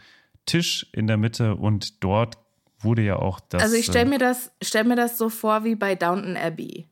Tisch 0.46 0.88
in 0.94 1.08
der 1.08 1.18
Mitte 1.18 1.56
und 1.56 2.04
dort 2.04 2.38
wurde 2.84 3.02
ja 3.02 3.18
auch 3.18 3.40
das. 3.40 3.62
Also 3.62 3.76
ich 3.76 3.86
stelle 3.86 4.10
mir 4.10 4.18
das, 4.18 4.52
stell 4.62 4.84
mir 4.84 4.96
das 4.96 5.18
so 5.18 5.30
vor 5.30 5.64
wie 5.64 5.76
bei 5.76 5.96
Downton 5.96 6.38
Abbey. 6.38 6.88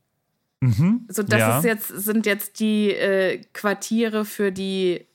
Mhm, 0.62 1.08
so, 1.08 1.24
das 1.24 1.40
ja. 1.40 1.58
ist 1.58 1.66
jetzt, 1.66 1.88
sind 1.88 2.26
jetzt 2.26 2.60
die 2.60 2.92
äh, 2.92 3.42
Quartiere 3.54 4.26
für 4.26 4.52
die 4.52 5.06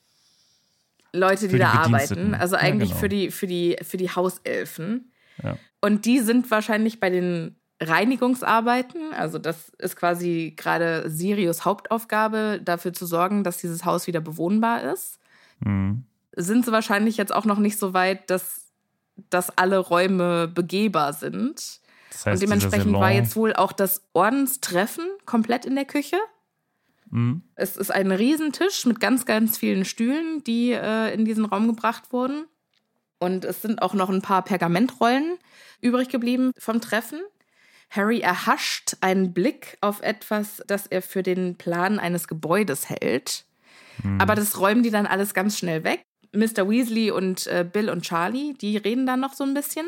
Leute, 1.12 1.42
die 1.42 1.50
Für 1.50 1.52
die 1.52 1.58
da 1.58 1.72
arbeiten. 1.72 2.34
Also 2.34 2.56
Ja, 2.56 2.62
eigentlich 2.62 2.90
genau. 2.90 3.00
für, 3.00 3.08
die, 3.08 3.30
für, 3.30 3.46
die, 3.46 3.76
für 3.82 3.96
die 3.96 4.10
Hauselfen. 4.10 5.12
Ja. 5.42 5.56
Und 5.80 6.06
die 6.06 6.20
sind 6.20 6.50
wahrscheinlich 6.50 6.98
bei 6.98 7.10
den 7.10 7.56
Reinigungsarbeiten, 7.80 9.12
also 9.12 9.38
das 9.38 9.70
ist 9.78 9.96
quasi 9.96 10.54
gerade 10.56 11.10
Sirius 11.10 11.64
Hauptaufgabe, 11.64 12.60
dafür 12.64 12.92
zu 12.92 13.04
sorgen, 13.04 13.44
dass 13.44 13.58
dieses 13.58 13.84
Haus 13.84 14.06
wieder 14.06 14.20
bewohnbar 14.20 14.82
ist. 14.82 15.18
Mhm. 15.60 16.04
Sind 16.37 16.64
sie 16.64 16.72
wahrscheinlich 16.72 17.16
jetzt 17.16 17.34
auch 17.34 17.44
noch 17.44 17.58
nicht 17.58 17.78
so 17.78 17.92
weit, 17.92 18.30
dass, 18.30 18.63
dass 19.31 19.57
alle 19.57 19.79
Räume 19.79 20.48
begehbar 20.48 21.12
sind. 21.12 21.81
Das 22.11 22.27
heißt, 22.27 22.42
Und 22.42 22.42
dementsprechend 22.42 22.92
war 22.92 23.11
jetzt 23.11 23.37
wohl 23.37 23.55
auch 23.55 23.72
das 23.72 24.03
Ordenstreffen 24.12 25.05
komplett 25.27 25.64
in 25.64 25.74
der 25.74 25.85
Küche. 25.85 26.16
Mhm. 27.11 27.42
Es 27.55 27.77
ist 27.77 27.92
ein 27.92 28.11
Riesentisch 28.11 28.87
mit 28.87 29.00
ganz, 29.00 29.27
ganz 29.27 29.59
vielen 29.59 29.85
Stühlen, 29.85 30.42
die 30.44 30.72
äh, 30.72 31.12
in 31.12 31.24
diesen 31.24 31.44
Raum 31.44 31.66
gebracht 31.66 32.12
wurden. 32.12 32.46
Und 33.18 33.44
es 33.44 33.62
sind 33.62 33.83
auch 33.83 33.94
noch 33.94 34.11
ein 34.11 34.22
paar 34.22 34.42
Pergamentrollen 34.42 35.38
übrig 35.81 36.09
geblieben 36.09 36.53
vom 36.59 36.81
Treffen. 36.81 37.20
Harry 37.90 38.20
erhascht 38.20 38.96
einen 39.00 39.33
Blick 39.33 39.79
auf 39.81 40.03
etwas, 40.03 40.62
das 40.66 40.87
er 40.87 41.03
für 41.03 41.22
den 41.22 41.57
Plan 41.57 41.98
eines 41.98 42.27
Gebäudes 42.27 42.88
hält. 42.88 43.44
Aber 44.18 44.35
das 44.35 44.59
räumen 44.59 44.83
die 44.83 44.90
dann 44.90 45.07
alles 45.07 45.35
ganz 45.35 45.59
schnell 45.59 45.85
weg. 45.85 46.03
Mr. 46.34 46.68
Weasley 46.68 47.10
und 47.10 47.46
äh, 47.46 47.68
Bill 47.70 47.90
und 47.90 48.02
Charlie, 48.02 48.54
die 48.54 48.76
reden 48.76 49.06
dann 49.06 49.20
noch 49.20 49.32
so 49.34 49.44
ein 49.44 49.54
bisschen. 49.54 49.86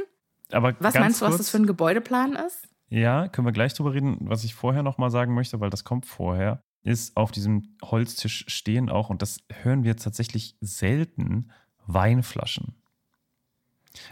Aber 0.52 0.74
Was 0.78 0.94
meinst 0.94 1.20
du, 1.20 1.24
was 1.24 1.32
kurz, 1.32 1.38
das 1.38 1.50
für 1.50 1.58
ein 1.58 1.66
Gebäudeplan 1.66 2.36
ist? 2.36 2.68
Ja, 2.88 3.26
können 3.28 3.46
wir 3.46 3.52
gleich 3.52 3.74
drüber 3.74 3.94
reden. 3.94 4.16
Was 4.20 4.44
ich 4.44 4.54
vorher 4.54 4.82
noch 4.82 4.96
mal 4.98 5.10
sagen 5.10 5.34
möchte, 5.34 5.60
weil 5.60 5.70
das 5.70 5.84
kommt 5.84 6.06
vorher, 6.06 6.60
ist 6.84 7.16
auf 7.16 7.32
diesem 7.32 7.76
Holztisch 7.82 8.44
stehen 8.48 8.88
auch, 8.88 9.10
und 9.10 9.22
das 9.22 9.40
hören 9.62 9.82
wir 9.82 9.96
tatsächlich 9.96 10.56
selten, 10.60 11.50
Weinflaschen. 11.88 12.74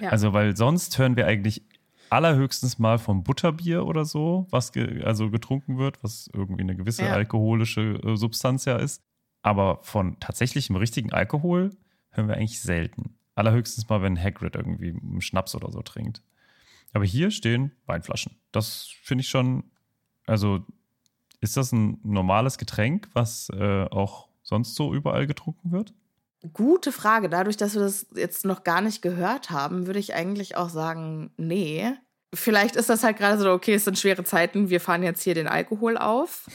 Ja. 0.00 0.10
Also, 0.10 0.32
weil 0.32 0.56
sonst 0.56 0.98
hören 0.98 1.16
wir 1.16 1.26
eigentlich 1.26 1.62
allerhöchstens 2.10 2.78
mal 2.78 2.98
vom 2.98 3.22
Butterbier 3.24 3.86
oder 3.86 4.04
so, 4.04 4.46
was 4.50 4.72
ge 4.72 5.02
also 5.02 5.30
getrunken 5.30 5.78
wird, 5.78 6.02
was 6.02 6.28
irgendwie 6.32 6.62
eine 6.62 6.76
gewisse 6.76 7.04
Ja. 7.04 7.12
alkoholische 7.12 8.00
äh, 8.04 8.16
Substanz 8.16 8.64
ja 8.64 8.76
ist. 8.76 9.02
Aber 9.42 9.80
von 9.82 10.18
tatsächlichem 10.20 10.76
richtigen 10.76 11.12
Alkohol 11.12 11.70
hören 12.14 12.28
wir 12.28 12.36
eigentlich 12.36 12.60
selten. 12.60 13.16
Allerhöchstens 13.34 13.88
mal, 13.88 14.02
wenn 14.02 14.20
Hagrid 14.20 14.56
irgendwie 14.56 14.90
einen 14.90 15.20
Schnaps 15.20 15.54
oder 15.54 15.70
so 15.70 15.82
trinkt. 15.82 16.22
Aber 16.92 17.04
hier 17.04 17.30
stehen 17.30 17.72
Weinflaschen. 17.86 18.36
Das 18.52 18.88
finde 19.02 19.22
ich 19.22 19.28
schon, 19.28 19.64
also 20.26 20.64
ist 21.40 21.56
das 21.56 21.72
ein 21.72 21.98
normales 22.04 22.56
Getränk, 22.56 23.08
was 23.12 23.50
äh, 23.50 23.84
auch 23.90 24.28
sonst 24.42 24.76
so 24.76 24.94
überall 24.94 25.26
getrunken 25.26 25.72
wird? 25.72 25.92
Gute 26.52 26.92
Frage. 26.92 27.28
Dadurch, 27.28 27.56
dass 27.56 27.74
wir 27.74 27.82
das 27.82 28.06
jetzt 28.14 28.44
noch 28.44 28.64
gar 28.64 28.80
nicht 28.80 29.02
gehört 29.02 29.50
haben, 29.50 29.86
würde 29.86 29.98
ich 29.98 30.14
eigentlich 30.14 30.56
auch 30.56 30.68
sagen, 30.68 31.32
nee. 31.36 31.90
Vielleicht 32.32 32.76
ist 32.76 32.90
das 32.90 33.02
halt 33.02 33.16
gerade 33.16 33.38
so, 33.38 33.50
okay, 33.50 33.74
es 33.74 33.84
sind 33.84 33.98
schwere 33.98 34.24
Zeiten, 34.24 34.70
wir 34.70 34.80
fahren 34.80 35.02
jetzt 35.02 35.22
hier 35.22 35.34
den 35.34 35.48
Alkohol 35.48 35.96
auf. 35.96 36.48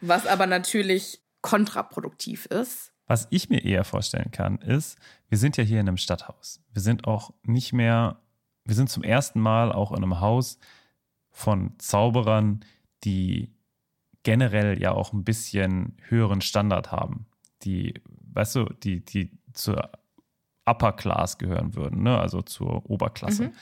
Was 0.00 0.26
aber 0.26 0.46
natürlich 0.46 1.20
kontraproduktiv 1.42 2.46
ist. 2.46 2.92
Was 3.10 3.26
ich 3.30 3.50
mir 3.50 3.64
eher 3.64 3.82
vorstellen 3.82 4.30
kann, 4.30 4.58
ist, 4.58 4.96
wir 5.28 5.36
sind 5.36 5.56
ja 5.56 5.64
hier 5.64 5.80
in 5.80 5.88
einem 5.88 5.96
Stadthaus. 5.96 6.62
Wir 6.72 6.80
sind 6.80 7.08
auch 7.08 7.34
nicht 7.42 7.72
mehr, 7.72 8.20
wir 8.64 8.76
sind 8.76 8.88
zum 8.88 9.02
ersten 9.02 9.40
Mal 9.40 9.72
auch 9.72 9.90
in 9.90 9.96
einem 9.96 10.20
Haus 10.20 10.60
von 11.32 11.76
Zauberern, 11.78 12.64
die 13.02 13.52
generell 14.22 14.80
ja 14.80 14.92
auch 14.92 15.12
ein 15.12 15.24
bisschen 15.24 15.96
höheren 16.06 16.40
Standard 16.40 16.92
haben. 16.92 17.26
Die, 17.64 17.94
weißt 18.32 18.54
du, 18.54 18.66
die, 18.66 19.04
die 19.04 19.36
zur 19.54 19.90
Upper 20.64 20.92
Class 20.92 21.36
gehören 21.36 21.74
würden, 21.74 22.04
ne? 22.04 22.16
also 22.16 22.42
zur 22.42 22.88
Oberklasse. 22.88 23.48
Mhm. 23.48 23.52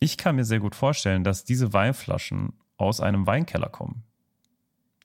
Ich 0.00 0.16
kann 0.16 0.34
mir 0.34 0.44
sehr 0.44 0.58
gut 0.58 0.74
vorstellen, 0.74 1.22
dass 1.22 1.44
diese 1.44 1.72
Weinflaschen 1.72 2.54
aus 2.76 3.00
einem 3.00 3.28
Weinkeller 3.28 3.68
kommen. 3.68 4.07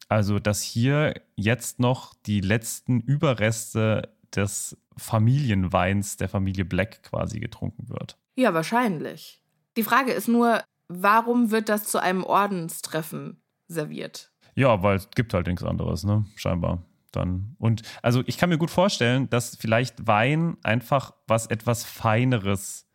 Also, 0.10 0.40
dass 0.40 0.62
hier 0.62 1.14
jetzt 1.36 1.80
noch 1.80 2.14
die 2.26 2.42
letzten 2.42 3.00
Überreste 3.00 4.14
des 4.36 4.78
Familienweins 4.98 6.18
der 6.18 6.30
Familie 6.30 6.66
Black 6.66 7.04
quasi 7.04 7.40
getrunken 7.40 7.90
wird. 7.90 8.18
Ja, 8.36 8.54
wahrscheinlich. 8.54 9.42
Die 9.78 9.84
Frage 9.84 10.12
ist 10.12 10.28
nur, 10.28 10.64
warum 10.88 11.52
wird 11.52 11.70
das 11.70 11.86
zu 11.86 12.02
einem 12.02 12.24
Ordenstreffen 12.24 13.42
serviert? 13.68 14.32
Ja, 14.56 14.84
weil 14.84 14.98
es 14.98 15.10
gibt 15.12 15.34
halt 15.34 15.48
nichts 15.48 15.64
anderes, 15.64 16.04
ne? 16.04 16.26
Scheinbar. 16.36 16.84
Dann. 17.12 17.56
Und 17.60 17.84
also 18.02 18.24
ich 18.26 18.38
kann 18.38 18.50
mir 18.50 18.58
gut 18.58 18.72
vorstellen, 18.72 19.30
dass 19.30 19.56
vielleicht 19.56 20.08
Wein 20.08 20.58
einfach 20.64 21.14
was 21.28 21.46
etwas 21.46 21.84
Feineres 21.84 22.88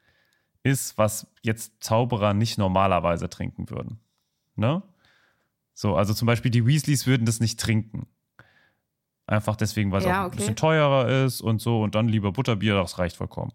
ist, 0.65 0.99
was 0.99 1.33
jetzt 1.43 1.83
Zauberer 1.83 2.35
nicht 2.35 2.59
normalerweise 2.59 3.29
trinken 3.29 3.71
würden. 3.71 4.01
Ne? 4.57 4.83
So, 5.81 5.95
also 5.95 6.13
zum 6.13 6.27
Beispiel 6.27 6.51
die 6.51 6.67
Weasleys 6.67 7.07
würden 7.07 7.25
das 7.25 7.39
nicht 7.39 7.61
trinken. 7.61 8.09
Einfach 9.29 9.55
deswegen, 9.55 9.93
weil 9.93 10.01
es 10.01 10.07
Ja, 10.07 10.15
auch 10.15 10.19
ein 10.23 10.27
okay. 10.27 10.37
bisschen 10.39 10.57
teurer 10.57 11.25
ist 11.25 11.41
und 11.41 11.61
so 11.61 11.83
und 11.83 11.95
dann 11.95 12.09
lieber 12.09 12.33
Butterbier, 12.33 12.75
das 12.75 12.99
reicht 12.99 13.15
vollkommen. 13.17 13.53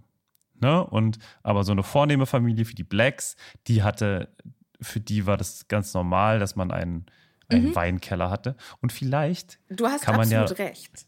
Ne? 0.61 0.81
Und 0.85 1.19
aber 1.41 1.65
so 1.65 1.73
eine 1.73 1.83
vornehme 1.83 2.25
Familie 2.25 2.69
wie 2.69 2.75
die 2.75 2.85
Blacks, 2.85 3.35
die 3.67 3.83
hatte, 3.83 4.33
für 4.79 5.01
die 5.01 5.25
war 5.25 5.35
das 5.35 5.67
ganz 5.67 5.93
normal, 5.93 6.39
dass 6.39 6.55
man 6.55 6.71
einen, 6.71 7.07
einen 7.49 7.69
Mhm. 7.71 7.75
Weinkeller 7.75 8.29
hatte. 8.29 8.55
Und 8.79 8.93
vielleicht 8.93 9.59
Du 9.69 9.85
hast 9.85 10.03
Kann 10.05 10.15
man 10.15 10.29
ja- 10.29 10.43
recht. 10.45 11.05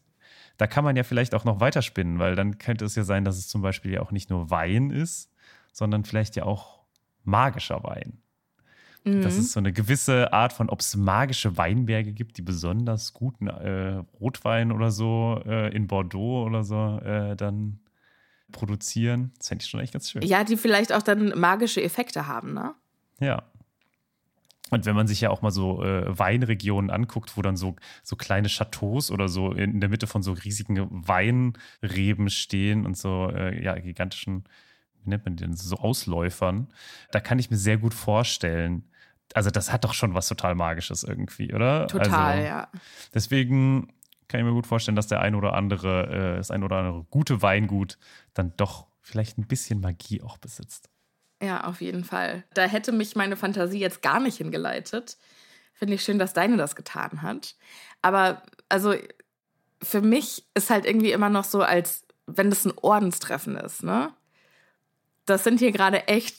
da 0.58 0.68
kann 0.68 0.84
man 0.84 0.98
ja 0.98 1.04
vielleicht 1.04 1.34
auch 1.34 1.46
noch 1.46 1.62
weiterspinnen, 1.62 2.20
weil 2.20 2.36
dann 2.36 2.58
könnte 2.58 2.84
es 2.84 2.96
ja 2.96 3.06
sein, 3.06 3.24
dass 3.24 3.38
es 3.38 3.48
zum 3.48 3.62
Beispiel 3.62 3.94
ja 3.94 4.02
auch 4.02 4.12
nicht 4.12 4.30
nur 4.30 4.50
Wein 4.50 4.90
ist, 4.90 5.32
sondern 5.72 6.04
vielleicht 6.04 6.36
ja 6.36 6.44
auch 6.44 6.82
magischer 7.24 7.84
Wein. 7.86 8.22
Mhm. 9.06 9.22
Dass 9.22 9.38
es 9.38 9.54
so 9.54 9.60
eine 9.60 9.72
gewisse 9.72 10.34
Art 10.34 10.52
von, 10.52 10.68
ob 10.70 10.80
es 10.80 10.96
magische 10.96 11.58
Weinberge 11.58 12.12
gibt, 12.12 12.38
die 12.38 12.42
besonders 12.42 13.14
guten 13.14 13.48
äh, 13.48 14.04
Rotwein 14.20 14.72
oder 14.72 14.90
so 14.90 15.42
äh, 15.46 15.74
in 15.76 15.86
Bordeaux 15.86 16.44
oder 16.44 16.64
so 16.64 17.00
äh, 17.00 17.36
dann 17.36 17.80
produzieren. 18.52 19.32
Das 19.38 19.50
fände 19.50 19.64
ich 19.64 19.70
schon 19.70 19.80
echt 19.80 19.94
ganz 19.94 20.10
schön. 20.10 20.24
Ja, 20.24 20.44
die 20.44 20.58
vielleicht 20.58 20.92
auch 20.92 21.04
dann 21.04 21.38
magische 21.40 21.84
Effekte 21.84 22.28
haben, 22.28 22.54
ne? 22.54 22.74
Ja. 23.20 23.44
Und 24.72 24.88
wenn 24.88 24.96
man 24.96 25.06
sich 25.06 25.22
ja 25.22 25.30
auch 25.30 25.44
mal 25.44 25.52
so 25.52 25.84
äh, 25.84 26.18
Weinregionen 26.18 26.90
anguckt, 26.90 27.38
wo 27.38 27.44
dann 27.44 27.56
so, 27.56 27.76
so 28.02 28.16
kleine 28.16 28.48
Chateaus 28.48 29.12
oder 29.12 29.28
so 29.28 29.52
in 29.52 29.80
der 29.80 29.90
Mitte 29.90 30.08
von 30.08 30.24
so 30.24 30.32
riesigen 30.32 31.08
Weinreben 31.08 32.30
stehen 32.32 32.86
und 32.88 32.98
so 32.98 33.30
äh, 33.30 33.64
ja, 33.64 33.76
gigantischen, 33.76 34.46
wie 35.04 35.10
nennt 35.12 35.26
man 35.26 35.36
die 35.36 35.44
denn, 35.44 35.56
so 35.56 35.76
Ausläufern, 35.78 36.68
da 37.12 37.20
kann 37.20 37.38
ich 37.38 37.52
mir 37.52 37.58
sehr 37.58 37.78
gut 37.78 37.94
vorstellen, 37.94 38.84
also 39.34 39.50
das 39.50 39.72
hat 39.72 39.84
doch 39.84 39.94
schon 39.94 40.14
was 40.14 40.28
total 40.28 40.56
Magisches 40.56 41.04
irgendwie, 41.04 41.54
oder? 41.54 41.88
Total, 41.88 42.38
also, 42.38 42.46
ja. 42.46 42.68
Deswegen 43.14 43.94
kann 44.28 44.40
ich 44.40 44.46
mir 44.46 44.54
gut 44.54 44.68
vorstellen, 44.68 44.96
dass 44.96 45.08
der 45.08 45.22
ein 45.22 45.36
oder 45.36 45.54
andere, 45.54 46.34
äh, 46.34 46.38
das 46.38 46.52
ein 46.52 46.64
oder 46.64 46.78
andere 46.78 47.06
gute 47.10 47.42
Weingut 47.42 47.98
dann 48.34 48.54
doch 48.58 48.88
vielleicht 49.02 49.38
ein 49.38 49.48
bisschen 49.48 49.82
Magie 49.82 50.22
auch 50.22 50.38
besitzt. 50.38 50.90
Ja, 51.42 51.66
auf 51.66 51.82
jeden 51.82 52.04
Fall. 52.04 52.44
Da 52.54 52.64
hätte 52.64 52.92
mich 52.92 53.16
meine 53.16 53.36
Fantasie 53.36 53.80
jetzt 53.80 54.02
gar 54.02 54.20
nicht 54.20 54.38
hingeleitet. 54.38 55.18
Finde 55.74 55.96
ich 55.96 56.04
schön, 56.04 56.18
dass 56.18 56.34
deine 56.34 56.58
das 56.58 56.76
getan 56.76 57.22
hat. 57.22 57.56
Aber 58.02 58.42
also 58.70 58.96
für 59.82 60.02
mich 60.02 60.46
ist 60.54 60.70
halt 60.70 60.86
irgendwie 60.86 61.12
immer 61.12 61.30
noch 61.30 61.44
so, 61.44 61.62
als 61.62 62.06
wenn 62.26 62.50
das 62.50 62.66
ein 62.66 62.74
Ordenstreffen 62.78 63.56
ist, 63.58 63.84
ne? 63.84 64.14
Das 65.26 65.44
sind 65.44 65.60
hier 65.60 65.72
gerade 65.72 66.08
echt, 66.08 66.38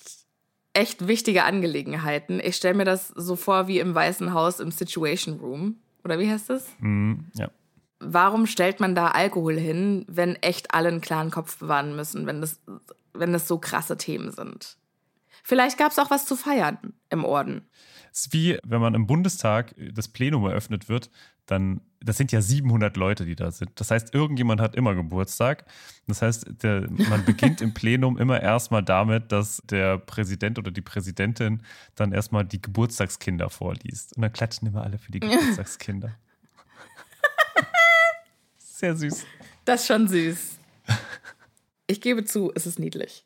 echt 0.77 1.09
wichtige 1.09 1.45
Angelegenheiten. 1.45 2.39
Ich 2.39 2.57
stelle 2.57 2.75
mir 2.75 2.85
das 2.85 3.09
so 3.09 3.35
vor 3.35 3.67
wie 3.67 3.79
im 3.79 3.95
Weißen 3.95 4.33
Haus 4.33 4.61
im 4.61 4.71
Situation 4.71 5.41
Room. 5.41 5.77
Oder 6.05 6.19
wie 6.19 6.31
heißt 6.31 6.51
das? 6.51 6.69
Mhm, 6.79 7.25
ja. 7.35 7.51
warum 7.99 8.47
stellt 8.47 8.79
man 8.79 8.95
da 8.95 9.09
Alkohol 9.09 9.59
hin, 9.59 10.05
wenn 10.07 10.37
echt 10.37 10.75
alle 10.75 10.89
einen 10.89 11.01
klaren 11.01 11.31
Kopf 11.31 11.59
bewahren 11.59 11.97
müssen, 11.97 12.27
wenn 12.27 12.41
das, 12.41 12.61
wenn 13.13 13.33
das 13.33 13.49
so 13.49 13.59
krasse 13.59 13.97
Themen 13.97 14.31
sind? 14.31 14.77
Vielleicht 15.43 15.79
gab 15.79 15.93
es 15.93 15.99
auch 15.99 16.11
was 16.11 16.27
zu 16.27 16.37
feiern 16.37 16.79
im 17.09 17.25
Orden. 17.25 17.67
Es 18.17 18.29
ist 18.29 18.33
wie, 18.33 18.59
wenn 18.65 18.81
man 18.81 18.95
im 18.95 19.07
Bundestag 19.07 19.75
das 19.93 20.09
Plenum 20.09 20.47
eröffnet 20.47 20.89
wird, 20.89 21.11
dann, 21.45 21.83
das 22.01 22.17
sind 22.17 22.33
ja 22.33 22.41
700 22.41 22.97
Leute, 22.97 23.27
die 23.27 23.37
da 23.37 23.51
sind. 23.51 23.73
Das 23.75 23.91
heißt, 23.91 24.15
irgendjemand 24.15 24.59
hat 24.59 24.75
immer 24.75 24.95
Geburtstag. 24.95 25.67
Das 26.07 26.23
heißt, 26.23 26.47
der, 26.63 26.89
man 26.89 27.27
beginnt 27.27 27.61
im 27.61 27.75
Plenum 27.75 28.17
immer 28.17 28.41
erstmal 28.41 28.83
damit, 28.83 29.33
dass 29.33 29.61
der 29.67 29.99
Präsident 29.99 30.59
oder 30.59 30.71
die 30.71 30.81
Präsidentin 30.81 31.63
dann 31.95 32.13
erstmal 32.13 32.47
die 32.47 32.63
Geburtstagskinder 32.63 33.51
vorliest. 33.51 34.17
Und 34.17 34.23
dann 34.23 34.33
klatschen 34.33 34.67
immer 34.67 34.83
alle 34.83 34.97
für 34.97 35.13
die 35.13 35.21
Geburtstagskinder. 35.21 36.17
Sehr 38.57 38.97
süß. 38.97 39.27
Das 39.67 39.83
ist 39.83 39.89
schon 39.89 40.09
süß. 40.09 40.59
Ich 41.87 42.01
gebe 42.01 42.25
zu, 42.25 42.51
es 42.55 42.65
ist 42.65 42.79
niedlich. 42.79 43.26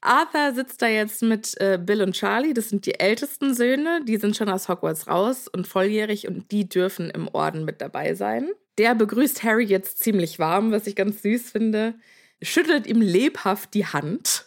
Arthur 0.00 0.52
sitzt 0.54 0.80
da 0.80 0.86
jetzt 0.86 1.22
mit 1.22 1.60
äh, 1.60 1.78
Bill 1.82 2.02
und 2.02 2.12
Charlie, 2.12 2.54
das 2.54 2.68
sind 2.68 2.86
die 2.86 3.00
ältesten 3.00 3.54
Söhne, 3.54 4.00
die 4.06 4.16
sind 4.16 4.36
schon 4.36 4.48
aus 4.48 4.68
Hogwarts 4.68 5.08
raus 5.08 5.48
und 5.48 5.66
volljährig 5.66 6.28
und 6.28 6.52
die 6.52 6.68
dürfen 6.68 7.10
im 7.10 7.28
Orden 7.28 7.64
mit 7.64 7.80
dabei 7.80 8.14
sein. 8.14 8.48
Der 8.78 8.94
begrüßt 8.94 9.42
Harry 9.42 9.64
jetzt 9.64 9.98
ziemlich 9.98 10.38
warm, 10.38 10.70
was 10.70 10.86
ich 10.86 10.94
ganz 10.94 11.22
süß 11.22 11.50
finde, 11.50 11.94
schüttelt 12.40 12.86
ihm 12.86 13.00
lebhaft 13.00 13.74
die 13.74 13.86
Hand. 13.86 14.46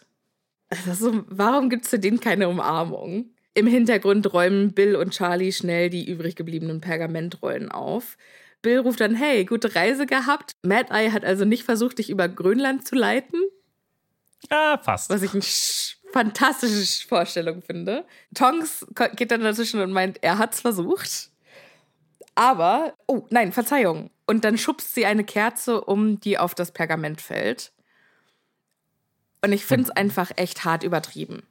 Also, 0.69 1.23
warum 1.27 1.69
gibt 1.69 1.83
es 1.83 1.89
für 1.89 1.99
den 1.99 2.21
keine 2.21 2.47
Umarmung? 2.47 3.31
Im 3.53 3.67
Hintergrund 3.67 4.31
räumen 4.33 4.71
Bill 4.71 4.95
und 4.95 5.11
Charlie 5.11 5.51
schnell 5.51 5.89
die 5.89 6.09
übrig 6.09 6.37
gebliebenen 6.37 6.79
Pergamentrollen 6.79 7.69
auf. 7.69 8.17
Bill 8.61 8.79
ruft 8.79 9.01
dann, 9.01 9.15
hey, 9.15 9.43
gute 9.43 9.75
Reise 9.75 10.05
gehabt. 10.05 10.53
Mad 10.63 10.93
Eye 10.93 11.11
hat 11.11 11.25
also 11.25 11.43
nicht 11.43 11.63
versucht, 11.63 11.97
dich 11.97 12.09
über 12.09 12.29
Grönland 12.29 12.87
zu 12.87 12.95
leiten. 12.95 13.41
Ja, 14.49 14.79
fast. 14.81 15.09
Was 15.09 15.21
ich 15.21 15.33
eine 15.33 15.43
fantastische 16.11 17.07
Vorstellung 17.07 17.61
finde. 17.61 18.05
Tonks 18.33 18.85
geht 19.15 19.31
dann 19.31 19.41
dazwischen 19.41 19.81
und 19.81 19.91
meint, 19.91 20.23
er 20.23 20.37
hat's 20.37 20.61
versucht. 20.61 21.29
Aber, 22.35 22.93
oh 23.07 23.25
nein, 23.29 23.51
Verzeihung. 23.51 24.09
Und 24.25 24.45
dann 24.45 24.57
schubst 24.57 24.95
sie 24.95 25.05
eine 25.05 25.23
Kerze 25.23 25.81
um, 25.81 26.19
die 26.19 26.37
auf 26.37 26.55
das 26.55 26.71
Pergament 26.71 27.21
fällt. 27.21 27.73
Und 29.43 29.51
ich 29.53 29.65
finde 29.65 29.85
es 29.85 29.89
einfach 29.89 30.31
echt 30.37 30.63
hart 30.63 30.83
übertrieben. 30.83 31.43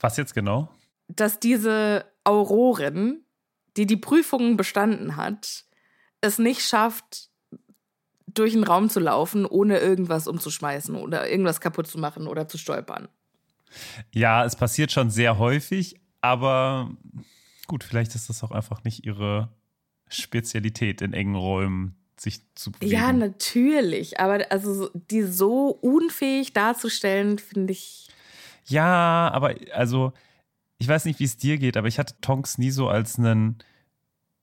Was 0.00 0.16
jetzt 0.16 0.34
genau? 0.34 0.68
Dass 1.08 1.40
diese 1.40 2.06
Aurorin, 2.24 3.24
die 3.76 3.86
die 3.86 3.96
Prüfungen 3.96 4.56
bestanden 4.56 5.16
hat, 5.16 5.64
es 6.20 6.38
nicht 6.38 6.62
schafft, 6.62 7.27
durch 8.38 8.52
den 8.52 8.64
Raum 8.64 8.88
zu 8.88 9.00
laufen, 9.00 9.46
ohne 9.46 9.78
irgendwas 9.78 10.26
umzuschmeißen 10.26 10.94
oder 10.94 11.28
irgendwas 11.30 11.60
kaputt 11.60 11.86
zu 11.86 11.98
machen 11.98 12.26
oder 12.26 12.48
zu 12.48 12.58
stolpern. 12.58 13.08
Ja, 14.12 14.44
es 14.44 14.56
passiert 14.56 14.92
schon 14.92 15.10
sehr 15.10 15.38
häufig, 15.38 16.00
aber 16.20 16.90
gut, 17.66 17.84
vielleicht 17.84 18.14
ist 18.14 18.28
das 18.28 18.42
auch 18.42 18.50
einfach 18.50 18.84
nicht 18.84 19.04
ihre 19.04 19.50
Spezialität 20.08 21.02
in 21.02 21.12
engen 21.12 21.34
Räumen 21.34 21.96
sich 22.16 22.40
zu 22.54 22.72
bewegen. 22.72 22.92
Ja, 22.92 23.12
natürlich, 23.12 24.18
aber 24.18 24.46
also 24.50 24.90
die 24.94 25.22
so 25.22 25.68
unfähig 25.68 26.52
darzustellen, 26.52 27.38
finde 27.38 27.72
ich. 27.72 28.08
Ja, 28.64 29.30
aber 29.32 29.54
also 29.72 30.12
ich 30.78 30.88
weiß 30.88 31.04
nicht, 31.04 31.20
wie 31.20 31.24
es 31.24 31.36
dir 31.36 31.58
geht, 31.58 31.76
aber 31.76 31.88
ich 31.88 31.98
hatte 31.98 32.14
Tonks 32.20 32.58
nie 32.58 32.70
so 32.70 32.88
als 32.88 33.18
einen 33.18 33.58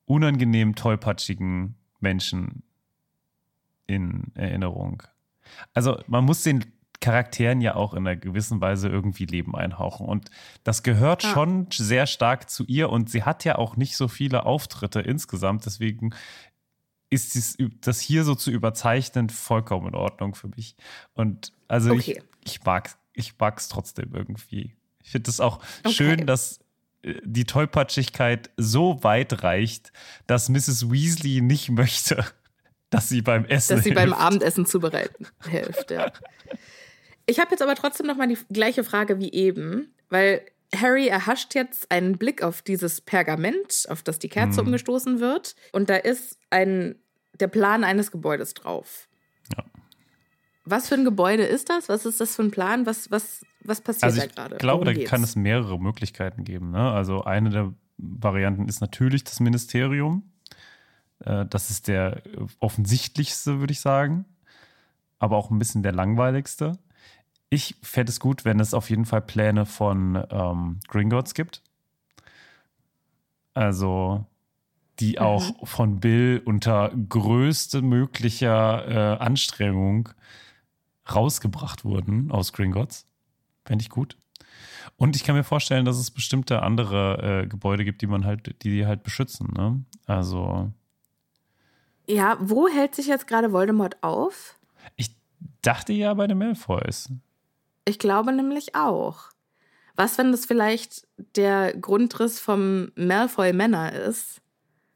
unangenehm 0.05 0.75
tollpatschigen 0.75 1.75
Menschen 1.99 2.63
in 3.87 4.31
Erinnerung. 4.35 5.03
Also 5.73 6.01
man 6.07 6.25
muss 6.25 6.43
den 6.43 6.65
Charakteren 7.01 7.61
ja 7.61 7.75
auch 7.75 7.93
in 7.93 8.07
einer 8.07 8.15
gewissen 8.15 8.61
Weise 8.61 8.89
irgendwie 8.89 9.25
Leben 9.25 9.55
einhauchen. 9.55 10.07
Und 10.07 10.29
das 10.63 10.81
gehört 10.81 11.23
ja. 11.23 11.29
schon 11.29 11.67
sehr 11.71 12.07
stark 12.07 12.49
zu 12.49 12.65
ihr. 12.65 12.89
Und 12.89 13.09
sie 13.09 13.23
hat 13.23 13.43
ja 13.43 13.57
auch 13.57 13.75
nicht 13.75 13.95
so 13.95 14.07
viele 14.07 14.45
Auftritte 14.45 15.01
insgesamt. 15.01 15.65
Deswegen 15.65 16.15
ist 17.09 17.35
dies, 17.35 17.57
das 17.81 17.99
hier 17.99 18.23
so 18.23 18.35
zu 18.35 18.51
überzeichnen 18.51 19.29
vollkommen 19.29 19.89
in 19.89 19.95
Ordnung 19.95 20.35
für 20.35 20.47
mich. 20.47 20.75
Und 21.13 21.53
also 21.67 21.91
okay. 21.91 22.21
ich, 22.43 22.57
ich 22.57 22.65
mag 22.65 22.95
ich 23.13 23.33
es 23.39 23.67
trotzdem 23.69 24.13
irgendwie. 24.13 24.75
Ich 25.03 25.11
finde 25.11 25.29
es 25.29 25.39
auch 25.39 25.59
okay. 25.83 25.93
schön, 25.93 26.25
dass 26.25 26.59
äh, 27.03 27.15
die 27.23 27.45
Tollpatschigkeit 27.45 28.49
so 28.57 29.03
weit 29.03 29.43
reicht, 29.43 29.93
dass 30.27 30.49
Mrs. 30.49 30.89
Weasley 30.91 31.41
nicht 31.41 31.69
möchte, 31.71 32.25
dass 32.89 33.09
sie 33.09 33.21
beim 33.21 33.45
Essen 33.45 33.75
Dass 33.75 33.83
sie 33.83 33.91
hilft. 33.91 34.03
beim 34.03 34.13
Abendessen 34.13 34.65
zubereiten 34.65 35.27
hilft, 35.49 35.91
ja. 35.91 36.11
Ich 37.25 37.39
habe 37.39 37.51
jetzt 37.51 37.61
aber 37.61 37.75
trotzdem 37.75 38.07
noch 38.07 38.17
mal 38.17 38.27
die 38.27 38.37
gleiche 38.51 38.83
Frage 38.83 39.19
wie 39.19 39.31
eben, 39.31 39.93
weil 40.09 40.41
Harry 40.75 41.07
erhascht 41.07 41.55
jetzt 41.55 41.91
einen 41.91 42.17
Blick 42.17 42.43
auf 42.43 42.61
dieses 42.61 43.01
Pergament, 43.01 43.85
auf 43.89 44.03
das 44.03 44.19
die 44.19 44.29
Kerze 44.29 44.59
hm. 44.59 44.67
umgestoßen 44.67 45.19
wird. 45.19 45.55
Und 45.71 45.89
da 45.89 45.95
ist 45.95 46.37
ein, 46.49 46.95
der 47.39 47.47
Plan 47.47 47.83
eines 47.83 48.11
Gebäudes 48.11 48.53
drauf. 48.53 49.07
Ja. 49.57 49.63
Was 50.65 50.89
für 50.89 50.95
ein 50.95 51.05
Gebäude 51.05 51.43
ist 51.43 51.69
das? 51.69 51.89
Was 51.89 52.05
ist 52.05 52.19
das 52.19 52.35
für 52.35 52.43
ein 52.43 52.51
Plan? 52.51 52.85
Was, 52.85 53.11
was, 53.11 53.45
was 53.63 53.81
passiert 53.81 54.03
also 54.03 54.21
da 54.21 54.27
gerade? 54.27 54.55
Ich 54.55 54.59
glaube, 54.59 54.85
Worum 54.85 54.99
da 54.99 55.03
kann 55.05 55.23
es 55.23 55.35
mehrere 55.35 55.79
Möglichkeiten 55.79 56.43
geben. 56.43 56.71
Ne? 56.71 56.91
Also 56.91 57.23
eine 57.23 57.49
der 57.49 57.73
Varianten 57.97 58.67
ist 58.67 58.81
natürlich 58.81 59.23
das 59.23 59.39
Ministerium. 59.39 60.31
Äh, 61.19 61.45
das 61.45 61.69
ist 61.69 61.87
der 61.87 62.21
offensichtlichste, 62.59 63.59
würde 63.59 63.73
ich 63.73 63.79
sagen. 63.79 64.25
Aber 65.19 65.37
auch 65.37 65.49
ein 65.49 65.59
bisschen 65.59 65.83
der 65.83 65.93
langweiligste. 65.93 66.77
Ich 67.49 67.75
fände 67.81 68.09
es 68.09 68.19
gut, 68.19 68.43
wenn 68.43 68.59
es 68.59 68.73
auf 68.73 68.89
jeden 68.89 69.05
Fall 69.05 69.21
Pläne 69.21 69.65
von 69.65 70.21
ähm, 70.29 70.79
Gringotts 70.87 71.33
gibt. 71.33 71.61
Also, 73.53 74.25
die 74.99 75.13
mhm. 75.13 75.19
auch 75.19 75.67
von 75.67 75.99
Bill 75.99 76.41
unter 76.43 76.91
größte 77.09 77.81
möglicher 77.81 78.87
äh, 78.87 79.17
Anstrengung 79.23 80.09
rausgebracht 81.13 81.85
wurden 81.85 82.31
aus 82.31 82.51
Gringotts. 82.51 83.07
Fände 83.63 83.83
ich 83.83 83.89
gut. 83.89 84.17
Und 84.97 85.15
ich 85.15 85.23
kann 85.23 85.35
mir 85.35 85.43
vorstellen, 85.43 85.85
dass 85.85 85.97
es 85.97 86.11
bestimmte 86.11 86.63
andere 86.63 87.43
äh, 87.43 87.47
Gebäude 87.47 87.83
gibt, 87.83 88.01
die 88.01 88.07
man 88.07 88.25
halt, 88.25 88.63
die, 88.63 88.69
die 88.69 88.85
halt 88.85 89.03
beschützen. 89.03 89.53
Ne? 89.55 89.83
Also 90.05 90.71
ja, 92.07 92.37
wo 92.39 92.67
hält 92.67 92.95
sich 92.95 93.07
jetzt 93.07 93.27
gerade 93.27 93.51
Voldemort 93.51 94.01
auf? 94.01 94.59
Ich 94.95 95.15
dachte 95.61 95.93
ja 95.93 96.13
bei 96.13 96.27
den 96.27 96.37
Malfoys. 96.37 97.09
Ich 97.85 97.99
glaube 97.99 98.31
nämlich 98.31 98.75
auch. 98.75 99.29
Was, 99.95 100.17
wenn 100.17 100.31
das 100.31 100.45
vielleicht 100.45 101.07
der 101.35 101.73
Grundriss 101.73 102.39
vom 102.39 102.91
Malfoy 102.95 103.53
Männer 103.53 103.93
ist? 103.93 104.41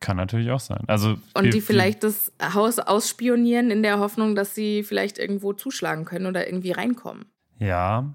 Kann 0.01 0.17
natürlich 0.17 0.51
auch 0.51 0.59
sein. 0.59 0.83
Also 0.87 1.17
und 1.33 1.53
die 1.53 1.61
vielleicht 1.61 2.03
das 2.03 2.31
Haus 2.53 2.79
ausspionieren 2.79 3.69
in 3.69 3.83
der 3.83 3.99
Hoffnung, 3.99 4.35
dass 4.35 4.55
sie 4.55 4.83
vielleicht 4.83 5.17
irgendwo 5.17 5.53
zuschlagen 5.53 6.05
können 6.05 6.25
oder 6.25 6.47
irgendwie 6.47 6.71
reinkommen. 6.71 7.25
Ja. 7.59 8.13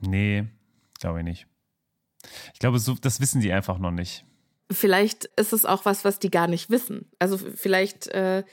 Nee, 0.00 0.46
glaube 0.98 1.18
ich 1.20 1.24
nicht. 1.24 1.46
Ich 2.52 2.58
glaube, 2.58 2.78
so, 2.78 2.94
das 2.94 3.20
wissen 3.20 3.40
die 3.40 3.52
einfach 3.52 3.78
noch 3.78 3.90
nicht 3.90 4.24
vielleicht 4.70 5.26
ist 5.36 5.52
es 5.52 5.64
auch 5.64 5.84
was, 5.84 6.04
was 6.04 6.18
die 6.18 6.30
gar 6.30 6.46
nicht 6.46 6.70
wissen. 6.70 7.10
Also 7.18 7.38
vielleicht 7.38 8.08
äh, 8.08 8.44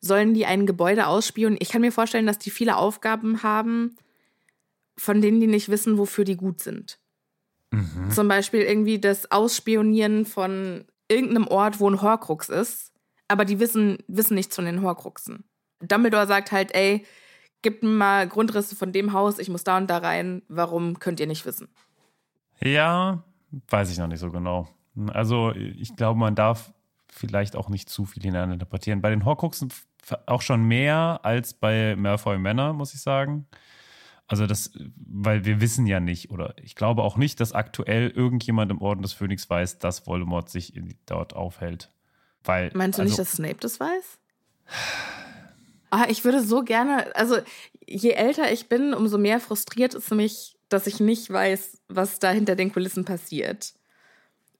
sollen 0.00 0.34
die 0.34 0.46
ein 0.46 0.66
Gebäude 0.66 1.06
ausspionieren. 1.06 1.58
Ich 1.60 1.70
kann 1.70 1.80
mir 1.80 1.92
vorstellen, 1.92 2.26
dass 2.26 2.38
die 2.38 2.50
viele 2.50 2.76
Aufgaben 2.76 3.42
haben, 3.42 3.96
von 4.98 5.20
denen 5.20 5.40
die 5.40 5.46
nicht 5.46 5.68
wissen, 5.68 5.98
wofür 5.98 6.24
die 6.24 6.36
gut 6.36 6.60
sind. 6.60 6.98
Mhm. 7.70 8.10
Zum 8.10 8.28
Beispiel 8.28 8.60
irgendwie 8.60 8.98
das 8.98 9.30
Ausspionieren 9.30 10.26
von 10.26 10.84
irgendeinem 11.08 11.46
Ort, 11.48 11.80
wo 11.80 11.88
ein 11.88 12.02
Horcrux 12.02 12.48
ist, 12.48 12.92
aber 13.28 13.44
die 13.44 13.60
wissen, 13.60 13.98
wissen 14.08 14.34
nichts 14.34 14.54
von 14.56 14.66
den 14.66 14.82
Horcruxen. 14.82 15.44
Dumbledore 15.80 16.26
sagt 16.26 16.52
halt, 16.52 16.74
ey, 16.74 17.06
gib 17.62 17.82
mir 17.82 17.88
mal 17.88 18.28
Grundrisse 18.28 18.76
von 18.76 18.92
dem 18.92 19.12
Haus, 19.12 19.38
ich 19.38 19.48
muss 19.48 19.64
da 19.64 19.78
und 19.78 19.88
da 19.88 19.98
rein, 19.98 20.42
warum 20.48 20.98
könnt 20.98 21.20
ihr 21.20 21.26
nicht 21.26 21.46
wissen? 21.46 21.68
Ja, 22.62 23.24
weiß 23.68 23.90
ich 23.90 23.98
noch 23.98 24.06
nicht 24.06 24.20
so 24.20 24.30
genau. 24.30 24.68
Also 25.12 25.52
ich 25.54 25.96
glaube, 25.96 26.18
man 26.18 26.34
darf 26.34 26.72
vielleicht 27.08 27.56
auch 27.56 27.68
nicht 27.68 27.88
zu 27.88 28.04
viel 28.04 28.22
hineininterpretieren. 28.22 29.02
Bei 29.02 29.10
den 29.10 29.24
Horcruxen 29.24 29.72
auch 30.26 30.42
schon 30.42 30.64
mehr 30.64 31.20
als 31.22 31.54
bei 31.54 31.94
Malfoy 31.96 32.38
Männer, 32.38 32.72
muss 32.72 32.94
ich 32.94 33.00
sagen. 33.00 33.46
Also 34.26 34.46
das, 34.46 34.72
weil 34.96 35.44
wir 35.44 35.60
wissen 35.60 35.86
ja 35.86 36.00
nicht, 36.00 36.30
oder 36.30 36.54
ich 36.62 36.74
glaube 36.74 37.02
auch 37.02 37.16
nicht, 37.16 37.38
dass 37.40 37.52
aktuell 37.52 38.08
irgendjemand 38.08 38.70
im 38.70 38.80
Orden 38.80 39.02
des 39.02 39.12
Phönix 39.12 39.48
weiß, 39.48 39.78
dass 39.78 40.06
Voldemort 40.06 40.48
sich 40.48 40.74
in, 40.74 40.94
dort 41.06 41.34
aufhält. 41.34 41.90
Weil, 42.44 42.70
Meinst 42.74 42.98
du 42.98 43.02
also, 43.02 43.10
nicht, 43.10 43.18
dass 43.18 43.32
Snape 43.32 43.58
das 43.60 43.78
weiß? 43.78 44.18
Ah, 45.90 46.06
ich 46.08 46.24
würde 46.24 46.42
so 46.42 46.62
gerne, 46.62 47.14
also 47.14 47.36
je 47.86 48.12
älter 48.12 48.50
ich 48.50 48.70
bin, 48.70 48.94
umso 48.94 49.18
mehr 49.18 49.38
frustriert 49.40 49.94
es 49.94 50.10
mich, 50.10 50.56
dass 50.70 50.86
ich 50.86 51.00
nicht 51.00 51.30
weiß, 51.30 51.82
was 51.88 52.18
da 52.18 52.30
hinter 52.30 52.56
den 52.56 52.72
Kulissen 52.72 53.04
passiert. 53.04 53.74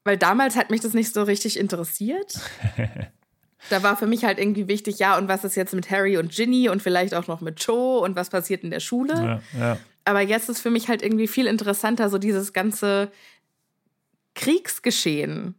Weil 0.04 0.16
damals 0.16 0.56
hat 0.56 0.70
mich 0.70 0.80
das 0.80 0.94
nicht 0.94 1.12
so 1.12 1.22
richtig 1.22 1.58
interessiert. 1.58 2.40
da 3.70 3.82
war 3.82 3.96
für 3.96 4.06
mich 4.06 4.24
halt 4.24 4.38
irgendwie 4.38 4.68
wichtig, 4.68 4.98
ja, 4.98 5.16
und 5.16 5.28
was 5.28 5.44
ist 5.44 5.54
jetzt 5.54 5.74
mit 5.74 5.90
Harry 5.90 6.16
und 6.16 6.32
Ginny 6.32 6.68
und 6.68 6.82
vielleicht 6.82 7.14
auch 7.14 7.28
noch 7.28 7.40
mit 7.40 7.64
Joe 7.64 8.00
und 8.00 8.16
was 8.16 8.30
passiert 8.30 8.64
in 8.64 8.70
der 8.70 8.80
Schule? 8.80 9.42
Ja, 9.54 9.58
ja. 9.58 9.78
Aber 10.04 10.20
jetzt 10.20 10.48
ist 10.48 10.60
für 10.60 10.70
mich 10.70 10.88
halt 10.88 11.02
irgendwie 11.02 11.28
viel 11.28 11.46
interessanter, 11.46 12.10
so 12.10 12.18
dieses 12.18 12.52
ganze 12.52 13.12
Kriegsgeschehen. 14.34 15.54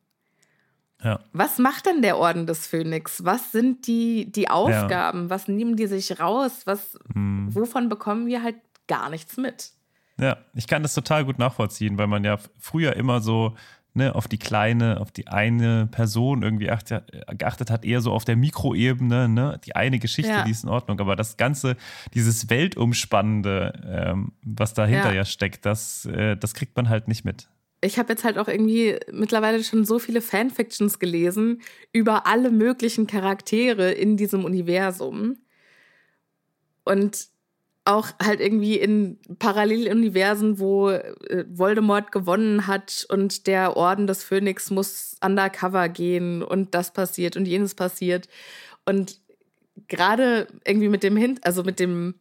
Ja. 1.02 1.20
Was 1.34 1.58
macht 1.58 1.86
denn 1.86 2.02
der 2.02 2.18
Orden 2.18 2.46
des 2.46 2.66
Phönix? 2.66 3.26
Was 3.26 3.52
sind 3.52 3.88
die, 3.88 4.32
die 4.32 4.50
Aufgaben? 4.50 5.30
Was 5.30 5.48
nehmen 5.48 5.76
die 5.76 5.88
sich 5.88 6.20
raus? 6.20 6.62
Was, 6.66 6.98
hm. 7.14 7.54
Wovon 7.54 7.90
bekommen 7.90 8.26
wir 8.26 8.42
halt 8.42 8.56
gar 8.88 9.10
nichts 9.10 9.38
mit? 9.38 9.72
Ja, 10.20 10.38
ich 10.54 10.68
kann 10.68 10.84
das 10.84 10.94
total 10.94 11.26
gut 11.26 11.40
nachvollziehen, 11.40 11.98
weil 11.98 12.08
man 12.08 12.24
ja 12.24 12.38
früher 12.60 12.96
immer 12.96 13.20
so 13.20 13.56
ne, 13.94 14.16
auf 14.16 14.28
die 14.28 14.38
kleine, 14.38 15.00
auf 15.00 15.12
die 15.12 15.28
eine 15.28 15.88
Person 15.88 16.44
irgendwie 16.44 16.70
achtet, 16.70 17.12
geachtet 17.38 17.70
hat, 17.70 17.86
eher 17.86 18.02
so 18.02 18.12
auf 18.12 18.26
der 18.26 18.36
Mikroebene, 18.36 19.30
ne, 19.30 19.60
die 19.66 19.76
eine 19.76 20.00
Geschichte, 20.00 20.32
ja. 20.32 20.44
die 20.44 20.52
ist 20.52 20.64
in 20.64 20.70
Ordnung, 20.70 21.00
aber 21.00 21.16
das 21.16 21.38
Ganze, 21.38 21.76
dieses 22.14 22.50
Weltumspannende, 22.50 23.74
ähm, 23.86 24.34
was 24.44 24.74
dahinter 24.74 25.10
ja. 25.10 25.18
ja, 25.18 25.26
steckt, 25.26 25.66
das, 25.66 26.06
äh, 26.06 26.36
das 26.36 26.54
kriegt 26.54 26.76
man 26.76 26.90
halt 26.90 27.08
nicht 27.08 27.24
mit. 27.26 27.48
Ich 27.82 28.00
habe 28.00 28.14
jetzt 28.14 28.24
halt 28.24 28.38
auch 28.38 28.48
irgendwie 28.48 28.98
mittlerweile 29.12 29.62
schon 29.62 29.84
so 29.84 30.00
viele 30.00 30.22
Fanfictions 30.22 31.00
gelesen 31.00 31.62
über 31.92 32.26
alle 32.26 32.50
möglichen 32.50 33.08
Charaktere 33.08 33.92
in 33.92 34.16
diesem 34.16 34.46
Universum. 34.46 35.38
Und 36.86 37.28
auch 37.86 38.10
halt 38.22 38.39
irgendwie 38.39 38.78
in 38.78 39.17
Paralleluniversen, 39.39 40.60
wo 40.60 40.89
äh, 40.89 41.46
Voldemort 41.50 42.12
gewonnen 42.12 42.67
hat 42.67 43.06
und 43.10 43.46
der 43.48 43.76
Orden 43.76 44.08
des 44.08 44.24
Phönix 44.24 44.72
muss 44.72 45.17
undercover 45.22 45.89
gehen 45.89 46.43
und 46.43 46.74
das 46.76 46.93
passiert 46.93 47.36
und 47.36 47.46
jenes 47.46 47.76
passiert. 47.76 48.30
Und 48.86 49.19
gerade 49.88 50.48
irgendwie 50.65 50.89
mit 50.89 51.04
dem 51.04 51.17
Hint, 51.17 51.46
also 51.46 51.63
mit 51.63 51.80
dem 51.80 52.15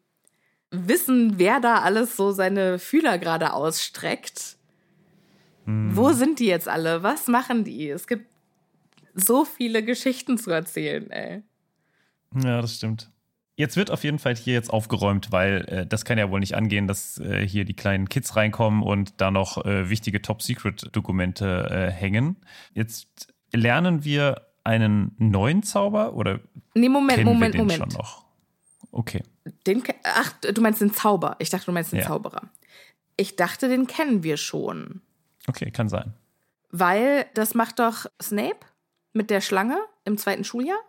Wissen, 0.70 1.38
wer 1.38 1.60
da 1.60 1.80
alles 1.80 2.16
so 2.16 2.32
seine 2.32 2.78
Fühler 2.78 3.18
gerade 3.18 3.52
ausstreckt. 3.52 4.56
Hm. 5.66 5.94
Wo 5.94 6.12
sind 6.12 6.40
die 6.40 6.46
jetzt 6.46 6.68
alle? 6.68 7.02
Was 7.04 7.28
machen 7.28 7.62
die? 7.62 7.88
Es 7.90 8.06
gibt 8.08 8.26
so 9.14 9.44
viele 9.44 9.84
Geschichten 9.84 10.38
zu 10.38 10.50
erzählen, 10.50 11.08
ey. 11.10 11.42
Ja, 12.42 12.62
das 12.62 12.76
stimmt. 12.76 13.11
Jetzt 13.62 13.76
wird 13.76 13.92
auf 13.92 14.02
jeden 14.02 14.18
Fall 14.18 14.34
hier 14.34 14.54
jetzt 14.54 14.70
aufgeräumt, 14.70 15.30
weil 15.30 15.64
äh, 15.68 15.86
das 15.86 16.04
kann 16.04 16.18
ja 16.18 16.28
wohl 16.32 16.40
nicht 16.40 16.56
angehen, 16.56 16.88
dass 16.88 17.18
äh, 17.18 17.46
hier 17.46 17.64
die 17.64 17.74
kleinen 17.74 18.08
Kids 18.08 18.34
reinkommen 18.34 18.82
und 18.82 19.20
da 19.20 19.30
noch 19.30 19.64
äh, 19.64 19.88
wichtige 19.88 20.20
Top-Secret-Dokumente 20.20 21.68
äh, 21.70 21.92
hängen. 21.92 22.38
Jetzt 22.74 23.32
lernen 23.52 24.02
wir 24.02 24.48
einen 24.64 25.14
neuen 25.18 25.62
Zauber 25.62 26.14
oder 26.14 26.40
nee, 26.74 26.88
Moment, 26.88 27.18
kennen 27.18 27.32
Moment, 27.32 27.54
wir 27.54 27.60
den 27.60 27.68
Moment. 27.68 27.92
schon 27.92 28.00
noch? 28.00 28.24
Okay. 28.90 29.22
Den, 29.64 29.84
ach, 30.02 30.32
du 30.40 30.60
meinst 30.60 30.80
den 30.80 30.92
Zauber. 30.92 31.36
Ich 31.38 31.50
dachte, 31.50 31.66
du 31.66 31.72
meinst 31.72 31.92
den 31.92 32.00
ja. 32.00 32.06
Zauberer. 32.06 32.50
Ich 33.16 33.36
dachte, 33.36 33.68
den 33.68 33.86
kennen 33.86 34.24
wir 34.24 34.38
schon. 34.38 35.02
Okay, 35.46 35.70
kann 35.70 35.88
sein. 35.88 36.14
Weil 36.72 37.26
das 37.34 37.54
macht 37.54 37.78
doch 37.78 38.06
Snape 38.20 38.58
mit 39.12 39.30
der 39.30 39.40
Schlange 39.40 39.78
im 40.04 40.18
zweiten 40.18 40.42
Schuljahr. 40.42 40.80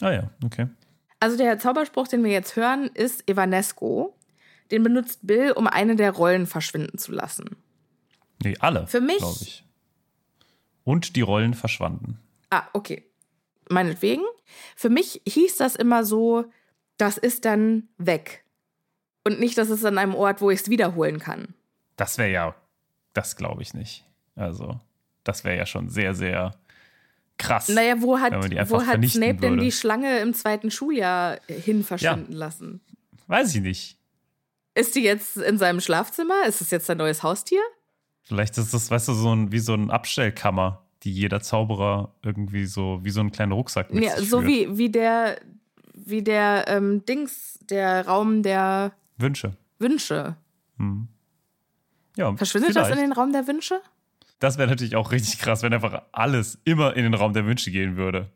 Ah 0.00 0.10
ja, 0.10 0.30
okay. 0.44 0.66
Also 1.20 1.36
der 1.36 1.58
Zauberspruch, 1.58 2.08
den 2.08 2.24
wir 2.24 2.30
jetzt 2.30 2.56
hören, 2.56 2.88
ist 2.94 3.28
Evanesco. 3.28 4.14
Den 4.70 4.82
benutzt 4.82 5.20
Bill, 5.22 5.52
um 5.52 5.66
eine 5.66 5.96
der 5.96 6.12
Rollen 6.12 6.46
verschwinden 6.46 6.98
zu 6.98 7.12
lassen. 7.12 7.56
Nee, 8.42 8.56
alle. 8.60 8.86
Für 8.86 9.00
mich. 9.00 9.22
Ich. 9.40 9.64
Und 10.84 11.16
die 11.16 11.20
Rollen 11.20 11.54
verschwanden. 11.54 12.20
Ah, 12.50 12.64
okay. 12.72 13.04
Meinetwegen. 13.68 14.22
Für 14.76 14.90
mich 14.90 15.22
hieß 15.26 15.56
das 15.56 15.76
immer 15.76 16.04
so, 16.04 16.44
das 16.96 17.18
ist 17.18 17.44
dann 17.44 17.88
weg. 17.98 18.44
Und 19.24 19.40
nicht, 19.40 19.58
dass 19.58 19.70
es 19.70 19.84
an 19.84 19.98
einem 19.98 20.14
Ort, 20.14 20.40
wo 20.40 20.50
ich 20.50 20.60
es 20.60 20.70
wiederholen 20.70 21.18
kann. 21.18 21.54
Das 21.96 22.18
wäre 22.18 22.30
ja, 22.30 22.54
das 23.12 23.36
glaube 23.36 23.62
ich 23.62 23.74
nicht. 23.74 24.04
Also, 24.36 24.80
das 25.24 25.42
wäre 25.42 25.56
ja 25.56 25.66
schon 25.66 25.88
sehr, 25.88 26.14
sehr 26.14 26.54
krass. 27.38 27.68
Naja, 27.68 28.00
wo 28.00 28.18
hat, 28.18 28.32
wo 28.70 28.84
hat 28.84 29.04
Snape 29.08 29.36
denn 29.36 29.58
die 29.58 29.72
Schlange 29.72 30.18
im 30.20 30.34
zweiten 30.34 30.70
Schuljahr 30.70 31.38
hin 31.48 31.84
verschwinden 31.84 32.32
ja. 32.32 32.38
lassen? 32.38 32.80
Weiß 33.26 33.54
ich 33.54 33.62
nicht. 33.62 33.98
Ist 34.74 34.94
die 34.94 35.02
jetzt 35.02 35.36
in 35.38 35.58
seinem 35.58 35.80
Schlafzimmer? 35.80 36.46
Ist 36.46 36.60
es 36.60 36.70
jetzt 36.70 36.86
sein 36.86 36.98
neues 36.98 37.22
Haustier? 37.22 37.60
Vielleicht 38.22 38.58
ist 38.58 38.74
das, 38.74 38.90
weißt 38.90 39.08
du, 39.08 39.12
so 39.14 39.34
ein, 39.34 39.52
wie 39.52 39.58
so 39.58 39.74
ein 39.74 39.90
Abstellkammer, 39.90 40.84
die 41.02 41.12
jeder 41.12 41.40
Zauberer 41.40 42.14
irgendwie 42.22 42.66
so, 42.66 42.98
wie 43.02 43.10
so 43.10 43.20
einen 43.20 43.30
kleinen 43.30 43.52
Rucksack 43.52 43.92
mit 43.92 44.04
Ja, 44.04 44.20
so 44.20 44.44
wie, 44.44 44.76
wie 44.76 44.90
der, 44.90 45.40
wie 45.94 46.22
der 46.22 46.64
ähm, 46.68 47.04
Dings, 47.06 47.58
der 47.62 48.06
Raum 48.06 48.42
der 48.42 48.92
Wünsche. 49.16 49.56
Wünsche. 49.78 50.36
Hm. 50.78 51.08
Ja, 52.16 52.34
Verschwindet 52.36 52.72
vielleicht. 52.72 52.90
das 52.90 52.98
in 52.98 53.04
den 53.04 53.12
Raum 53.12 53.32
der 53.32 53.46
Wünsche? 53.46 53.80
Das 54.38 54.58
wäre 54.58 54.68
natürlich 54.68 54.96
auch 54.96 55.12
richtig 55.12 55.38
krass, 55.38 55.62
wenn 55.62 55.72
einfach 55.72 56.02
alles 56.12 56.58
immer 56.64 56.94
in 56.94 57.04
den 57.04 57.14
Raum 57.14 57.32
der 57.32 57.46
Wünsche 57.46 57.70
gehen 57.70 57.96
würde. 57.96 58.30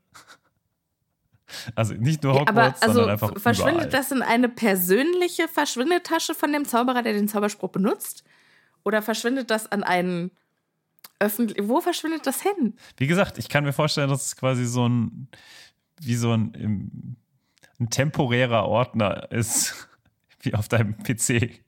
Also 1.74 1.94
nicht 1.94 2.22
nur 2.22 2.34
Hogwarts, 2.34 2.80
ja, 2.80 2.86
aber 2.86 2.86
also 2.86 2.92
sondern 2.94 3.10
einfach 3.10 3.40
verschwindet 3.40 3.86
überall. 3.86 3.88
das 3.90 4.12
in 4.12 4.22
eine 4.22 4.48
persönliche 4.48 5.48
Verschwindetasche 5.48 6.34
von 6.34 6.52
dem 6.52 6.64
Zauberer, 6.64 7.02
der 7.02 7.12
den 7.12 7.28
Zauberspruch 7.28 7.70
benutzt? 7.70 8.24
Oder 8.84 9.02
verschwindet 9.02 9.50
das 9.50 9.70
an 9.70 9.82
einen 9.82 10.30
öffentlich? 11.18 11.68
Wo 11.68 11.80
verschwindet 11.80 12.26
das 12.26 12.40
hin? 12.40 12.74
Wie 12.96 13.08
gesagt, 13.08 13.36
ich 13.36 13.48
kann 13.48 13.64
mir 13.64 13.72
vorstellen, 13.72 14.08
dass 14.08 14.26
es 14.26 14.36
quasi 14.36 14.64
so 14.64 14.88
ein 14.88 15.28
wie 16.00 16.14
so 16.14 16.32
ein, 16.32 17.16
ein 17.78 17.90
temporärer 17.90 18.66
Ordner 18.66 19.30
ist, 19.30 19.88
wie 20.40 20.54
auf 20.54 20.68
deinem 20.68 20.96
PC. 20.96 21.60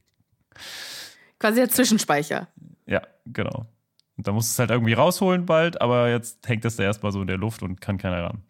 Quasi 1.38 1.56
der 1.56 1.68
Zwischenspeicher. 1.68 2.48
Ja, 2.86 3.02
genau. 3.26 3.66
Und 4.22 4.28
da 4.28 4.32
muss 4.32 4.52
es 4.52 4.56
halt 4.60 4.70
irgendwie 4.70 4.92
rausholen 4.92 5.46
bald, 5.46 5.80
aber 5.80 6.08
jetzt 6.08 6.46
hängt 6.46 6.64
das 6.64 6.76
da 6.76 6.84
erstmal 6.84 7.10
so 7.10 7.20
in 7.20 7.26
der 7.26 7.38
Luft 7.38 7.60
und 7.60 7.80
kann 7.80 7.98
keiner 7.98 8.22
ran. 8.22 8.42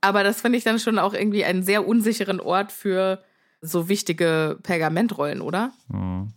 Aber 0.00 0.22
das 0.22 0.40
finde 0.40 0.58
ich 0.58 0.62
dann 0.62 0.78
schon 0.78 1.00
auch 1.00 1.12
irgendwie 1.12 1.44
einen 1.44 1.64
sehr 1.64 1.88
unsicheren 1.88 2.38
Ort 2.38 2.70
für 2.70 3.20
so 3.60 3.88
wichtige 3.88 4.60
Pergamentrollen, 4.62 5.40
oder? 5.40 5.72
Hm. 5.90 6.32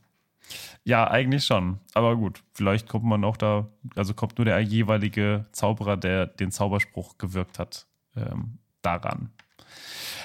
Ja, 0.83 1.07
eigentlich 1.07 1.45
schon. 1.45 1.77
Aber 1.93 2.15
gut, 2.15 2.41
vielleicht 2.55 2.89
kommt 2.89 3.05
man 3.05 3.23
auch 3.23 3.37
da, 3.37 3.67
also 3.95 4.15
kommt 4.15 4.39
nur 4.39 4.45
der 4.45 4.59
jeweilige 4.61 5.45
Zauberer, 5.51 5.95
der 5.95 6.25
den 6.25 6.49
Zauberspruch 6.49 7.19
gewirkt 7.19 7.59
hat, 7.59 7.85
ähm, 8.15 8.57
daran. 8.81 9.29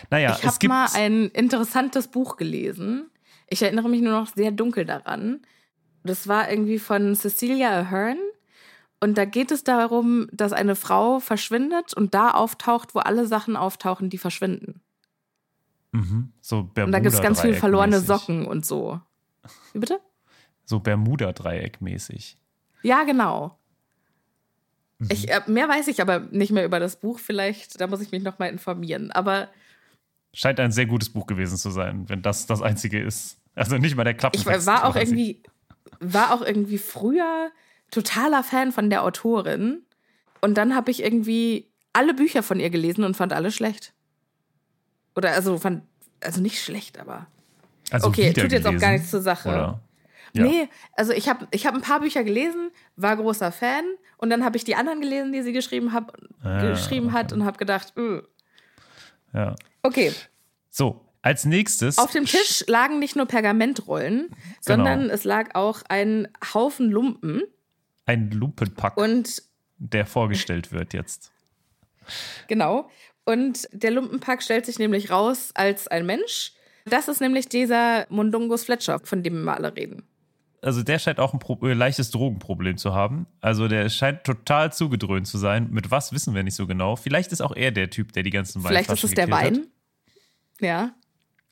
Naja, 0.09 0.35
ich 0.41 0.47
habe 0.47 0.69
mal 0.69 0.89
ein 0.95 1.29
interessantes 1.29 2.09
Buch 2.09 2.39
gelesen. 2.39 3.11
Ich 3.51 3.61
erinnere 3.61 3.91
mich 3.91 4.01
nur 4.01 4.19
noch 4.19 4.29
sehr 4.29 4.51
dunkel 4.51 4.87
daran. 4.87 5.43
Das 6.05 6.29
war 6.29 6.51
irgendwie 6.51 6.79
von 6.79 7.15
Cecilia 7.17 7.71
Ahern. 7.71 8.19
Und 9.01 9.19
da 9.19 9.25
geht 9.25 9.51
es 9.51 9.65
darum, 9.65 10.29
dass 10.33 10.53
eine 10.53 10.77
Frau 10.77 11.19
verschwindet 11.19 11.95
und 11.95 12.15
da 12.15 12.31
auftaucht, 12.31 12.95
wo 12.95 13.01
alle 13.01 13.27
Sachen 13.27 13.57
auftauchen, 13.57 14.09
die 14.09 14.19
verschwinden. 14.19 14.81
Mhm. 15.93 16.33
So 16.41 16.63
Bermuda 16.63 16.85
und 16.85 16.93
da 16.93 16.99
gibt 17.01 17.15
es 17.15 17.21
ganz 17.21 17.41
viele 17.41 17.55
verlorene 17.55 18.01
Socken 18.01 18.47
und 18.47 18.65
so. 18.65 19.01
Wie 19.73 19.79
bitte? 19.79 20.01
So 20.65 20.81
Bermuda-Dreieck 20.81 21.81
mäßig. 21.81 22.39
Ja, 22.83 23.05
genau. 23.05 23.59
Mhm. 24.99 25.09
Ich, 25.11 25.31
äh, 25.31 25.43
mehr 25.47 25.69
weiß 25.69 25.89
ich 25.89 26.01
aber 26.01 26.21
nicht 26.21 26.53
mehr 26.53 26.65
über 26.65 26.81
das 26.81 26.97
Buch. 26.97 27.19
Vielleicht, 27.19 27.81
da 27.81 27.87
muss 27.87 28.01
ich 28.01 28.11
mich 28.11 28.23
noch 28.23 28.39
mal 28.39 28.47
informieren. 28.47 29.11
Aber 29.13 29.49
scheint 30.33 30.61
ein 30.61 30.73
sehr 30.73 30.87
gutes 30.87 31.11
Buch 31.11 31.27
gewesen 31.27 31.57
zu 31.57 31.71
sein, 31.71 32.09
wenn 32.09 32.23
das 32.23 32.47
das 32.47 32.63
einzige 32.63 33.01
ist. 33.01 33.39
Also 33.55 33.79
nicht 33.79 33.97
mal 33.97 34.05
der 34.05 34.15
Klappen. 34.15 34.39
Ich 34.39 34.47
war 34.47 34.85
auch 34.89 34.97
irgendwie 34.97 35.43
war 36.01 36.33
auch 36.33 36.43
irgendwie 36.43 36.79
früher 36.79 37.51
totaler 37.91 38.43
Fan 38.43 38.73
von 38.73 38.91
der 38.91 39.03
Autorin. 39.03 39.83
Und 40.41 40.55
dann 40.55 40.75
habe 40.75 40.91
ich 40.91 41.03
irgendwie 41.03 41.71
alle 41.93 42.15
Bücher 42.15 42.43
von 42.43 42.61
ihr 42.61 42.71
gelesen 42.71 43.05
und 43.05 43.17
fand 43.17 43.33
alle 43.33 43.51
schlecht. 43.51 43.95
Oder 45.17 45.33
also 45.33 45.59
fand, 45.59 45.83
also 46.21 46.41
nicht 46.41 46.63
schlecht, 46.63 46.99
aber. 46.99 47.27
Also 47.91 48.09
okay, 48.09 48.33
tut 48.33 48.53
jetzt 48.53 48.67
auch 48.67 48.77
gar 48.79 48.93
nichts 48.93 49.11
zur 49.11 49.23
Sache. 49.23 49.49
Oder? 49.49 49.81
Ja. 50.33 50.43
Nee, 50.43 50.69
also 50.97 51.13
ich 51.13 51.29
habe 51.29 51.47
ich 51.53 51.67
hab 51.67 51.75
ein 51.75 51.81
paar 51.81 52.01
Bücher 52.01 52.25
gelesen, 52.25 52.71
war 52.97 53.17
großer 53.17 53.53
Fan 53.53 53.85
und 54.17 54.31
dann 54.31 54.45
habe 54.45 54.57
ich 54.57 54.65
die 54.65 54.75
anderen 54.75 55.01
gelesen, 55.01 55.33
die 55.33 55.43
sie 55.43 55.53
geschrieben, 55.53 55.93
hab, 55.93 56.13
ah, 56.43 56.71
geschrieben 56.71 57.07
okay. 57.09 57.15
hat 57.17 57.33
und 57.33 57.45
habe 57.45 57.57
gedacht, 57.57 57.93
öh. 57.97 58.23
ja. 59.33 59.55
Okay. 59.83 60.13
So, 60.71 61.04
als 61.25 61.47
nächstes. 61.47 61.99
Auf 61.99 62.13
dem 62.13 62.27
Tisch 62.27 62.65
lagen 62.67 62.99
nicht 62.99 63.17
nur 63.17 63.25
Pergamentrollen, 63.25 64.29
genau. 64.29 64.37
sondern 64.61 65.09
es 65.09 65.25
lag 65.25 65.55
auch 65.55 65.81
ein 65.89 66.29
Haufen 66.53 66.91
Lumpen. 66.91 67.43
Ein 68.05 68.31
Lumpenpack. 68.31 68.99
Und 68.99 69.43
der 69.79 70.05
vorgestellt 70.05 70.71
wird 70.71 70.93
jetzt. 70.93 71.33
Genau. 72.47 72.91
Und 73.25 73.67
der 73.73 73.91
Lumpenpack 73.93 74.43
stellt 74.43 74.67
sich 74.67 74.79
nämlich 74.79 75.11
raus 75.11 75.51
als 75.55 75.89
ein 75.89 76.05
Mensch. 76.05 76.53
Das 76.85 77.09
ist 77.09 77.23
nämlich 77.23 77.49
dieser 77.49 78.05
Mundungus 78.11 78.65
Fletcher, 78.65 79.01
von 79.03 79.23
dem 79.23 79.45
wir 79.45 79.57
alle 79.57 79.75
reden. 79.75 80.07
Also 80.61 80.83
der 80.83 80.99
scheint 80.99 81.21
auch 81.21 81.33
ein 81.33 81.39
Pro 81.39 81.59
äh, 81.67 81.73
leichtes 81.73 82.11
Drogenproblem 82.11 82.77
zu 82.77 82.93
haben. 82.93 83.27
Also 83.41 83.67
der 83.67 83.89
scheint 83.89 84.25
total 84.25 84.75
zugedröhnt 84.75 85.27
zu 85.27 85.39
sein. 85.39 85.71
Mit 85.71 85.91
was 85.91 86.13
wissen 86.13 86.35
wir 86.35 86.43
nicht 86.43 86.55
so 86.55 86.67
genau. 86.67 86.97
Vielleicht 86.97 87.33
ist 87.33 87.41
auch 87.41 87.57
er 87.57 87.71
der 87.71 87.89
Typ, 87.89 88.13
der 88.13 88.23
die 88.23 88.31
ganzen 88.31 88.63
Weinflaschen 88.63 88.85
Vielleicht 88.85 89.05
ist 89.05 89.11
es 89.11 89.15
der 89.15 89.31
Wein. 89.31 89.55
Hat. 89.57 90.61
Ja. 90.61 90.95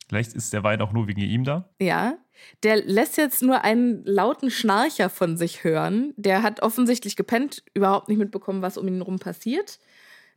Vielleicht 0.07 0.33
ist 0.33 0.53
der 0.53 0.63
Wein 0.63 0.81
auch 0.81 0.91
nur 0.91 1.07
wegen 1.07 1.21
ihm 1.21 1.43
da. 1.43 1.69
Ja. 1.79 2.17
Der 2.63 2.83
lässt 2.83 3.17
jetzt 3.17 3.41
nur 3.41 3.63
einen 3.63 4.03
lauten 4.05 4.49
Schnarcher 4.49 5.09
von 5.09 5.37
sich 5.37 5.63
hören. 5.63 6.13
Der 6.17 6.43
hat 6.43 6.61
offensichtlich 6.61 7.15
gepennt, 7.15 7.63
überhaupt 7.73 8.09
nicht 8.09 8.17
mitbekommen, 8.17 8.61
was 8.61 8.77
um 8.77 8.87
ihn 8.87 8.97
herum 8.97 9.19
passiert. 9.19 9.79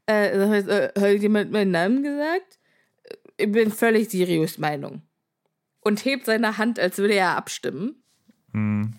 Äh, 0.06 0.36
das 0.36 0.50
heißt, 0.50 0.68
äh, 0.68 0.92
hat 0.96 1.22
jemand 1.22 1.50
meinen 1.50 1.70
Namen 1.70 2.02
gesagt? 2.02 2.58
Ich 3.36 3.50
bin 3.50 3.70
völlig 3.70 4.10
Sirius 4.10 4.58
Meinung. 4.58 5.02
Und 5.80 6.04
hebt 6.04 6.26
seine 6.26 6.58
Hand, 6.58 6.78
als 6.78 6.98
würde 6.98 7.14
er 7.14 7.36
abstimmen. 7.36 7.96
Hm. 8.52 8.92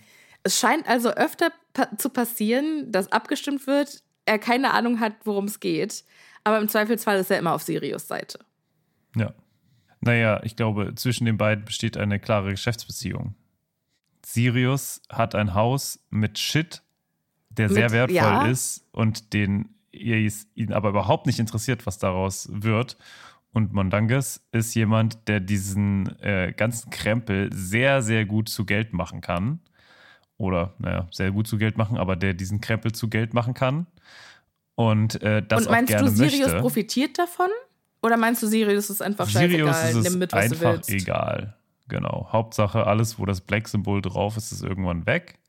Es 0.43 0.59
scheint 0.59 0.87
also 0.87 1.09
öfter 1.09 1.51
pa 1.73 1.89
zu 1.97 2.09
passieren, 2.09 2.91
dass 2.91 3.11
abgestimmt 3.11 3.67
wird, 3.67 4.01
er 4.25 4.39
keine 4.39 4.71
Ahnung 4.71 4.99
hat, 4.99 5.13
worum 5.23 5.45
es 5.45 5.59
geht. 5.59 6.03
Aber 6.43 6.59
im 6.59 6.69
Zweifelsfall 6.69 7.19
ist 7.19 7.31
er 7.31 7.39
immer 7.39 7.53
auf 7.53 7.63
Sirius 7.63 8.07
Seite. 8.07 8.39
Ja. 9.15 9.33
Naja, 10.01 10.41
ich 10.43 10.55
glaube, 10.55 10.93
zwischen 10.95 11.25
den 11.25 11.37
beiden 11.37 11.65
besteht 11.65 11.97
eine 11.97 12.19
klare 12.19 12.51
Geschäftsbeziehung. 12.51 13.35
Sirius 14.25 15.01
hat 15.09 15.35
ein 15.35 15.53
Haus 15.53 15.99
mit 16.09 16.37
Shit, 16.37 16.83
der 17.49 17.69
sehr 17.69 17.85
Mit- 17.85 17.93
wertvoll 17.93 18.15
ja. 18.15 18.45
ist 18.47 18.85
und 18.91 19.33
den 19.33 19.69
ihn 19.91 20.73
aber 20.73 20.89
überhaupt 20.89 21.25
nicht 21.25 21.39
interessiert, 21.39 21.87
was 21.87 21.97
daraus 21.97 22.47
wird. 22.51 22.97
Und 23.51 23.73
Mondanges 23.73 24.45
ist 24.51 24.75
jemand, 24.75 25.27
der 25.27 25.39
diesen 25.39 26.19
äh, 26.21 26.53
ganzen 26.55 26.91
Krempel 26.91 27.49
sehr, 27.51 28.03
sehr 28.03 28.25
gut 28.25 28.49
zu 28.49 28.65
Geld 28.65 28.93
machen 28.93 29.21
kann. 29.21 29.59
Oder, 30.37 30.75
naja, 30.77 31.07
sehr 31.11 31.31
gut 31.31 31.47
zu 31.47 31.57
Geld 31.57 31.77
machen, 31.77 31.97
aber 31.97 32.15
der 32.15 32.35
diesen 32.35 32.61
Krempel 32.61 32.91
zu 32.91 33.09
Geld 33.09 33.33
machen 33.33 33.55
kann. 33.55 33.87
Und 34.75 35.19
äh, 35.23 35.41
das 35.41 35.65
Und 35.65 35.71
meinst 35.71 35.91
auch 35.95 35.97
gerne 36.01 36.09
du, 36.11 36.15
Sirius 36.15 36.47
möchte. 36.47 36.59
profitiert 36.59 37.17
davon? 37.17 37.49
Oder 38.01 38.17
meinst 38.17 38.43
du, 38.43 38.47
Sirius 38.47 38.89
ist 38.89 39.01
einfach 39.01 39.27
Sirius 39.27 39.75
scheißegal, 39.75 39.89
ist 39.89 39.95
es 39.95 40.09
nimm 40.11 40.19
mit, 40.19 40.33
was 40.33 40.49
du 40.49 40.53
einfach 40.53 40.73
willst? 40.73 40.89
egal. 40.89 41.57
Genau. 41.87 42.29
Hauptsache, 42.31 42.85
alles, 42.85 43.17
wo 43.17 43.25
das 43.25 43.41
Black-Symbol 43.41 44.01
drauf 44.01 44.37
ist, 44.37 44.51
ist 44.51 44.63
irgendwann 44.63 45.05
weg. 45.05 45.39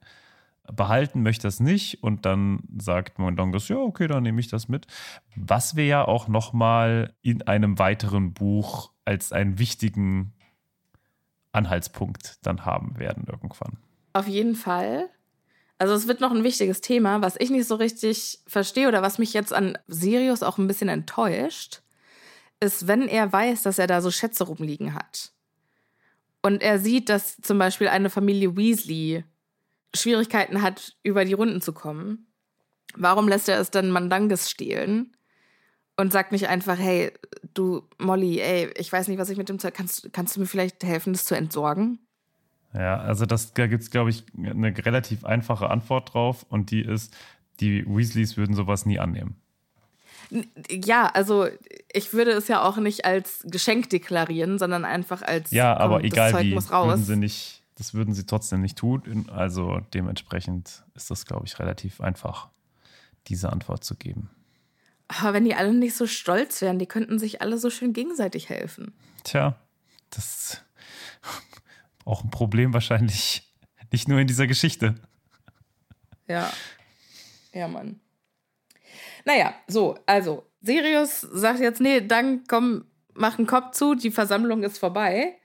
Behalten 0.71 1.23
möchte 1.23 1.49
es 1.49 1.61
nicht 1.61 2.03
und 2.03 2.27
dann 2.27 2.61
sagt 2.79 3.19
Mondongus, 3.19 3.69
ja, 3.69 3.77
okay, 3.77 4.07
dann 4.07 4.23
nehme 4.23 4.41
ich 4.41 4.49
das 4.49 4.69
mit. 4.69 4.87
Was 5.35 5.77
wir 5.77 5.87
ja 5.87 6.07
auch 6.07 6.29
nochmal 6.29 7.15
in 7.23 7.43
einem 7.43 7.79
weiteren 7.79 8.35
Buch 8.35 8.93
als 9.05 9.33
einen 9.33 9.59
wichtigen 9.59 10.35
Anhaltspunkt 11.53 12.37
dann 12.43 12.65
haben 12.67 12.99
werden 12.99 13.25
irgendwann. 13.27 13.79
Auf 14.13 14.29
jeden 14.29 14.55
Fall. 14.55 15.09
Also 15.79 15.95
es 15.95 16.07
wird 16.07 16.21
noch 16.21 16.33
ein 16.33 16.45
wichtiges 16.45 16.81
Thema, 16.81 17.23
was 17.23 17.37
ich 17.39 17.51
nicht 17.51 17.67
so 17.67 17.77
richtig 17.77 18.41
verstehe 18.47 18.89
oder 18.89 19.01
was 19.01 19.19
mich 19.19 19.33
jetzt 19.33 19.53
an 19.53 19.79
Sirius 19.87 20.43
auch 20.43 20.59
ein 20.59 20.67
bisschen 20.67 20.89
enttäuscht, 20.89 21.83
ist, 22.61 22.87
wenn 22.87 23.09
er 23.09 23.33
weiß, 23.33 23.63
dass 23.63 23.79
er 23.79 23.87
da 23.87 24.01
so 24.01 24.11
Schätze 24.11 24.45
rumliegen 24.45 24.95
hat. 24.95 25.33
Und 26.43 26.63
er 26.63 26.79
sieht, 26.79 27.09
dass 27.09 27.37
zum 27.39 27.59
Beispiel 27.59 27.89
eine 27.89 28.11
Familie 28.11 28.57
Weasley 28.57 29.25
Schwierigkeiten 29.95 30.63
hat, 30.63 30.97
über 31.03 31.25
die 31.25 31.33
Runden 31.33 31.61
zu 31.61 31.73
kommen. 31.73 32.27
Warum 32.95 33.29
lässt 33.29 33.49
er 33.49 33.59
es 33.61 33.71
dann 33.71 33.91
Mandanges 33.91 34.51
stehlen? 34.51 35.15
Und 35.97 36.13
sagt 36.13 36.31
nicht 36.31 36.49
einfach, 36.49 36.79
hey, 36.79 37.13
du 37.55 37.83
Molly, 37.99 38.39
ey, 38.39 38.73
ich 38.77 38.93
weiß 38.93 39.09
nicht, 39.09 39.19
was 39.19 39.31
ich 39.31 39.39
mit 39.39 39.49
dem 39.49 39.59
Zeug. 39.59 39.75
Kannst, 39.75 40.13
kannst 40.13 40.37
du 40.37 40.41
mir 40.41 40.47
vielleicht 40.47 40.85
helfen, 40.85 41.13
das 41.13 41.25
zu 41.25 41.35
entsorgen? 41.35 41.99
Ja, 42.73 42.99
also 42.99 43.27
das, 43.27 43.53
da 43.53 43.67
gibt 43.67 43.83
es, 43.83 43.91
glaube 43.91 44.11
ich, 44.11 44.25
eine 44.37 44.77
relativ 44.85 45.25
einfache 45.25 45.71
Antwort 45.71 46.15
drauf 46.15 46.47
und 46.49 46.71
die 46.71 46.83
ist, 46.83 47.17
die 47.61 47.85
Weasleys 47.87 48.37
würden 48.37 48.55
sowas 48.55 48.87
nie 48.87 49.01
annehmen. 49.01 49.41
Ja, 50.71 51.07
also 51.07 51.49
ich 51.93 52.13
würde 52.13 52.33
es 52.33 52.49
ja 52.49 52.63
auch 52.63 52.77
nicht 52.77 53.05
als 53.05 53.41
Geschenk 53.45 53.91
deklarieren, 53.91 54.59
sondern 54.59 54.85
einfach 54.85 55.23
als 55.23 55.51
Ja, 55.51 55.75
komm, 55.75 55.83
aber 55.83 55.97
das 56.03 56.13
egal 56.13 56.33
Zeug 56.33 56.45
wie, 56.45 56.55
muss 56.55 56.71
raus. 56.71 56.89
würden 56.89 57.05
sie 57.05 57.17
nicht, 57.17 57.63
das 57.77 57.95
würden 57.95 58.15
sie 58.15 58.27
trotzdem 58.27 58.61
nicht 58.61 58.77
tun. 58.77 59.29
Also 59.31 59.81
dementsprechend 59.95 60.85
ist 60.95 61.11
das, 61.11 61.25
glaube 61.25 61.47
ich, 61.47 61.59
relativ 61.59 62.01
einfach, 62.01 62.49
diese 63.29 63.51
Antwort 63.51 63.85
zu 63.85 63.95
geben. 63.95 64.31
Aber 65.09 65.33
wenn 65.33 65.45
die 65.45 65.55
alle 65.55 65.73
nicht 65.73 65.97
so 65.97 66.07
stolz 66.07 66.61
wären, 66.61 66.79
die 66.79 66.87
könnten 66.87 67.19
sich 67.19 67.41
alle 67.41 67.57
so 67.57 67.71
schön 67.71 67.95
gegenseitig 67.95 68.51
helfen. 68.51 68.93
Tja, 69.25 69.57
das 70.11 70.27
ist 70.27 70.65
auch 72.05 72.25
ein 72.25 72.31
Problem 72.31 72.75
wahrscheinlich 72.75 73.51
nicht 73.91 74.09
nur 74.09 74.19
in 74.21 74.27
dieser 74.27 74.47
Geschichte. 74.47 74.97
Ja. 76.27 76.53
Ja, 77.55 77.69
Mann. 77.69 78.01
Naja, 79.29 79.55
so, 79.67 79.95
also, 80.07 80.47
Sirius 80.63 81.21
sagt 81.21 81.61
jetzt, 81.61 81.83
nee, 81.83 82.01
dann 82.01 82.45
komm, 82.49 82.87
mach 83.13 83.37
den 83.37 83.47
Kopf 83.47 83.73
zu, 83.73 83.95
die 83.95 84.11
Versammlung 84.11 84.63
ist 84.63 84.79
vorbei. 84.79 85.37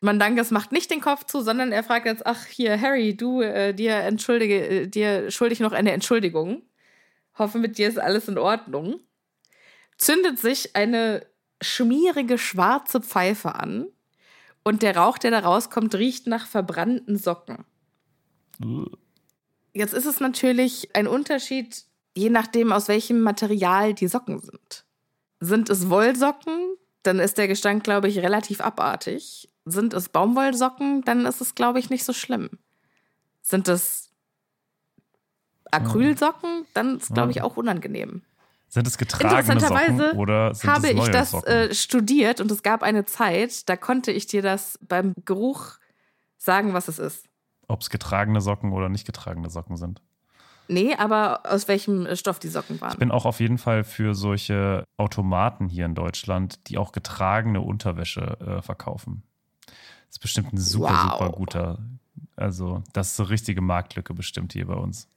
Mandanges 0.00 0.50
macht 0.50 0.72
nicht 0.72 0.90
den 0.90 1.00
Kopf 1.00 1.24
zu, 1.24 1.40
sondern 1.40 1.72
er 1.72 1.82
fragt 1.82 2.04
jetzt, 2.04 2.26
ach, 2.26 2.44
hier, 2.44 2.78
Harry, 2.78 3.16
du, 3.16 3.40
äh, 3.40 3.72
dir 3.72 3.94
entschuldige, 3.94 4.66
äh, 4.68 4.86
dir 4.88 5.30
schulde 5.30 5.54
ich 5.54 5.60
noch 5.60 5.72
eine 5.72 5.92
Entschuldigung. 5.92 6.64
Hoffe, 7.38 7.56
mit 7.56 7.78
dir 7.78 7.88
ist 7.88 7.98
alles 7.98 8.28
in 8.28 8.36
Ordnung. 8.36 9.00
Zündet 9.96 10.38
sich 10.38 10.76
eine 10.76 11.26
schmierige 11.62 12.36
schwarze 12.36 13.00
Pfeife 13.00 13.54
an 13.54 13.86
und 14.64 14.82
der 14.82 14.98
Rauch, 14.98 15.16
der 15.16 15.30
da 15.30 15.38
rauskommt, 15.38 15.94
riecht 15.94 16.26
nach 16.26 16.46
verbrannten 16.46 17.16
Socken. 17.16 17.64
Jetzt 19.72 19.94
ist 19.94 20.04
es 20.04 20.20
natürlich 20.20 20.94
ein 20.94 21.06
Unterschied, 21.06 21.86
je 22.16 22.30
nachdem, 22.30 22.72
aus 22.72 22.88
welchem 22.88 23.20
Material 23.20 23.94
die 23.94 24.08
Socken 24.08 24.38
sind. 24.38 24.84
Sind 25.40 25.70
es 25.70 25.88
Wollsocken, 25.88 26.76
dann 27.02 27.18
ist 27.18 27.38
der 27.38 27.48
Gestank, 27.48 27.84
glaube 27.84 28.08
ich, 28.08 28.18
relativ 28.18 28.60
abartig. 28.60 29.48
Sind 29.64 29.94
es 29.94 30.08
Baumwollsocken, 30.08 31.02
dann 31.02 31.24
ist 31.26 31.40
es, 31.40 31.54
glaube 31.54 31.78
ich, 31.78 31.90
nicht 31.90 32.04
so 32.04 32.12
schlimm. 32.12 32.50
Sind 33.42 33.68
es 33.68 34.10
Acrylsocken, 35.70 36.66
dann 36.74 36.98
ist, 36.98 37.14
glaube 37.14 37.30
ich, 37.30 37.42
auch 37.42 37.56
unangenehm. 37.56 38.22
Sind 38.68 38.86
es 38.86 38.98
getragene 38.98 39.42
Socken 39.42 39.52
Interessanterweise 39.52 40.16
oder 40.16 40.54
sind 40.54 40.70
Habe 40.70 40.86
es 40.86 40.92
ich 40.92 40.96
neue 40.98 41.10
das 41.10 41.30
Socken? 41.32 41.48
äh, 41.52 41.74
studiert 41.74 42.40
und 42.40 42.50
es 42.50 42.62
gab 42.62 42.82
eine 42.82 43.04
Zeit, 43.04 43.68
da 43.68 43.76
konnte 43.76 44.12
ich 44.12 44.26
dir 44.26 44.42
das 44.42 44.78
beim 44.86 45.14
Geruch 45.24 45.78
sagen, 46.36 46.72
was 46.72 46.88
es 46.88 46.98
ist. 46.98 47.26
Ob 47.66 47.80
es 47.82 47.90
getragene 47.90 48.40
Socken 48.40 48.72
oder 48.72 48.88
nicht 48.88 49.06
getragene 49.06 49.50
Socken 49.50 49.76
sind. 49.76 50.02
Nee, 50.70 50.94
aber 50.94 51.40
aus 51.50 51.66
welchem 51.68 52.06
äh, 52.06 52.16
Stoff 52.16 52.38
die 52.38 52.48
Socken 52.48 52.80
waren. 52.80 52.92
Ich 52.92 52.98
bin 52.98 53.10
auch 53.10 53.24
auf 53.24 53.40
jeden 53.40 53.58
Fall 53.58 53.82
für 53.84 54.14
solche 54.14 54.84
Automaten 54.96 55.68
hier 55.68 55.84
in 55.86 55.94
Deutschland, 55.94 56.68
die 56.68 56.78
auch 56.78 56.92
getragene 56.92 57.60
Unterwäsche 57.60 58.38
äh, 58.40 58.62
verkaufen. 58.62 59.22
Das 59.66 59.76
ist 60.16 60.18
bestimmt 60.20 60.52
ein 60.52 60.58
super, 60.58 60.92
Wow. 60.92 61.12
super 61.18 61.30
guter. 61.30 61.78
Also, 62.36 62.82
das 62.92 63.12
ist 63.12 63.20
eine 63.20 63.30
richtige 63.30 63.60
Marktlücke 63.60 64.14
bestimmt 64.14 64.52
hier 64.52 64.66
bei 64.66 64.74
uns. 64.74 65.08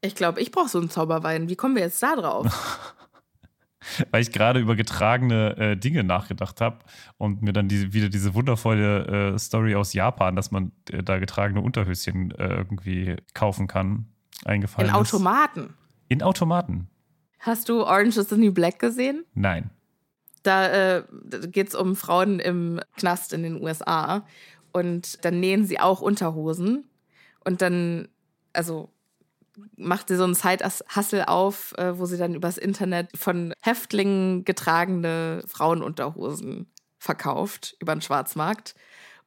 Ich 0.00 0.14
glaube, 0.16 0.40
ich 0.40 0.50
brauche 0.50 0.68
so 0.68 0.78
einen 0.80 0.90
Zauberwein. 0.90 1.48
Wie 1.48 1.56
kommen 1.56 1.76
wir 1.76 1.82
jetzt 1.82 2.02
da 2.02 2.16
drauf? 2.16 2.46
Weil 4.12 4.22
ich 4.22 4.30
gerade 4.30 4.60
über 4.60 4.76
getragene 4.76 5.56
äh, 5.56 5.76
Dinge 5.76 6.04
nachgedacht 6.04 6.60
habe 6.60 6.78
und 7.18 7.42
mir 7.42 7.52
dann 7.52 7.66
diese, 7.68 7.92
wieder 7.92 8.08
diese 8.08 8.34
wundervolle 8.34 9.34
äh, 9.34 9.38
Story 9.38 9.74
aus 9.74 9.92
Japan, 9.92 10.36
dass 10.36 10.50
man 10.52 10.70
äh, 10.90 11.02
da 11.02 11.18
getragene 11.18 11.60
Unterhöschen 11.60 12.30
äh, 12.32 12.48
irgendwie 12.54 13.16
kaufen 13.34 13.66
kann, 13.66 14.06
eingefallen 14.44 14.88
In 14.88 14.94
ist. 14.94 15.00
Automaten. 15.00 15.74
In 16.08 16.22
Automaten. 16.22 16.88
Hast 17.38 17.68
du 17.68 17.84
Orange 17.84 18.18
is 18.18 18.28
the 18.28 18.36
New 18.36 18.52
Black 18.52 18.78
gesehen? 18.78 19.24
Nein. 19.34 19.70
Da 20.42 20.96
äh, 20.98 21.04
geht 21.48 21.68
es 21.68 21.74
um 21.74 21.96
Frauen 21.96 22.40
im 22.40 22.80
Knast 22.96 23.32
in 23.32 23.42
den 23.42 23.62
USA. 23.62 24.24
Und 24.72 25.24
dann 25.24 25.40
nähen 25.40 25.66
sie 25.66 25.78
auch 25.80 26.00
Unterhosen. 26.00 26.84
Und 27.44 27.62
dann, 27.62 28.08
also 28.52 28.90
macht 29.76 30.08
sie 30.08 30.16
so 30.16 30.24
einen 30.24 30.34
Side-Hustle 30.34 31.28
auf, 31.28 31.74
äh, 31.76 31.98
wo 31.98 32.06
sie 32.06 32.16
dann 32.16 32.34
übers 32.34 32.58
Internet 32.58 33.10
von 33.16 33.52
Häftlingen 33.60 34.44
getragene 34.44 35.42
Frauenunterhosen 35.46 36.66
verkauft 36.98 37.76
über 37.80 37.94
den 37.94 38.00
Schwarzmarkt. 38.00 38.74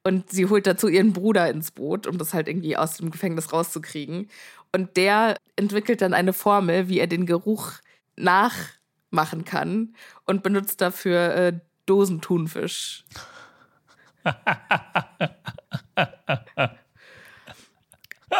Und 0.04 0.30
sie 0.30 0.48
holt 0.48 0.68
dazu 0.68 0.88
ihren 0.88 1.14
Bruder 1.14 1.50
ins 1.50 1.72
Boot, 1.72 2.06
um 2.08 2.18
das 2.18 2.34
halt 2.34 2.48
irgendwie 2.48 2.78
aus 2.78 2.98
dem 2.98 3.12
Gefängnis 3.12 3.52
rauszukriegen. 3.52 4.30
Und 4.76 4.98
der 4.98 5.38
entwickelt 5.56 6.02
dann 6.02 6.14
eine 6.14 6.34
Formel, 6.34 6.90
wie 6.90 7.00
er 7.00 7.08
den 7.08 7.26
Geruch 7.26 7.72
nachmachen 8.18 9.46
kann 9.46 9.96
und 10.26 10.44
benutzt 10.44 10.82
dafür 10.82 11.34
äh, 11.34 11.54
Dosentunfisch. 11.86 13.06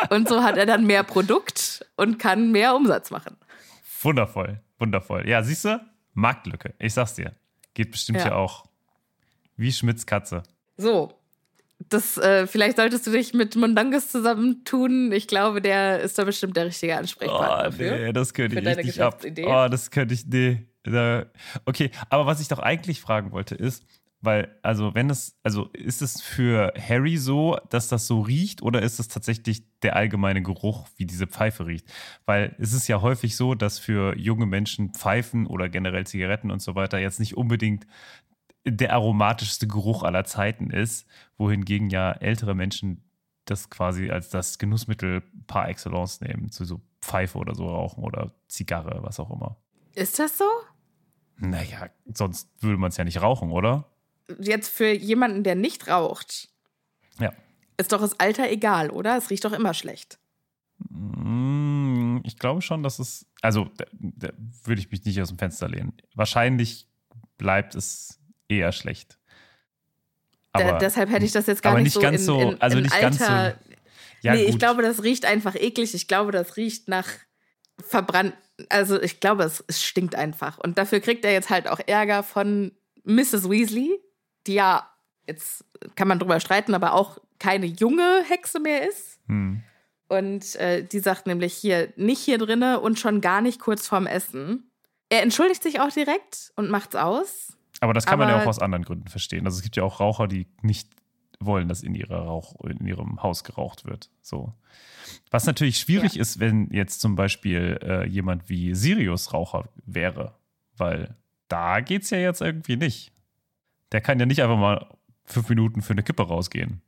und 0.10 0.28
so 0.28 0.44
hat 0.44 0.58
er 0.58 0.66
dann 0.66 0.86
mehr 0.86 1.04
Produkt 1.04 1.86
und 1.96 2.20
kann 2.20 2.52
mehr 2.52 2.76
Umsatz 2.76 3.12
machen. 3.12 3.38
Wundervoll, 4.02 4.60
wundervoll. 4.78 5.26
Ja, 5.30 5.42
siehst 5.42 5.64
du? 5.64 5.80
Marktlücke. 6.16 6.74
Ich 6.80 6.94
sag's 6.96 7.14
dir. 7.14 7.34
Geht 7.76 7.92
bestimmt 7.92 8.20
Ja. 8.20 8.26
ja 8.28 8.36
auch. 8.36 8.66
Wie 9.56 9.72
Schmidts 9.72 10.06
Katze. 10.06 10.44
So. 10.76 11.18
Das, 11.90 12.18
äh, 12.18 12.48
vielleicht 12.48 12.78
solltest 12.78 13.06
du 13.06 13.12
dich 13.12 13.34
mit 13.34 13.56
Mondangus 13.56 14.10
zusammentun. 14.10 15.12
Ich 15.12 15.28
glaube, 15.28 15.62
der 15.62 16.00
ist 16.02 16.18
da 16.18 16.24
bestimmt 16.24 16.56
der 16.58 16.66
richtige 16.68 16.98
Ansprechpartner 16.98 17.58
Oh, 17.60 17.64
dafür. 17.64 17.98
nee, 17.98 18.14
das 18.14 18.34
könnte 18.34 18.58
ich 18.58 18.82
nicht 18.84 19.02
ab. 19.02 19.22
Oh, 19.46 19.68
das 19.70 19.92
könnte 19.92 20.14
ich, 20.14 20.26
nee. 20.26 20.66
Okay, 21.66 21.92
aber 22.10 22.26
was 22.26 22.40
ich 22.42 22.48
doch 22.48 22.60
eigentlich 22.60 23.02
fragen 23.02 23.32
wollte 23.32 23.56
ist, 23.56 23.84
Weil, 24.22 24.58
also, 24.64 24.96
wenn 24.96 25.10
es, 25.12 25.38
also 25.44 25.70
ist 25.74 26.02
es 26.02 26.20
für 26.22 26.74
Harry 26.80 27.18
so, 27.18 27.58
dass 27.70 27.90
das 27.90 28.08
so 28.08 28.22
riecht 28.22 28.64
oder 28.64 28.82
ist 28.82 29.00
es 29.00 29.08
tatsächlich 29.08 29.64
der 29.84 29.96
allgemeine 29.96 30.42
Geruch, 30.42 30.88
wie 30.96 31.06
diese 31.06 31.28
Pfeife 31.28 31.68
riecht? 31.68 31.88
Weil 32.26 32.56
es 32.58 32.74
ist 32.74 32.88
ja 32.88 33.02
häufig 33.02 33.36
so, 33.36 33.54
dass 33.54 33.78
für 33.78 34.18
junge 34.18 34.48
Menschen 34.48 34.94
Pfeifen 34.94 35.46
oder 35.46 35.70
generell 35.70 36.08
Zigaretten 36.08 36.50
und 36.50 36.60
so 36.62 36.74
weiter 36.74 36.98
jetzt 36.98 37.20
nicht 37.20 37.38
unbedingt 37.38 37.86
der 38.66 38.94
aromatischste 38.94 39.68
Geruch 39.68 40.04
aller 40.04 40.26
Zeiten 40.26 40.70
ist, 40.72 41.08
wohingegen 41.38 41.90
ja 41.90 42.12
ältere 42.12 42.56
Menschen 42.56 43.02
das 43.46 43.70
quasi 43.70 44.10
als 44.10 44.30
das 44.30 44.58
Genussmittel 44.58 45.22
par 45.46 45.70
excellence 45.70 46.20
nehmen, 46.22 46.50
zu 46.52 46.66
so 46.66 46.82
Pfeife 47.02 47.38
oder 47.38 47.54
so 47.54 47.68
rauchen 47.70 48.04
oder 48.04 48.34
Zigarre, 48.48 49.00
was 49.04 49.20
auch 49.20 49.30
immer. 49.30 49.58
Ist 49.94 50.18
das 50.18 50.38
so? 50.40 50.46
Naja, 51.38 51.90
sonst 52.12 52.50
würde 52.64 52.78
man 52.78 52.90
es 52.90 52.98
ja 52.98 53.04
nicht 53.04 53.22
rauchen, 53.22 53.52
oder? 53.52 53.88
Jetzt 54.40 54.70
für 54.70 54.92
jemanden, 54.92 55.44
der 55.44 55.54
nicht 55.54 55.88
raucht, 55.88 56.50
Ja. 57.20 57.32
ist 57.78 57.92
doch 57.92 58.02
das 58.02 58.20
Alter 58.20 58.50
egal, 58.50 58.90
oder? 58.90 59.16
Es 59.18 59.30
riecht 59.30 59.46
doch 59.46 59.54
immer 59.54 59.76
schlecht. 59.76 60.18
Mm, 60.90 62.22
Ich 62.24 62.40
glaube 62.40 62.62
schon, 62.64 62.82
dass 62.82 62.98
es, 62.98 63.28
also 63.42 63.66
da, 63.78 63.86
da 63.94 64.30
würde 64.64 64.82
ich 64.82 64.90
mich 64.90 65.06
nicht 65.06 65.22
aus 65.22 65.30
dem 65.30 65.38
Fenster 65.38 65.68
lehnen. 65.68 65.94
Wahrscheinlich 66.16 66.88
bleibt 67.38 67.76
es 67.76 68.20
eher 68.48 68.72
schlecht. 68.72 69.18
Da, 70.54 70.70
Aber, 70.70 70.78
deshalb 70.78 71.10
hätte 71.10 71.26
ich 71.26 71.32
das 71.32 71.48
jetzt 71.48 71.62
gar 71.62 71.74
nicht, 71.76 71.96
nicht 71.96 72.02
ganz 72.02 72.20
in, 72.22 72.26
so- 72.26 72.40
in, 72.52 72.62
also 72.62 72.78
in 72.78 72.84
nicht 72.84 72.94
Alter. 72.94 73.10
ganz 73.10 73.20
so- 73.20 73.68
ja, 74.22 74.34
nee, 74.34 74.44
ich 74.44 74.52
gut. 74.52 74.60
glaube, 74.60 74.82
das 74.82 75.04
riecht 75.04 75.26
einfach 75.26 75.56
eklig. 75.56 75.94
Ich 75.94 76.08
glaube, 76.08 76.32
das 76.32 76.56
riecht 76.58 76.88
nach 76.88 77.08
verbrannt. 77.86 78.34
Also 78.70 79.00
ich 79.02 79.20
glaube, 79.20 79.44
es, 79.44 79.64
es 79.68 79.84
stinkt 79.84 80.16
einfach. 80.16 80.58
Und 80.58 80.78
dafür 80.78 81.00
kriegt 81.02 81.26
er 81.26 81.34
jetzt 81.34 81.50
halt 81.50 81.68
auch 81.68 81.80
Ärger 81.86 82.24
von 82.24 82.72
Mrs. 83.04 83.50
Weasley, 83.50 84.00
die 84.48 84.54
ja, 84.56 84.90
jetzt 85.28 85.66
kann 85.96 86.08
man 86.08 86.18
drüber 86.20 86.40
streiten, 86.40 86.74
aber 86.74 86.94
auch 86.94 87.20
keine 87.38 87.66
junge 87.66 88.24
Hexe 88.28 88.60
mehr 88.60 88.88
ist. 88.88 89.20
Hm. 89.28 89.62
Und 90.08 90.56
äh, 90.56 90.84
die 90.84 91.00
sagt 91.00 91.28
nämlich 91.28 91.54
hier, 91.54 91.92
nicht 91.98 92.20
hier 92.20 92.38
drinne 92.38 92.80
und 92.80 92.98
schon 93.00 93.22
gar 93.22 93.42
nicht 93.42 93.60
kurz 93.60 93.88
vorm 93.88 94.08
Essen. 94.08 94.72
Er 95.10 95.22
entschuldigt 95.22 95.62
sich 95.62 95.80
auch 95.82 95.92
direkt 95.92 96.52
und 96.56 96.70
macht's 96.72 96.96
aus. 96.96 97.58
Aber 97.86 97.94
das 97.94 98.06
kann 98.08 98.18
man 98.20 98.28
ja 98.28 98.34
Aber- 98.36 98.44
auch 98.44 98.48
aus 98.50 98.60
anderen 98.60 98.84
Gründen 98.84 99.08
verstehen. 99.08 99.46
Also 99.46 99.58
es 99.58 99.64
gibt 99.64 99.76
ja 99.76 99.84
auch 99.84 100.00
Raucher, 100.00 100.28
die 100.28 100.48
nicht 100.64 100.90
wollen, 101.40 101.68
dass 101.68 101.84
in, 101.84 101.94
ihrer 101.96 102.18
Rauch, 102.26 102.56
in 102.66 102.88
ihrem 102.88 103.22
Haus 103.22 103.44
geraucht 103.44 103.86
wird. 103.86 104.10
So. 104.22 104.54
Was 105.30 105.46
natürlich 105.46 105.78
schwierig 105.78 106.18
ist, 106.18 106.40
wenn 106.40 106.70
jetzt 106.72 107.00
zum 107.02 107.16
Beispiel 107.16 107.78
äh, 107.84 108.08
jemand 108.08 108.50
wie 108.50 108.74
Sirius 108.74 109.34
Raucher 109.34 109.70
wäre, 109.86 110.34
weil 110.78 111.16
da 111.48 111.82
geht's 111.82 112.10
ja 112.10 112.18
jetzt 112.18 112.42
irgendwie 112.42 112.78
nicht. 112.78 113.12
Der 113.92 114.02
kann 114.02 114.20
ja 114.20 114.26
nicht 114.26 114.42
einfach 114.42 114.58
mal 114.58 114.88
fünf 115.26 115.48
Minuten 115.50 115.82
für 115.84 115.94
eine 115.94 116.02
Kippe 116.04 116.24
rausgehen. 116.24 116.82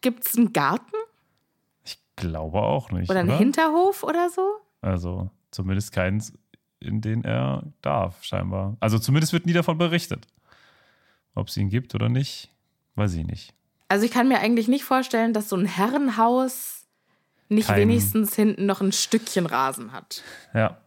Gibt's 0.00 0.36
einen 0.38 0.52
Garten 0.52 0.94
Ich 1.84 1.98
glaube 2.16 2.62
auch 2.62 2.90
nicht. 2.90 3.10
oder 3.10 3.20
einen 3.20 3.28
oder? 3.30 3.38
Hinterhof 3.38 4.02
oder 4.02 4.30
so? 4.30 4.48
Also 4.80 5.28
zumindest 5.50 5.92
keins, 5.92 6.32
in 6.80 7.00
den 7.00 7.24
er 7.24 7.64
darf, 7.82 8.22
scheinbar. 8.24 8.76
Also 8.80 8.98
zumindest 8.98 9.32
wird 9.32 9.44
nie 9.44 9.52
davon 9.52 9.76
berichtet. 9.76 10.26
Ob 11.38 11.48
es 11.48 11.56
ihn 11.56 11.68
gibt 11.68 11.94
oder 11.94 12.08
nicht, 12.08 12.50
weiß 12.96 13.14
ich 13.14 13.24
nicht. 13.26 13.54
Also 13.88 14.04
ich 14.04 14.10
kann 14.10 14.28
mir 14.28 14.40
eigentlich 14.40 14.68
nicht 14.68 14.84
vorstellen, 14.84 15.32
dass 15.32 15.48
so 15.48 15.56
ein 15.56 15.64
Herrenhaus 15.66 16.86
nicht 17.48 17.68
Kein- 17.68 17.80
wenigstens 17.80 18.34
hinten 18.34 18.66
noch 18.66 18.80
ein 18.80 18.92
Stückchen 18.92 19.46
Rasen 19.46 19.92
hat. 19.92 20.22
Ja. 20.52 20.80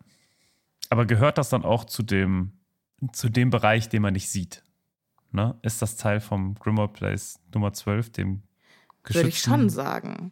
Aber 0.89 1.05
gehört 1.05 1.37
das 1.37 1.49
dann 1.49 1.63
auch 1.63 1.85
zu 1.85 2.03
dem, 2.03 2.51
zu 3.13 3.29
dem 3.29 3.49
Bereich, 3.49 3.89
den 3.89 4.01
man 4.01 4.13
nicht 4.13 4.29
sieht? 4.29 4.63
Ne? 5.31 5.57
Ist 5.61 5.81
das 5.81 5.95
Teil 5.95 6.19
vom 6.19 6.55
Grimmauld 6.55 6.93
Place 6.93 7.39
Nummer 7.53 7.71
12, 7.73 8.11
dem 8.11 8.43
Würde 9.05 9.29
ich 9.29 9.39
schon 9.39 9.53
geschützten- 9.53 9.69
sagen. 9.69 10.31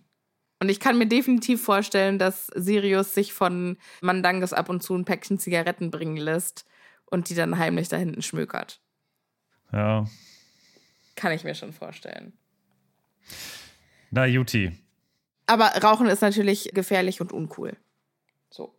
Und 0.62 0.68
ich 0.68 0.82
kann 0.82 0.98
mir 0.98 1.08
definitiv 1.08 1.64
vorstellen, 1.64 2.20
dass 2.20 2.48
Sirius 2.48 3.16
sich 3.16 3.32
von 3.32 3.78
Mandangus 4.02 4.52
ab 4.52 4.68
und 4.68 4.84
zu 4.84 4.94
ein 4.94 5.06
Päckchen 5.06 5.40
Zigaretten 5.40 5.90
bringen 5.90 6.18
lässt 6.18 6.66
und 7.06 7.30
die 7.30 7.36
dann 7.36 7.58
heimlich 7.58 7.88
da 7.88 7.96
hinten 7.96 8.22
schmökert. 8.22 8.82
Ja. 9.72 10.06
Kann 11.16 11.32
ich 11.32 11.44
mir 11.44 11.56
schon 11.56 11.74
vorstellen. 11.74 12.34
Na, 14.12 14.26
Juti. 14.26 14.72
Aber 15.46 15.66
Rauchen 15.66 16.08
ist 16.08 16.22
natürlich 16.22 16.72
gefährlich 16.74 17.22
und 17.22 17.32
uncool. 17.32 17.76
So. 18.50 18.76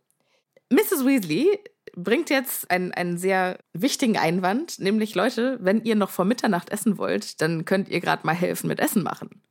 Mrs. 0.69 1.05
Weasley 1.05 1.59
bringt 1.95 2.29
jetzt 2.29 2.71
einen, 2.71 2.93
einen 2.93 3.17
sehr 3.17 3.59
wichtigen 3.73 4.17
Einwand, 4.17 4.79
nämlich 4.79 5.15
Leute, 5.15 5.57
wenn 5.61 5.83
ihr 5.83 5.95
noch 5.95 6.09
vor 6.09 6.25
Mitternacht 6.25 6.69
essen 6.69 6.97
wollt, 6.97 7.41
dann 7.41 7.65
könnt 7.65 7.89
ihr 7.89 7.99
gerade 7.99 8.25
mal 8.25 8.35
helfen 8.35 8.67
mit 8.67 8.79
Essen 8.79 9.03
machen. 9.03 9.41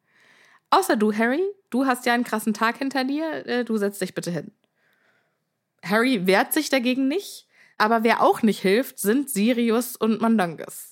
Außer 0.71 0.97
du, 0.97 1.13
Harry, 1.13 1.43
du 1.71 1.87
hast 1.87 2.07
ja 2.07 2.15
einen 2.15 2.25
krassen 2.25 2.55
Tag 2.55 2.79
hinter 2.79 3.05
dir, 3.05 3.47
äh, 3.47 3.65
du 3.65 3.77
setzt 3.77 4.01
dich 4.01 4.15
bitte 4.15 4.31
hin. 4.31 4.53
Harry 5.85 6.27
wehrt 6.27 6.53
sich 6.53 6.71
dagegen 6.71 7.09
nicht, 7.09 7.47
aber 7.79 8.05
wer 8.05 8.23
auch 8.23 8.43
nicht 8.43 8.61
hilft, 8.61 8.99
sind 8.99 9.31
Sirius 9.31 9.97
und 9.97 10.21
Mandangus. 10.21 10.90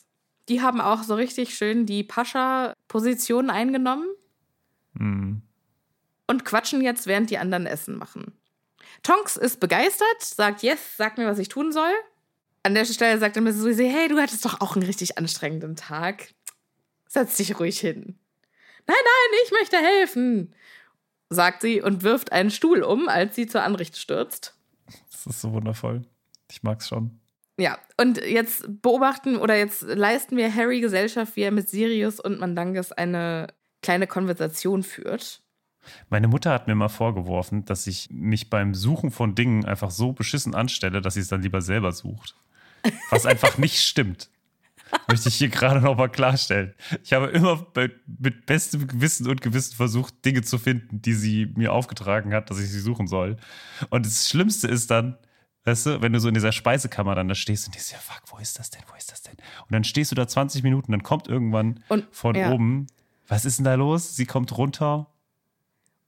Die 0.49 0.63
haben 0.63 0.81
auch 0.81 1.03
so 1.03 1.15
richtig 1.15 1.55
schön 1.55 1.87
die 1.87 2.05
Pascha-Position 2.05 3.51
eingenommen 3.51 4.07
Hm. 4.97 5.43
und 6.27 6.45
quatschen 6.45 6.81
jetzt, 6.81 7.07
während 7.07 7.31
die 7.31 7.39
anderen 7.39 7.67
Essen 7.67 7.97
machen. 7.97 8.33
Tonks 9.03 9.37
ist 9.37 9.61
begeistert, 9.61 10.23
sagt, 10.23 10.63
yes, 10.63 10.97
sag 10.97 11.19
mir, 11.19 11.27
was 11.27 11.39
ich 11.39 11.49
tun 11.49 11.71
soll. 11.73 11.93
An 12.65 12.75
der 12.75 12.85
Stelle 12.85 13.19
sagt 13.19 13.37
dann 13.37 13.45
Mrs. 13.45 13.65
Weasley, 13.65 13.91
hey, 13.91 14.09
du 14.09 14.19
hattest 14.21 14.45
doch 14.45 14.61
auch 14.61 14.75
einen 14.75 14.85
richtig 14.87 15.17
anstrengenden 15.19 15.77
Tag. 15.77 16.35
Setz 17.07 17.37
dich 17.37 17.59
ruhig 17.61 17.79
hin. 17.79 18.19
Nein, 18.87 18.97
nein, 18.97 19.41
ich 19.45 19.53
möchte 19.53 19.77
helfen, 19.77 20.55
sagt 21.31 21.61
sie 21.63 21.81
und 21.83 22.03
wirft 22.03 22.33
einen 22.33 22.51
Stuhl 22.51 22.83
um, 22.83 23.09
als 23.09 23.37
sie 23.37 23.47
zur 23.47 23.63
Anricht 23.63 23.97
stürzt. 23.97 24.55
Das 25.13 25.27
ist 25.27 25.41
so 25.43 25.53
wundervoll. 25.53 26.03
Ich 26.51 26.63
mag's 26.63 26.89
schon. 26.89 27.21
Ja, 27.59 27.77
und 28.01 28.19
jetzt 28.19 28.83
beobachten 28.83 29.37
oder 29.37 29.57
jetzt 29.57 29.83
leisten 29.83 30.37
wir 30.37 30.55
Harry 30.55 30.81
Gesellschaft, 30.81 31.35
wie 31.35 31.43
er 31.43 31.51
mit 31.51 31.69
Sirius 31.69 32.21
und 32.21 32.39
Mandangus 32.39 32.93
eine 32.93 33.49
kleine 33.83 34.07
Konversation 34.07 34.85
führt. 34.85 35.43
Meine 36.09 36.29
Mutter 36.29 36.53
hat 36.53 36.69
mir 36.69 36.75
mal 36.75 36.89
vorgeworfen, 36.89 37.65
dass 37.65 37.87
ich 37.87 38.09
mich 38.11 38.51
beim 38.51 38.75
Suchen 38.75 39.11
von 39.11 39.35
Dingen 39.35 39.65
einfach 39.65 39.91
so 39.91 40.13
beschissen 40.13 40.55
anstelle, 40.55 41.01
dass 41.01 41.15
sie 41.15 41.21
es 41.21 41.29
dann 41.29 41.43
lieber 41.43 41.61
selber 41.61 41.93
sucht. 41.93 42.37
Was 43.11 43.27
einfach 43.27 43.59
nicht 43.59 43.81
stimmt. 43.81 44.31
Möchte 45.09 45.29
ich 45.29 45.35
hier 45.35 45.49
gerade 45.49 45.81
nochmal 45.81 46.09
klarstellen. 46.09 46.75
Ich 47.03 47.13
habe 47.13 47.27
immer 47.27 47.57
bei, 47.57 47.91
mit 48.07 48.47
bestem 48.47 48.87
Gewissen 48.87 49.29
und 49.29 49.43
Gewissen 49.43 49.75
versucht, 49.75 50.25
Dinge 50.25 50.43
zu 50.43 50.59
finden, 50.59 51.03
die 51.03 51.13
sie 51.13 51.53
mir 51.57 51.73
aufgetragen 51.73 52.33
hat, 52.33 52.51
dass 52.51 52.61
ich 52.61 52.71
sie 52.71 52.81
suchen 52.81 53.07
soll. 53.07 53.37
Und 53.91 54.07
das 54.07 54.29
Schlimmste 54.31 54.69
ist 54.69 54.91
dann, 54.91 55.19
weißt 55.69 55.87
du, 55.87 56.03
wenn 56.03 56.13
du 56.13 56.21
so 56.21 56.29
in 56.29 56.35
dieser 56.35 56.53
Speisekammer 56.53 57.15
dann 57.15 57.29
da 57.29 57.35
stehst 57.35 57.67
und 57.67 57.75
denkst, 57.75 57.93
ja, 57.93 57.99
fuck, 57.99 58.23
wo 58.27 58.39
ist 58.39 58.59
das 58.59 58.71
denn, 58.71 58.83
wo 58.91 58.97
ist 58.97 59.11
das 59.13 59.23
denn? 59.23 59.35
Und 59.35 59.73
dann 59.73 59.85
stehst 59.85 60.11
du 60.11 60.15
da 60.15 60.27
20 60.27 60.63
Minuten, 60.63 60.93
dann 60.93 61.03
kommt 61.03 61.29
irgendwann 61.29 61.83
Und- 61.89 62.07
von 62.11 62.35
ja. 62.35 62.51
oben, 62.53 62.87
was 63.29 63.45
ist 63.45 63.59
denn 63.59 63.65
da 63.65 63.75
los? 63.75 64.17
Sie 64.17 64.27
kommt 64.27 64.57
runter 64.57 65.07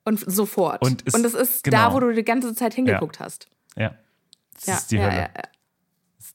Und 0.05 0.19
sofort. 0.21 0.83
Und 0.83 1.03
Und, 1.15 1.25
es- 1.25 1.35
es 1.35 1.51
ist 1.57 1.65
genau. 1.65 1.77
da, 1.91 1.95
wo 1.95 2.01
du 2.01 2.13
die 2.15 2.25
ganze 2.25 2.55
Zeit 2.55 2.75
hingeguckt 2.75 3.21
hast. 3.21 3.49
Ja. 3.77 3.95
Das 4.55 4.67
Ja, 4.67 4.75
ist 4.75 4.91
die 4.91 4.97
ja, 4.97 5.03
Hölle. 5.05 5.17
ja, 5.17 5.23
ja. 5.37 5.43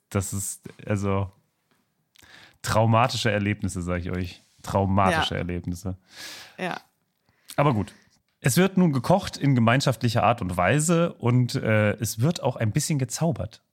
Das 0.09 0.31
ist, 0.33 0.61
also, 0.87 1.31
traumatische 2.61 3.31
Erlebnisse, 3.31 3.81
sage 3.81 4.01
ich 4.01 4.11
euch. 4.11 4.43
Traumatische 4.63 5.35
Ja. 5.35 5.39
Erlebnisse. 5.39 5.97
ja. 6.57 6.79
Aber 7.57 7.73
gut. 7.73 7.93
Es 8.45 8.57
wird 8.57 8.77
nun 8.77 8.93
gekocht 8.93 9.37
in 9.37 9.55
gemeinschaftlicher 9.55 10.21
Art 10.21 10.39
und 10.39 10.55
Weise 10.55 11.13
und 11.13 11.55
äh, 11.55 11.93
es 11.93 12.21
wird 12.21 12.43
auch 12.43 12.57
ein 12.57 12.71
bisschen 12.71 12.99
gezaubert. 12.99 13.63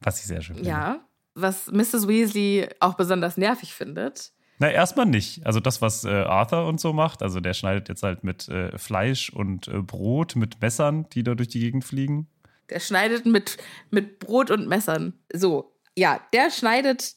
Was 0.00 0.18
ich 0.18 0.24
sehr 0.24 0.42
schön 0.42 0.56
finde. 0.56 0.68
Ja, 0.68 1.06
was 1.34 1.68
Mrs. 1.68 2.08
Weasley 2.08 2.68
auch 2.80 2.94
besonders 2.94 3.36
nervig 3.36 3.74
findet. 3.74 4.32
Na, 4.58 4.68
erstmal 4.68 5.06
nicht. 5.06 5.46
Also 5.46 5.60
das, 5.60 5.82
was 5.82 6.02
äh, 6.02 6.08
Arthur 6.08 6.66
und 6.66 6.80
so 6.80 6.92
macht, 6.92 7.22
also 7.22 7.38
der 7.38 7.54
schneidet 7.54 7.88
jetzt 7.88 8.02
halt 8.02 8.24
mit 8.24 8.48
äh, 8.48 8.76
Fleisch 8.76 9.30
und 9.30 9.68
äh, 9.68 9.82
Brot, 9.82 10.34
mit 10.34 10.60
Messern, 10.60 11.08
die 11.10 11.22
da 11.22 11.36
durch 11.36 11.50
die 11.50 11.60
Gegend 11.60 11.84
fliegen. 11.84 12.26
Der 12.70 12.80
schneidet 12.80 13.24
mit, 13.24 13.56
mit 13.92 14.18
Brot 14.18 14.50
und 14.50 14.66
Messern. 14.66 15.12
So, 15.32 15.76
ja, 15.96 16.20
der 16.32 16.50
schneidet 16.50 17.14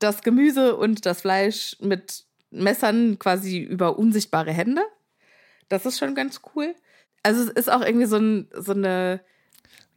das 0.00 0.20
Gemüse 0.20 0.76
und 0.76 1.06
das 1.06 1.22
Fleisch 1.22 1.78
mit 1.80 2.26
Messern 2.50 3.18
quasi 3.18 3.58
über 3.58 3.98
unsichtbare 3.98 4.52
Hände. 4.52 4.82
Das 5.68 5.86
ist 5.86 5.98
schon 5.98 6.14
ganz 6.14 6.40
cool. 6.54 6.74
Also 7.22 7.42
es 7.42 7.48
ist 7.50 7.70
auch 7.70 7.80
irgendwie 7.82 8.06
so, 8.06 8.16
ein, 8.16 8.48
so 8.54 8.72
eine 8.72 9.20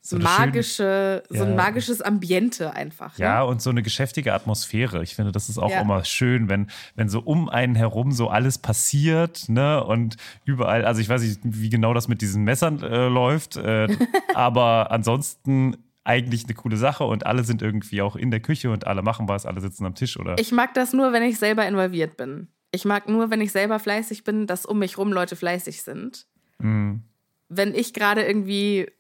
So 0.02 0.16
eine 0.18 0.24
magische, 0.24 1.24
so 1.30 1.44
ein 1.44 1.50
Ja. 1.50 1.56
magisches 1.56 2.02
Ambiente 2.04 2.74
einfach. 2.74 3.18
Ne? 3.18 3.26
Ja, 3.26 3.42
und 3.42 3.62
so 3.62 3.72
eine 3.72 3.82
geschäftige 3.82 4.34
Atmosphäre. 4.34 5.02
Ich 5.02 5.16
finde, 5.16 5.32
das 5.32 5.50
ist 5.50 5.58
auch 5.58 5.72
Ja. 5.72 5.82
immer 5.82 6.06
schön, 6.06 6.48
wenn, 6.48 6.68
wenn 6.96 7.10
so 7.10 7.20
um 7.22 7.50
einen 7.50 7.74
herum 7.74 8.12
so 8.12 8.30
alles 8.30 8.60
passiert, 8.60 9.50
ne? 9.50 9.84
Und 9.84 10.18
überall, 10.46 10.86
also 10.86 11.02
ich 11.02 11.10
weiß 11.10 11.22
nicht, 11.24 11.40
wie 11.44 11.70
genau 11.70 11.96
das 11.96 12.08
mit 12.08 12.22
diesen 12.22 12.44
Messern 12.44 12.84
äh, 12.84 13.08
läuft, 13.08 13.58
äh, 13.58 13.88
aber 14.36 14.92
ansonsten 14.92 15.78
eigentlich 16.04 16.44
eine 16.44 16.54
coole 16.54 16.78
Sache 16.78 17.04
und 17.06 17.26
alle 17.26 17.44
sind 17.44 17.64
irgendwie 17.64 18.04
auch 18.04 18.16
in 18.16 18.30
der 18.30 18.40
Küche 18.42 18.70
und 18.70 18.86
alle 18.86 19.02
machen 19.02 19.28
was, 19.28 19.48
alle 19.48 19.60
sitzen 19.60 19.88
am 19.88 19.96
Tisch, 19.96 20.20
oder? 20.20 20.38
Ich 20.38 20.52
mag 20.52 20.76
das 20.76 20.94
nur, 20.94 21.14
wenn 21.14 21.24
ich 21.24 21.40
selber 21.40 21.66
involviert 21.68 22.16
bin. 22.16 22.48
Ich 22.76 22.86
mag 22.86 23.08
nur, 23.10 23.30
wenn 23.32 23.42
ich 23.42 23.52
selber 23.52 23.80
fleißig 23.80 24.24
bin, 24.24 24.48
dass 24.48 24.66
um 24.66 24.80
mich 24.80 24.98
rum 24.98 25.12
Leute 25.14 25.36
fleißig 25.36 25.82
sind. 25.84 26.26
Mhm. 26.60 27.04
Wenn 27.50 27.74
ich 27.74 27.94
gerade 27.94 28.24
irgendwie 28.26 28.92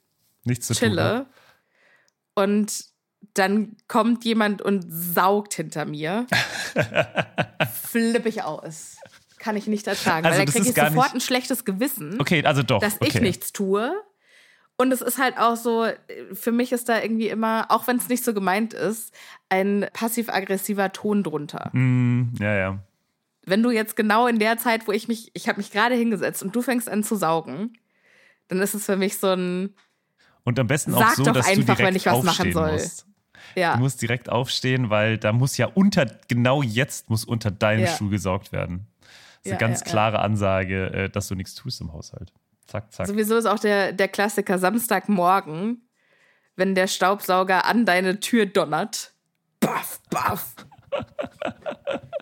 Nichts 0.44 0.68
zu 0.68 0.74
tun. 0.74 0.80
chille 0.80 1.04
hab. 1.04 1.28
und 2.36 2.86
dann 3.34 3.76
kommt 3.88 4.24
jemand 4.24 4.62
und 4.62 4.86
saugt 4.90 5.56
hinter 5.56 5.86
mir, 5.86 6.26
flippe 7.84 8.30
ich 8.30 8.44
aus. 8.44 8.98
Kann 9.40 9.58
ich 9.58 9.68
nicht 9.68 9.88
ertragen, 9.88 10.26
Also 10.26 10.40
weil 10.40 10.46
das 10.46 10.56
da 10.56 10.62
kriege 10.62 10.70
ich 10.72 10.76
sofort 10.76 11.08
nicht- 11.08 11.16
ein 11.16 11.22
schlechtes 11.22 11.66
Gewissen, 11.66 12.20
Okay, 12.22 12.44
also 12.46 12.64
doch. 12.64 12.80
dass 12.80 12.96
okay. 13.02 13.08
ich 13.10 13.22
nichts 13.22 13.52
tue. 13.54 13.94
Und 14.78 14.92
es 14.92 15.02
ist 15.02 15.18
halt 15.20 15.38
auch 15.38 15.56
so, 15.56 15.88
für 16.34 16.52
mich 16.52 16.72
ist 16.74 16.90
da 16.90 17.02
irgendwie 17.02 17.30
immer, 17.30 17.68
auch 17.70 17.88
wenn 17.88 17.96
es 17.98 18.10
nicht 18.10 18.24
so 18.26 18.34
gemeint 18.34 18.74
ist, 18.74 19.14
ein 19.50 19.88
passiv-aggressiver 19.94 20.92
Ton 20.92 21.24
drunter. 21.24 21.70
Mm, 21.74 22.34
ja, 22.40 22.54
ja. 22.56 22.80
Wenn 23.46 23.62
du 23.64 23.70
jetzt 23.72 23.96
genau 23.96 24.28
in 24.28 24.40
der 24.40 24.58
Zeit, 24.58 24.88
wo 24.88 24.92
ich 24.92 25.08
mich, 25.08 25.32
ich 25.34 25.48
habe 25.48 25.58
mich 25.58 25.72
gerade 25.72 25.96
hingesetzt 25.96 26.42
und 26.44 26.56
du 26.56 26.62
fängst 26.62 26.90
an 26.90 27.04
zu 27.04 27.16
saugen, 27.16 27.78
dann 28.48 28.60
ist 28.62 28.74
es 28.74 28.86
für 28.86 28.96
mich 28.96 29.18
so 29.18 29.28
ein, 29.34 29.76
Und 30.44 30.60
am 30.60 30.68
besten 30.68 30.94
auch 30.94 31.00
Sag 31.00 31.16
so, 31.16 31.24
doch 31.24 31.34
dass 31.34 31.46
du 31.46 31.52
einfach, 31.52 31.76
direkt 31.76 31.88
wenn 31.88 31.96
ich 31.96 32.06
was 32.06 32.24
machen 32.24 32.30
aufstehen 32.30 32.54
soll. 32.54 32.72
musst. 32.74 33.08
ja. 33.56 33.74
Du 33.76 33.80
musst 33.80 34.02
direkt 34.02 34.30
aufstehen, 34.30 34.90
weil 34.90 35.18
da 35.18 35.32
muss 35.34 35.58
ja 35.58 35.68
unter, 35.68 36.06
genau 36.28 36.62
jetzt 36.62 37.10
muss 37.10 37.24
unter 37.26 37.52
deinem 37.52 37.86
Ja. 37.86 37.88
Stuhl 37.88 38.10
gesaugt 38.10 38.52
werden. 38.52 38.88
Das 39.00 39.10
ist 39.10 39.46
Ja, 39.46 39.52
eine 39.52 39.60
ganz 39.60 39.84
klare 39.84 40.20
Ansage, 40.20 40.88
äh, 40.92 41.10
dass 41.10 41.28
du 41.28 41.36
nichts 41.36 41.54
tust 41.56 41.82
im 41.82 41.94
Haushalt. 41.94 42.34
Zack, 42.68 42.92
zack. 42.92 43.06
Sowieso 43.08 43.38
ist 43.38 43.46
auch 43.46 43.60
der, 43.60 43.92
der 43.94 44.08
Klassiker 44.08 44.58
Samstagmorgen, 44.58 45.88
wenn 46.56 46.74
der 46.74 46.88
Staubsauger 46.88 47.66
an 47.66 47.86
deine 47.86 48.20
Tür 48.20 48.48
donnert. 48.48 49.14
Baff, 49.60 50.00
baff. 50.10 50.56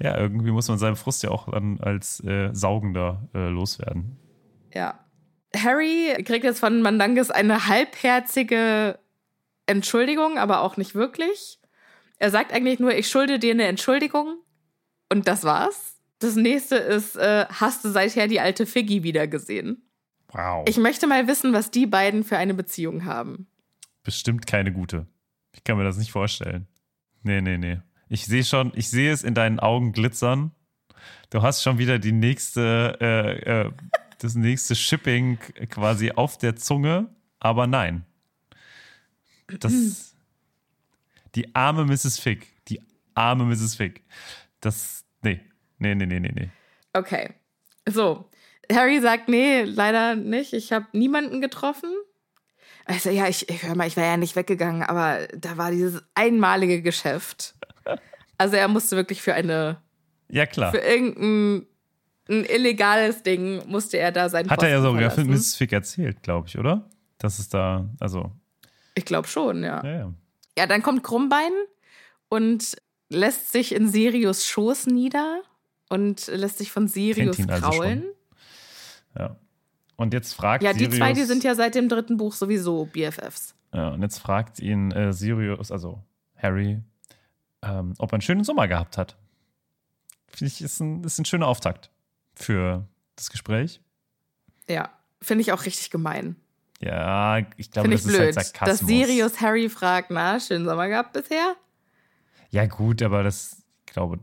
Ja, 0.00 0.18
irgendwie 0.18 0.50
muss 0.50 0.68
man 0.68 0.78
seinen 0.78 0.96
Frust 0.96 1.22
ja 1.22 1.30
auch 1.30 1.50
dann 1.50 1.80
als 1.80 2.22
äh, 2.24 2.50
Saugender 2.52 3.28
äh, 3.34 3.48
loswerden. 3.48 4.16
Ja. 4.72 4.98
Harry 5.56 6.14
kriegt 6.24 6.44
jetzt 6.44 6.60
von 6.60 6.82
Mandanges 6.82 7.30
eine 7.30 7.68
halbherzige 7.68 8.98
Entschuldigung, 9.66 10.38
aber 10.38 10.62
auch 10.62 10.76
nicht 10.76 10.94
wirklich. 10.94 11.60
Er 12.18 12.30
sagt 12.30 12.52
eigentlich 12.52 12.80
nur, 12.80 12.94
ich 12.94 13.08
schulde 13.08 13.38
dir 13.38 13.52
eine 13.52 13.66
Entschuldigung. 13.66 14.38
Und 15.10 15.28
das 15.28 15.44
war's. 15.44 16.00
Das 16.18 16.36
nächste 16.36 16.76
ist, 16.76 17.16
äh, 17.16 17.46
hast 17.48 17.84
du 17.84 17.90
seither 17.90 18.28
die 18.28 18.40
alte 18.40 18.66
Figgy 18.66 19.02
wieder 19.02 19.26
gesehen? 19.26 19.82
Wow. 20.28 20.64
Ich 20.68 20.78
möchte 20.78 21.06
mal 21.06 21.28
wissen, 21.28 21.52
was 21.52 21.70
die 21.70 21.86
beiden 21.86 22.24
für 22.24 22.36
eine 22.36 22.54
Beziehung 22.54 23.04
haben. 23.04 23.46
Bestimmt 24.02 24.46
keine 24.46 24.72
gute. 24.72 25.06
Ich 25.52 25.62
kann 25.62 25.76
mir 25.76 25.84
das 25.84 25.98
nicht 25.98 26.10
vorstellen. 26.10 26.66
Nee, 27.22 27.40
nee, 27.40 27.58
nee. 27.58 27.80
Ich 28.08 28.26
sehe 28.26 28.44
schon, 28.44 28.72
ich 28.74 28.90
sehe 28.90 29.12
es 29.12 29.22
in 29.22 29.34
deinen 29.34 29.60
Augen 29.60 29.92
glitzern. 29.92 30.52
Du 31.30 31.42
hast 31.42 31.62
schon 31.62 31.78
wieder 31.78 31.98
die 31.98 32.12
nächste, 32.12 32.98
äh, 33.00 33.66
äh, 33.66 33.72
das 34.18 34.34
nächste 34.34 34.74
Shipping 34.74 35.38
quasi 35.70 36.12
auf 36.12 36.38
der 36.38 36.56
Zunge, 36.56 37.08
aber 37.40 37.66
nein. 37.66 38.04
Das, 39.60 40.14
die 41.34 41.54
arme 41.54 41.84
Mrs. 41.84 42.18
Fick, 42.18 42.46
die 42.68 42.80
arme 43.14 43.44
Mrs. 43.44 43.74
Fick. 43.74 44.02
Das, 44.60 45.04
nee, 45.22 45.40
nee, 45.78 45.94
nee, 45.94 46.06
nee, 46.06 46.20
nee, 46.20 46.32
nee. 46.32 46.50
Okay. 46.92 47.34
So. 47.86 48.30
Harry 48.72 49.00
sagt, 49.00 49.28
nee, 49.28 49.62
leider 49.62 50.14
nicht. 50.14 50.54
Ich 50.54 50.72
habe 50.72 50.86
niemanden 50.92 51.40
getroffen. 51.42 51.90
Also 52.86 53.10
ja, 53.10 53.28
ich, 53.28 53.48
ich 53.48 53.62
hör 53.62 53.74
mal, 53.74 53.86
ich 53.86 53.96
war 53.96 54.04
ja 54.04 54.16
nicht 54.16 54.36
weggegangen, 54.36 54.82
aber 54.82 55.26
da 55.34 55.56
war 55.56 55.70
dieses 55.70 56.02
einmalige 56.14 56.82
Geschäft. 56.82 57.53
Also 58.44 58.56
er 58.56 58.68
musste 58.68 58.94
wirklich 58.94 59.22
für 59.22 59.32
eine, 59.32 59.78
Ja, 60.28 60.44
klar. 60.44 60.70
für 60.70 60.76
irgendein 60.78 61.66
ein 62.28 62.44
illegales 62.44 63.22
Ding 63.22 63.66
musste 63.70 63.96
er 63.96 64.12
da 64.12 64.28
sein 64.28 64.50
Hat 64.50 64.62
er 64.62 64.68
ja 64.68 64.82
sogar 64.82 65.10
für. 65.10 65.24
Mrs. 65.24 65.56
Fick 65.56 65.72
erzählt, 65.72 66.22
glaube 66.22 66.48
ich, 66.48 66.58
oder? 66.58 66.90
Das 67.16 67.38
ist 67.38 67.54
da, 67.54 67.88
also, 68.00 68.32
Ich 68.94 69.06
glaube 69.06 69.28
schon, 69.28 69.62
ja. 69.64 69.82
ja, 69.82 69.96
ja. 69.96 70.12
Ja, 70.58 70.66
dann 70.66 70.82
kommt 70.82 71.02
Krummbein 71.02 71.52
und 72.28 72.76
lässt 73.08 73.50
sich 73.50 73.74
in 73.74 73.88
Sirius 73.88 74.44
Schoß 74.46 74.88
nieder 74.88 75.40
und 75.88 76.26
lässt 76.26 76.58
sich 76.58 76.70
von 76.70 76.86
Sirius 76.86 77.38
also 77.48 77.70
kraulen. 77.70 78.02
schon. 78.02 79.22
ja. 79.22 79.36
Und 79.96 80.12
jetzt 80.12 80.34
fragt 80.34 80.62
Ja, 80.62 80.74
die 80.74 80.80
Sirius, 80.80 80.98
zwei, 80.98 81.12
die 81.14 81.24
sind 81.24 81.44
ja 81.44 81.54
seit 81.54 81.74
dem 81.76 81.88
dritten 81.88 82.18
Buch 82.18 82.34
sowieso 82.34 82.84
BFFs. 82.84 83.54
Ja, 83.72 83.88
und 83.88 84.02
jetzt 84.02 84.18
fragt 84.18 84.60
ihn 84.60 84.90
äh, 84.92 85.14
Sirius, 85.14 85.72
also 85.72 86.02
Harry, 86.36 86.82
ähm, 87.64 87.94
ob 87.98 88.12
er 88.12 88.14
einen 88.14 88.22
schönen 88.22 88.44
Sommer 88.44 88.68
gehabt 88.68 88.98
hat. 88.98 89.16
Finde 90.28 90.52
ich, 90.52 90.60
ist 90.60 90.80
ein, 90.80 91.04
ist 91.04 91.18
ein 91.18 91.24
schöner 91.24 91.46
Auftakt 91.46 91.90
für 92.34 92.86
das 93.16 93.30
Gespräch. 93.30 93.80
Ja, 94.68 94.90
finde 95.22 95.42
ich 95.42 95.52
auch 95.52 95.64
richtig 95.64 95.90
gemein. 95.90 96.36
Ja, 96.80 97.38
ich 97.56 97.70
glaube, 97.70 97.88
Finde 97.88 97.96
das 97.96 98.06
ich 98.06 98.10
ist 98.12 98.16
blöd, 98.16 98.36
halt 98.36 98.46
Sarkasmus. 98.46 98.78
dass 98.80 98.88
Sirius 98.88 99.40
Harry 99.40 99.68
fragt, 99.68 100.10
na, 100.10 100.40
schönen 100.40 100.64
Sommer 100.64 100.88
gehabt 100.88 101.12
bisher? 101.12 101.54
Ja, 102.50 102.66
gut, 102.66 103.02
aber 103.02 103.22
das, 103.22 103.62
ich 103.86 103.92
glaube, 103.92 104.18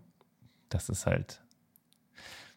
das 0.70 0.90
ist 0.90 1.06
halt. 1.06 1.42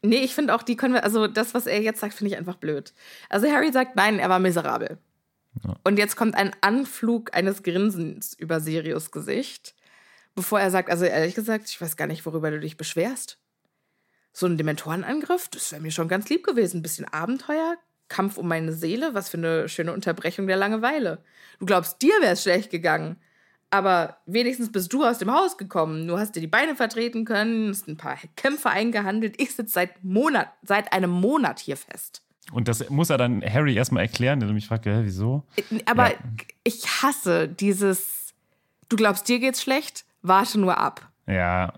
Nee, 0.02 0.18
ich 0.18 0.34
finde 0.34 0.54
auch 0.54 0.62
die 0.62 0.76
können 0.76 0.94
wir, 0.94 1.04
also 1.04 1.26
das, 1.26 1.54
was 1.54 1.66
er 1.66 1.80
jetzt 1.80 2.00
sagt, 2.00 2.14
finde 2.14 2.32
ich 2.32 2.38
einfach 2.38 2.56
blöd. 2.56 2.92
Also 3.30 3.50
Harry 3.50 3.72
sagt, 3.72 3.96
nein, 3.96 4.18
er 4.18 4.28
war 4.28 4.38
miserabel. 4.38 4.98
Ja. 5.64 5.74
Und 5.84 5.98
jetzt 5.98 6.16
kommt 6.16 6.34
ein 6.34 6.50
Anflug 6.60 7.34
eines 7.34 7.62
Grinsens 7.62 8.34
über 8.34 8.60
Sirius 8.60 9.10
Gesicht, 9.10 9.74
bevor 10.34 10.60
er 10.60 10.70
sagt, 10.70 10.90
also 10.90 11.04
ehrlich 11.04 11.34
gesagt, 11.34 11.68
ich 11.68 11.80
weiß 11.80 11.96
gar 11.96 12.06
nicht, 12.06 12.24
worüber 12.26 12.50
du 12.50 12.60
dich 12.60 12.76
beschwerst. 12.76 13.38
So 14.32 14.46
ein 14.46 14.56
Dementorenangriff, 14.58 15.48
das 15.48 15.70
wäre 15.72 15.80
mir 15.82 15.92
schon 15.92 16.08
ganz 16.08 16.28
lieb 16.28 16.44
gewesen. 16.44 16.78
Ein 16.78 16.82
bisschen 16.82 17.06
Abenteuer, 17.06 17.76
Kampf 18.08 18.36
um 18.36 18.48
meine 18.48 18.72
Seele, 18.72 19.14
was 19.14 19.28
für 19.28 19.36
eine 19.38 19.68
schöne 19.68 19.92
Unterbrechung 19.92 20.46
der 20.46 20.56
Langeweile. 20.56 21.22
Du 21.60 21.66
glaubst, 21.66 22.02
dir 22.02 22.14
wäre 22.20 22.32
es 22.32 22.42
schlecht 22.42 22.70
gegangen. 22.70 23.16
Aber 23.70 24.18
wenigstens 24.26 24.70
bist 24.70 24.92
du 24.92 25.04
aus 25.04 25.18
dem 25.18 25.32
Haus 25.32 25.56
gekommen. 25.56 26.06
Du 26.06 26.18
hast 26.18 26.36
dir 26.36 26.40
die 26.40 26.46
Beine 26.46 26.76
vertreten 26.76 27.24
können, 27.24 27.70
hast 27.70 27.88
ein 27.88 27.96
paar 27.96 28.16
Kämpfe 28.36 28.70
eingehandelt. 28.70 29.40
Ich 29.40 29.54
sitze 29.54 29.72
seit 29.72 30.04
Monat, 30.04 30.48
seit 30.62 30.92
einem 30.92 31.10
Monat 31.10 31.58
hier 31.58 31.76
fest. 31.76 32.22
Und 32.52 32.68
das 32.68 32.88
muss 32.90 33.10
er 33.10 33.18
dann 33.18 33.42
Harry 33.42 33.74
erstmal 33.74 34.02
erklären, 34.02 34.38
der 34.38 34.48
mich 34.50 34.66
fragt, 34.68 34.86
hä, 34.86 35.00
wieso? 35.02 35.44
Aber 35.86 36.10
Ja. 36.10 36.16
ich 36.62 36.86
hasse 37.02 37.48
dieses, 37.48 38.34
du 38.88 38.96
glaubst, 38.96 39.26
dir 39.28 39.38
geht's 39.40 39.62
schlecht, 39.62 40.04
warte 40.24 40.58
nur 40.58 40.76
ab. 40.78 41.08
Ja, 41.26 41.72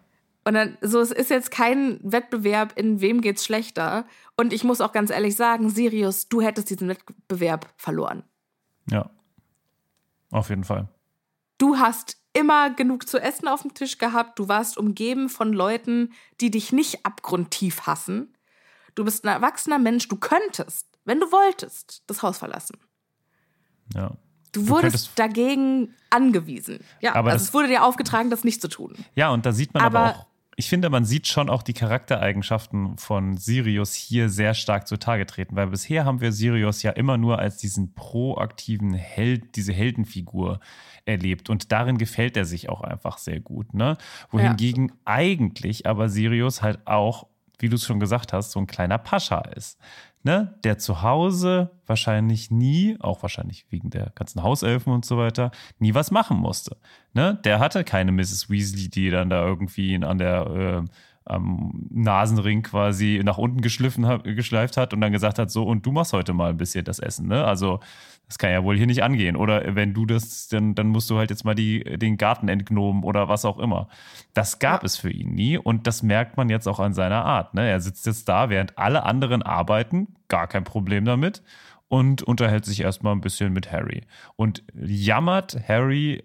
Und 0.45 0.55
dann, 0.55 0.79
so, 0.81 1.01
es 1.01 1.11
ist 1.11 1.29
jetzt 1.31 1.51
kein 1.51 2.01
Wettbewerb, 2.03 2.73
in 2.77 3.01
wem 3.01 3.21
geht's 3.21 3.45
schlechter. 3.45 4.07
Und 4.37 4.53
ich 4.53 4.65
muss 4.65 4.81
auch 4.81 4.93
ganz 4.93 5.11
ehrlich 5.11 5.37
sagen, 5.37 5.69
Sirius, 5.71 6.29
du 6.29 6.41
hättest 6.41 6.71
diesen 6.71 6.89
Wettbewerb 6.89 7.69
verloren. 7.77 8.23
ja. 8.91 9.11
Auf 10.33 10.49
jeden 10.49 10.65
Fall. 10.65 10.89
Du 11.57 11.79
hast 11.79 12.19
immer 12.33 12.71
genug 12.71 13.09
zu 13.09 13.19
essen 13.19 13.47
auf 13.47 13.63
dem 13.63 13.73
Tisch 13.75 13.97
gehabt. 13.97 14.39
Du 14.41 14.49
warst 14.49 14.77
umgeben 14.77 15.29
von 15.29 15.53
Leuten, 15.53 16.13
die 16.41 16.51
dich 16.51 16.73
nicht 16.73 17.07
abgrundtief 17.07 17.83
hassen. 17.87 18.37
Du 18.97 19.05
bist 19.05 19.25
ein 19.25 19.29
erwachsener 19.33 19.79
Mensch. 19.79 20.09
Du 20.09 20.17
könntest, 20.17 20.89
wenn 21.05 21.21
du 21.21 21.31
wolltest, 21.31 22.03
das 22.09 22.23
Haus 22.23 22.39
verlassen. 22.39 22.77
Ja. 23.95 24.11
Du 24.57 24.69
wurdest 24.69 24.83
könntest- 24.83 25.19
dagegen 25.19 25.89
angewiesen. 26.11 26.81
Ja, 27.01 27.15
Aber 27.15 27.31
also 27.33 27.45
es 27.45 27.55
wurde 27.55 27.69
dir 27.69 27.85
aufgetragen, 27.85 28.31
das 28.31 28.45
nicht 28.45 28.61
zu 28.61 28.69
tun. 28.69 28.95
Ja, 29.15 29.31
und 29.31 29.47
da 29.47 29.53
sieht 29.53 29.73
man 29.75 29.83
aber, 29.83 29.99
Aber- 29.99 30.11
auch, 30.19 30.27
ich 30.59 30.69
finde, 30.71 30.89
man 30.89 31.05
sieht 31.05 31.27
schon 31.27 31.51
auch 31.51 31.63
die 31.63 31.75
Charaktereigenschaften 31.75 32.97
von 32.97 33.37
Sirius 33.37 33.93
hier 33.95 34.31
sehr 34.31 34.55
stark 34.55 34.89
zutage 34.89 35.27
treten, 35.27 35.55
weil 35.55 35.67
bisher 35.67 36.05
haben 36.07 36.21
wir 36.23 36.33
Sirius 36.33 36.83
ja 36.83 36.93
immer 36.93 37.19
nur 37.19 37.39
als 37.39 37.59
diesen 37.59 37.93
proaktiven 37.95 38.95
Held, 38.95 39.57
diese 39.57 39.73
Heldenfigur 39.75 40.61
erlebt 41.05 41.51
und 41.51 41.73
darin 41.73 41.99
gefällt 41.99 42.37
er 42.37 42.45
sich 42.47 42.69
auch 42.69 42.81
einfach 42.81 43.19
sehr 43.19 43.41
gut, 43.41 43.75
ne? 43.75 43.97
Wohingegen 44.31 44.93
eigentlich 45.05 45.87
aber 45.87 46.09
Sirius 46.09 46.63
halt 46.63 46.87
auch, 46.87 47.27
wie 47.59 47.69
du 47.69 47.77
es 47.77 47.85
schon 47.85 48.01
gesagt 48.01 48.33
hast, 48.33 48.51
so 48.53 48.59
ein 48.61 48.67
kleiner 48.67 48.99
Pascha 48.99 49.41
ist. 49.41 49.79
Ne, 50.27 50.59
der 50.65 50.77
zu 50.77 51.03
Hause 51.03 51.71
wahrscheinlich 51.87 52.51
nie, 52.51 52.97
auch 52.99 53.23
wahrscheinlich 53.23 53.65
wegen 53.71 53.91
der 53.91 54.11
ganzen 54.17 54.43
Hauselfen 54.43 54.93
und 54.93 55.05
so 55.05 55.19
weiter, 55.19 55.53
nie 55.79 55.95
was 55.95 56.11
machen 56.11 56.37
musste. 56.37 56.79
Ne, 57.15 57.39
der 57.45 57.61
hatte 57.61 57.85
keine 57.85 58.11
Mrs. 58.11 58.51
Weasley, 58.51 58.91
die 58.91 59.11
dann 59.11 59.31
da 59.31 59.47
irgendwie 59.47 59.93
ihn 59.93 60.03
an 60.03 60.19
der 60.19 60.85
äh, 60.85 60.91
am 61.27 61.87
Nasenring 61.91 62.65
quasi 62.65 63.21
nach 63.25 63.39
unten 63.39 63.61
geschliffen 63.61 64.21
geschleift 64.25 64.77
hat 64.77 64.93
und 64.93 65.01
dann 65.01 65.13
gesagt 65.13 65.39
hat, 65.39 65.53
so 65.53 65.63
und 65.63 65.87
du 65.87 65.93
machst 65.93 66.13
heute 66.13 66.33
mal 66.33 66.51
ein 66.51 66.57
bisschen 66.57 66.85
das 66.85 66.99
Essen. 66.99 67.29
Ne? 67.29 67.45
Also 67.45 67.79
das 68.29 68.39
kann 68.39 68.51
ja 68.51 68.65
wohl 68.65 68.77
hier 68.77 68.87
nicht 68.87 69.03
angehen. 69.05 69.37
Oder 69.37 69.75
wenn 69.77 69.95
du 69.95 70.05
das, 70.07 70.49
dann, 70.49 70.75
dann 70.75 70.89
musst 70.89 71.09
du 71.11 71.17
halt 71.19 71.31
jetzt 71.31 71.45
mal 71.45 71.55
die, 71.55 71.85
den 71.85 72.17
Garten 72.17 72.49
entgnomen 72.49 73.05
oder 73.05 73.29
was 73.29 73.45
auch 73.45 73.59
immer. 73.59 73.89
Das 74.35 74.59
gab 74.59 74.83
Ja. 74.83 74.87
es 74.87 74.97
für 74.97 75.11
ihn 75.11 75.35
nie 75.35 75.59
und 75.59 75.87
das 75.87 76.03
merkt 76.03 76.37
man 76.37 76.49
jetzt 76.49 76.67
auch 76.67 76.81
an 76.81 76.93
seiner 76.93 77.25
Art. 77.25 77.55
Ne? 77.55 77.69
Er 77.69 77.81
sitzt 77.81 78.05
jetzt 78.07 78.29
da, 78.29 78.51
während 78.51 78.77
alle 78.79 79.05
anderen 79.05 79.43
arbeiten, 79.43 80.17
gar 80.29 80.47
kein 80.49 80.65
Problem 80.65 81.05
damit. 81.05 81.43
und 81.89 82.25
unterhält 82.25 82.65
sich 82.65 82.81
erstmal 82.81 83.13
ein 83.15 83.21
bisschen 83.21 83.53
mit 83.53 83.71
Harry 83.71 84.03
und 84.35 84.65
jammert 84.75 85.57
Harry 85.69 86.25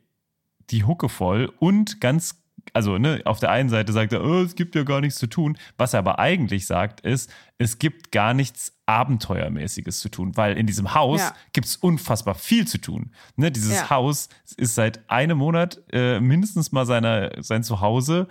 die 0.72 0.86
Hucke 0.86 1.08
voll 1.08 1.52
und 1.60 2.02
ganz 2.02 2.42
also 2.74 2.98
ne, 2.98 3.22
auf 3.26 3.40
der 3.40 3.52
einen 3.52 3.70
Seite 3.70 3.92
sagt 3.92 4.14
er, 4.14 4.24
oh, 4.24 4.42
es 4.42 4.56
gibt 4.56 4.74
ja 4.76 4.84
gar 4.84 5.02
nichts 5.02 5.20
zu 5.20 5.28
tun. 5.28 5.58
Was 5.78 5.94
er 5.94 6.00
aber 6.00 6.18
eigentlich 6.20 6.66
sagt, 6.68 7.02
ist, 7.02 7.32
es 7.58 7.80
gibt 7.80 8.12
gar 8.12 8.34
nichts 8.34 8.76
Abenteuermäßiges 8.92 10.02
zu 10.02 10.10
tun, 10.10 10.36
weil 10.36 10.58
in 10.58 10.68
diesem 10.68 10.94
Haus 10.94 11.22
ja. 11.22 11.34
gibt 11.54 11.68
es 11.68 11.78
unfassbar 11.78 12.36
viel 12.36 12.68
zu 12.68 12.78
tun. 12.78 13.12
Ne, 13.38 13.52
dieses 13.52 13.76
ja. 13.76 13.90
Haus 13.90 14.28
ist 14.58 14.76
seit 14.76 15.10
einem 15.10 15.38
Monat 15.38 15.82
äh, 15.94 16.20
mindestens 16.20 16.74
mal 16.74 16.86
seiner, 16.86 17.32
sein 17.42 17.64
Zuhause 17.64 18.28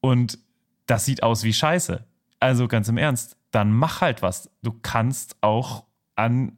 und 0.00 0.38
das 0.86 1.04
sieht 1.04 1.22
aus 1.22 1.44
wie 1.44 1.52
Scheiße. 1.52 2.04
Also 2.40 2.66
ganz 2.66 2.88
im 2.88 2.96
Ernst, 2.96 3.36
dann 3.50 3.72
mach 3.72 4.00
halt 4.00 4.22
was. 4.22 4.50
Du 4.62 4.72
kannst 4.72 5.36
auch 5.42 5.84
an 6.16 6.56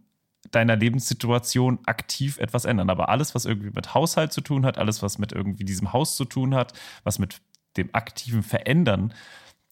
deiner 0.52 0.76
Lebenssituation 0.76 1.80
aktiv 1.86 2.38
etwas 2.38 2.64
ändern. 2.64 2.90
Aber 2.90 3.08
alles, 3.08 3.34
was 3.34 3.44
irgendwie 3.44 3.72
mit 3.74 3.92
Haushalt 3.92 4.32
zu 4.32 4.40
tun 4.40 4.64
hat, 4.64 4.78
alles, 4.78 5.02
was 5.02 5.18
mit 5.18 5.32
irgendwie 5.32 5.64
diesem 5.64 5.92
Haus 5.92 6.14
zu 6.14 6.24
tun 6.24 6.54
hat, 6.54 6.74
was 7.02 7.18
mit 7.18 7.40
dem 7.76 7.90
aktiven 7.92 8.42
Verändern 8.42 9.12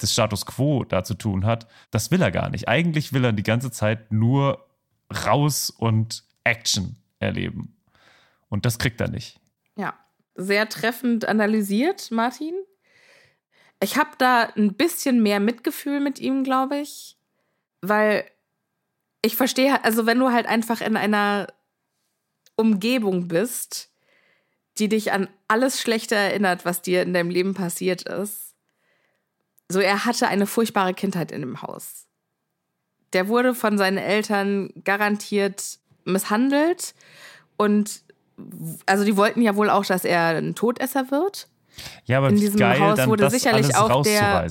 des 0.03 0.13
Status 0.13 0.47
quo 0.47 0.85
da 0.85 1.05
zu 1.05 1.15
tun 1.15 1.45
hat, 1.45 1.67
das 1.91 2.11
will 2.11 2.23
er 2.23 2.31
gar 2.31 2.51
nicht. 2.51 2.69
Eigentlich 2.69 3.13
will 3.13 3.25
er 3.25 3.33
die 3.33 3.43
ganze 3.43 3.71
Zeit 3.71 4.13
nur 4.13 4.67
raus 5.27 5.71
und 5.71 6.25
Action 6.45 6.97
erleben. 7.19 7.77
Und 8.49 8.67
das 8.67 8.79
kriegt 8.79 9.01
er 9.01 9.09
nicht. 9.09 9.41
Ja, 9.77 9.95
sehr 10.35 10.69
treffend 10.69 11.27
analysiert, 11.27 12.11
Martin. 12.11 12.55
Ich 13.83 13.97
habe 13.97 14.11
da 14.19 14.51
ein 14.57 14.75
bisschen 14.75 15.23
mehr 15.23 15.41
Mitgefühl 15.41 16.01
mit 16.01 16.19
ihm, 16.19 16.45
glaube 16.45 16.79
ich, 16.79 17.17
weil 17.81 18.25
ich 19.23 19.37
verstehe, 19.37 19.85
also 19.85 20.07
wenn 20.07 20.19
du 20.19 20.33
halt 20.33 20.47
einfach 20.47 20.81
in 20.81 20.97
einer 20.97 21.47
Umgebung 22.57 23.29
bist, 23.29 23.91
die 24.79 24.89
dich 24.89 25.13
an 25.13 25.29
alles 25.49 25.81
Schlechte 25.81 26.15
erinnert, 26.15 26.65
was 26.65 26.83
dir 26.83 27.03
in 27.03 27.15
deinem 27.15 27.31
Leben 27.31 27.55
passiert 27.55 28.03
ist. 28.03 28.50
So, 29.71 29.79
er 29.79 30.05
hatte 30.05 30.27
eine 30.27 30.47
furchtbare 30.47 30.95
Kindheit 30.95 31.31
in 31.31 31.43
dem 31.43 31.63
Haus. 31.63 32.07
Der 33.13 33.29
wurde 33.29 33.55
von 33.55 33.79
seinen 33.79 33.99
Eltern 33.99 34.73
garantiert 34.85 35.79
misshandelt 36.05 36.95
und 37.57 38.03
also 38.87 39.05
die 39.05 39.17
wollten 39.17 39.43
ja 39.43 39.55
wohl 39.55 39.71
auch, 39.71 39.85
dass 39.85 40.05
er 40.05 40.37
ein 40.37 40.57
Todesser 40.57 41.13
wird. 41.13 41.47
Ja, 42.05 42.19
aber 42.19 42.31
in 42.31 42.37
diesem 42.37 42.59
geil, 42.59 42.81
Haus 42.81 43.07
wurde 43.07 43.31
sicherlich 43.31 43.77
auch 43.77 44.03
der 44.03 44.49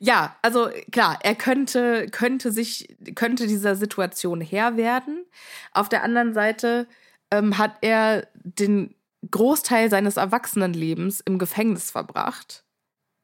ja, 0.00 0.34
also 0.40 0.70
klar, 0.90 1.18
er 1.22 1.34
könnte, 1.34 2.06
könnte 2.10 2.50
sich, 2.50 2.96
könnte 3.14 3.46
dieser 3.46 3.76
Situation 3.76 4.40
Herr 4.40 4.78
werden. 4.78 5.24
Auf 5.72 5.90
der 5.90 6.02
anderen 6.02 6.32
Seite 6.32 6.88
ähm, 7.30 7.58
hat 7.58 7.76
er 7.82 8.26
den 8.32 8.94
Großteil 9.30 9.90
seines 9.90 10.16
Erwachsenenlebens 10.16 11.20
im 11.20 11.38
Gefängnis 11.38 11.90
verbracht 11.90 12.64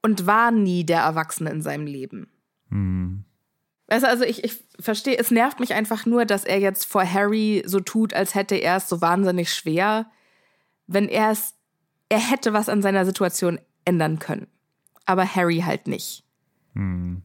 und 0.02 0.26
war 0.26 0.50
nie 0.50 0.84
der 0.84 1.00
Erwachsene 1.00 1.50
in 1.50 1.62
seinem 1.62 1.86
Leben. 1.86 2.28
Hm. 2.70 3.24
Weißt 3.88 4.04
du, 4.04 4.08
also 4.08 4.24
ich, 4.24 4.44
ich 4.44 4.62
verstehe, 4.78 5.16
es 5.18 5.30
nervt 5.30 5.60
mich 5.60 5.72
einfach 5.74 6.04
nur, 6.04 6.26
dass 6.26 6.44
er 6.44 6.58
jetzt 6.58 6.84
vor 6.84 7.10
Harry 7.10 7.62
so 7.66 7.80
tut, 7.80 8.12
als 8.12 8.34
hätte 8.34 8.54
er 8.56 8.76
es 8.76 8.88
so 8.88 9.00
wahnsinnig 9.00 9.52
schwer, 9.52 10.06
wenn 10.86 11.08
er 11.08 11.30
es, 11.30 11.54
er 12.08 12.18
hätte 12.18 12.52
was 12.52 12.68
an 12.68 12.82
seiner 12.82 13.06
Situation 13.06 13.58
ändern 13.84 14.18
können. 14.18 14.46
Aber 15.06 15.24
Harry 15.24 15.60
halt 15.60 15.88
nicht. 15.88 16.22
Hm, 16.74 17.22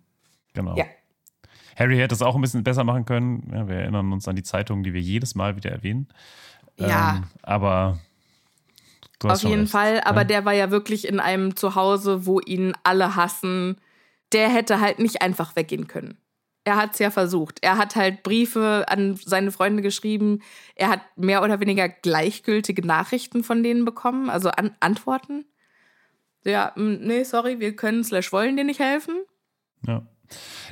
genau. 0.54 0.78
Ja. 0.78 0.86
Harry 1.76 1.98
hätte 1.98 2.16
es 2.16 2.22
auch 2.22 2.36
ein 2.36 2.42
bisschen 2.42 2.64
besser 2.64 2.84
machen 2.84 3.06
können. 3.06 3.52
Ja, 3.54 3.68
wir 3.68 3.76
erinnern 3.76 4.14
uns 4.14 4.28
an 4.28 4.36
die 4.36 4.44
Zeitungen, 4.44 4.84
die 4.84 4.94
wir 4.94 5.02
jedes 5.02 5.36
Mal 5.36 5.58
wieder 5.58 5.72
erwähnen. 5.72 6.08
Ja. 6.78 7.18
Ähm, 7.18 7.24
aber 7.42 8.00
auf 9.32 9.44
jeden 9.44 9.62
recht, 9.62 9.72
Fall. 9.72 10.02
Aber 10.02 10.22
ja? 10.22 10.26
der 10.26 10.46
war 10.46 10.54
ja 10.54 10.72
wirklich 10.72 11.08
in 11.08 11.20
einem 11.20 11.56
Zuhause, 11.56 12.26
wo 12.26 12.40
ihn 12.40 12.74
alle 12.84 13.16
hassen. 13.16 13.78
Der 14.32 14.50
hätte 14.50 14.80
halt 14.80 15.00
nicht 15.00 15.22
einfach 15.22 15.56
weggehen 15.56 15.88
können. 15.88 16.18
Er 16.66 16.78
hat 16.78 16.94
es 16.94 17.00
ja 17.00 17.12
versucht. 17.12 17.60
Er 17.62 17.78
hat 17.78 17.96
halt 17.96 18.24
Briefe 18.24 18.86
an 18.88 19.20
seine 19.24 19.52
Freunde 19.52 19.82
geschrieben. 19.82 20.42
Er 20.76 20.90
hat 20.90 21.02
mehr 21.18 21.44
oder 21.44 21.60
weniger 21.60 21.90
gleichgültige 21.90 22.86
Nachrichten 22.86 23.44
von 23.44 23.64
denen 23.64 23.84
bekommen, 23.84 24.30
also 24.30 24.50
an 24.50 24.72
Antworten. 24.80 25.46
Ja, 26.46 26.72
nee, 26.76 27.24
sorry, 27.24 27.60
wir 27.60 27.76
können 27.76 28.04
slash 28.04 28.32
wollen 28.32 28.56
dir 28.56 28.64
nicht 28.64 28.80
helfen. 28.80 29.16
Ja. 29.86 30.08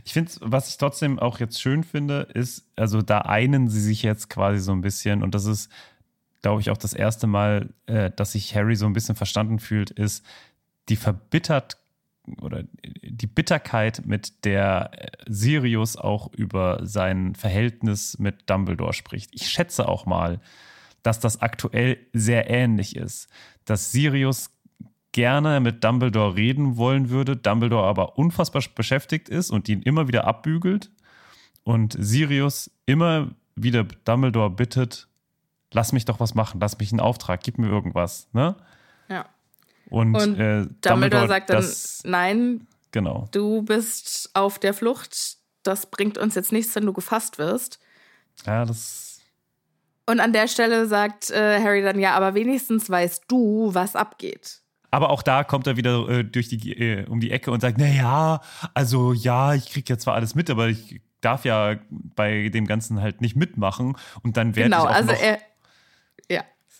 Ich 0.05 0.13
finde, 0.13 0.31
was 0.39 0.69
ich 0.69 0.77
trotzdem 0.77 1.19
auch 1.19 1.39
jetzt 1.39 1.61
schön 1.61 1.83
finde, 1.83 2.27
ist, 2.33 2.65
also 2.75 3.01
da 3.01 3.19
einen 3.19 3.67
sie 3.67 3.81
sich 3.81 4.01
jetzt 4.01 4.29
quasi 4.29 4.59
so 4.59 4.71
ein 4.71 4.81
bisschen, 4.81 5.23
und 5.23 5.35
das 5.35 5.45
ist, 5.45 5.69
glaube 6.41 6.61
ich, 6.61 6.69
auch 6.69 6.77
das 6.77 6.93
erste 6.93 7.27
Mal, 7.27 7.73
äh, 7.85 8.11
dass 8.15 8.33
sich 8.33 8.55
Harry 8.55 8.75
so 8.75 8.85
ein 8.85 8.93
bisschen 8.93 9.15
verstanden 9.15 9.59
fühlt, 9.59 9.91
ist 9.91 10.25
die 10.89 10.95
verbittert 10.95 11.77
oder 12.41 12.63
die 12.83 13.27
Bitterkeit, 13.27 14.05
mit 14.05 14.45
der 14.45 14.91
äh, 14.93 15.07
Sirius 15.27 15.97
auch 15.97 16.31
über 16.33 16.79
sein 16.83 17.35
Verhältnis 17.35 18.17
mit 18.19 18.49
Dumbledore 18.49 18.93
spricht. 18.93 19.31
Ich 19.33 19.49
schätze 19.49 19.87
auch 19.87 20.05
mal, 20.05 20.39
dass 21.03 21.19
das 21.19 21.41
aktuell 21.41 21.97
sehr 22.13 22.49
ähnlich 22.49 22.95
ist. 22.95 23.27
Dass 23.65 23.91
Sirius 23.91 24.51
gerne 25.11 25.59
mit 25.59 25.83
Dumbledore 25.83 26.35
reden 26.35 26.77
wollen 26.77 27.09
würde, 27.09 27.35
Dumbledore 27.35 27.87
aber 27.87 28.17
unfassbar 28.17 28.63
beschäftigt 28.75 29.29
ist 29.29 29.51
und 29.51 29.67
ihn 29.67 29.81
immer 29.81 30.07
wieder 30.07 30.25
abbügelt 30.25 30.91
und 31.63 31.95
Sirius 31.99 32.71
immer 32.85 33.31
wieder 33.55 33.83
Dumbledore 33.83 34.49
bittet, 34.49 35.07
lass 35.71 35.91
mich 35.93 36.05
doch 36.05 36.19
was 36.19 36.35
machen, 36.35 36.59
lass 36.59 36.77
mich 36.77 36.91
einen 36.91 36.99
Auftrag, 36.99 37.41
gib 37.43 37.57
mir 37.57 37.67
irgendwas, 37.67 38.27
ne? 38.33 38.55
Ja. 39.09 39.25
Und, 39.89 40.15
und 40.15 40.39
äh, 40.39 40.67
Dumbledore, 40.81 41.27
sagt 41.27 41.49
dann, 41.49 41.57
das, 41.57 42.03
nein, 42.05 42.67
genau. 42.91 43.27
du 43.31 43.61
bist 43.63 44.29
auf 44.33 44.59
der 44.59 44.73
Flucht, 44.73 45.37
das 45.63 45.85
bringt 45.87 46.17
uns 46.17 46.35
jetzt 46.35 46.51
nichts, 46.51 46.75
wenn 46.75 46.85
du 46.85 46.93
gefasst 46.93 47.37
wirst. 47.37 47.79
Ja, 48.45 48.65
das 48.65 49.11
und 50.05 50.19
an 50.19 50.33
der 50.33 50.47
Stelle 50.47 50.87
sagt 50.87 51.29
äh, 51.29 51.61
Harry 51.61 51.81
dann, 51.81 51.99
ja, 51.99 52.15
aber 52.15 52.33
wenigstens 52.33 52.89
weißt 52.89 53.25
du, 53.27 53.73
was 53.73 53.95
abgeht. 53.95 54.61
Aber 54.89 55.09
auch 55.09 55.23
da 55.23 55.43
kommt 55.45 55.67
er 55.67 55.77
wieder 55.77 56.07
äh, 56.09 56.23
durch 56.23 56.49
die, 56.49 56.73
äh, 56.73 57.05
um 57.07 57.21
die 57.21 57.31
Ecke 57.31 57.51
und 57.51 57.61
sagt, 57.61 57.77
na 57.77 57.87
ja, 57.87 58.41
also 58.73 59.13
ja, 59.13 59.53
ich 59.53 59.71
krieg 59.71 59.87
ja 59.89 59.97
zwar 59.97 60.15
alles 60.15 60.35
mit, 60.35 60.49
aber 60.49 60.67
ich 60.67 61.01
darf 61.21 61.45
ja 61.45 61.77
bei 61.89 62.49
dem 62.49 62.67
Ganzen 62.67 62.99
halt 62.99 63.21
nicht 63.21 63.37
mitmachen. 63.37 63.95
Und 64.21 64.35
dann 64.35 64.55
werde 64.55 64.69
genau, 64.69 64.83
ich 64.83 64.89
auch 64.89 64.95
also 64.95 65.11
noch, 65.13 65.21
er. 65.21 65.39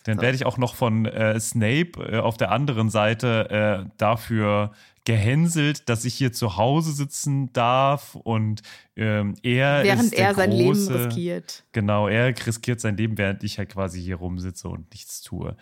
Dann 0.04 0.20
werde 0.20 0.34
ich 0.34 0.46
auch 0.46 0.58
noch 0.58 0.74
von 0.74 1.06
äh, 1.06 1.38
Snape 1.38 1.92
äh, 1.98 2.18
auf 2.18 2.36
der 2.36 2.50
anderen 2.50 2.90
Seite 2.90 3.84
äh, 3.86 3.90
dafür 3.98 4.72
gehänselt, 5.04 5.88
dass 5.88 6.04
ich 6.04 6.14
hier 6.14 6.32
zu 6.32 6.56
Hause 6.56 6.92
sitzen 6.92 7.52
darf 7.52 8.14
und 8.14 8.62
ähm, 8.96 9.34
er 9.42 9.82
während 9.82 10.12
er 10.12 10.34
sein 10.34 10.50
große, 10.50 10.92
Leben 10.92 11.04
riskiert. 11.04 11.64
Genau, 11.72 12.08
er 12.08 12.28
riskiert 12.46 12.80
sein 12.80 12.96
Leben, 12.96 13.18
während 13.18 13.42
ich 13.42 13.58
halt 13.58 13.70
quasi 13.70 14.00
hier 14.00 14.16
rumsitze 14.16 14.68
und 14.68 14.90
nichts 14.92 15.22
tue. 15.22 15.56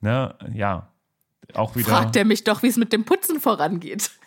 Ne? 0.00 0.34
Ja, 0.52 0.92
auch 1.54 1.74
wieder. 1.74 1.88
Fragt 1.88 2.16
er 2.16 2.24
mich 2.24 2.44
doch, 2.44 2.62
wie 2.62 2.68
es 2.68 2.76
mit 2.76 2.92
dem 2.92 3.04
Putzen 3.04 3.40
vorangeht. 3.40 4.10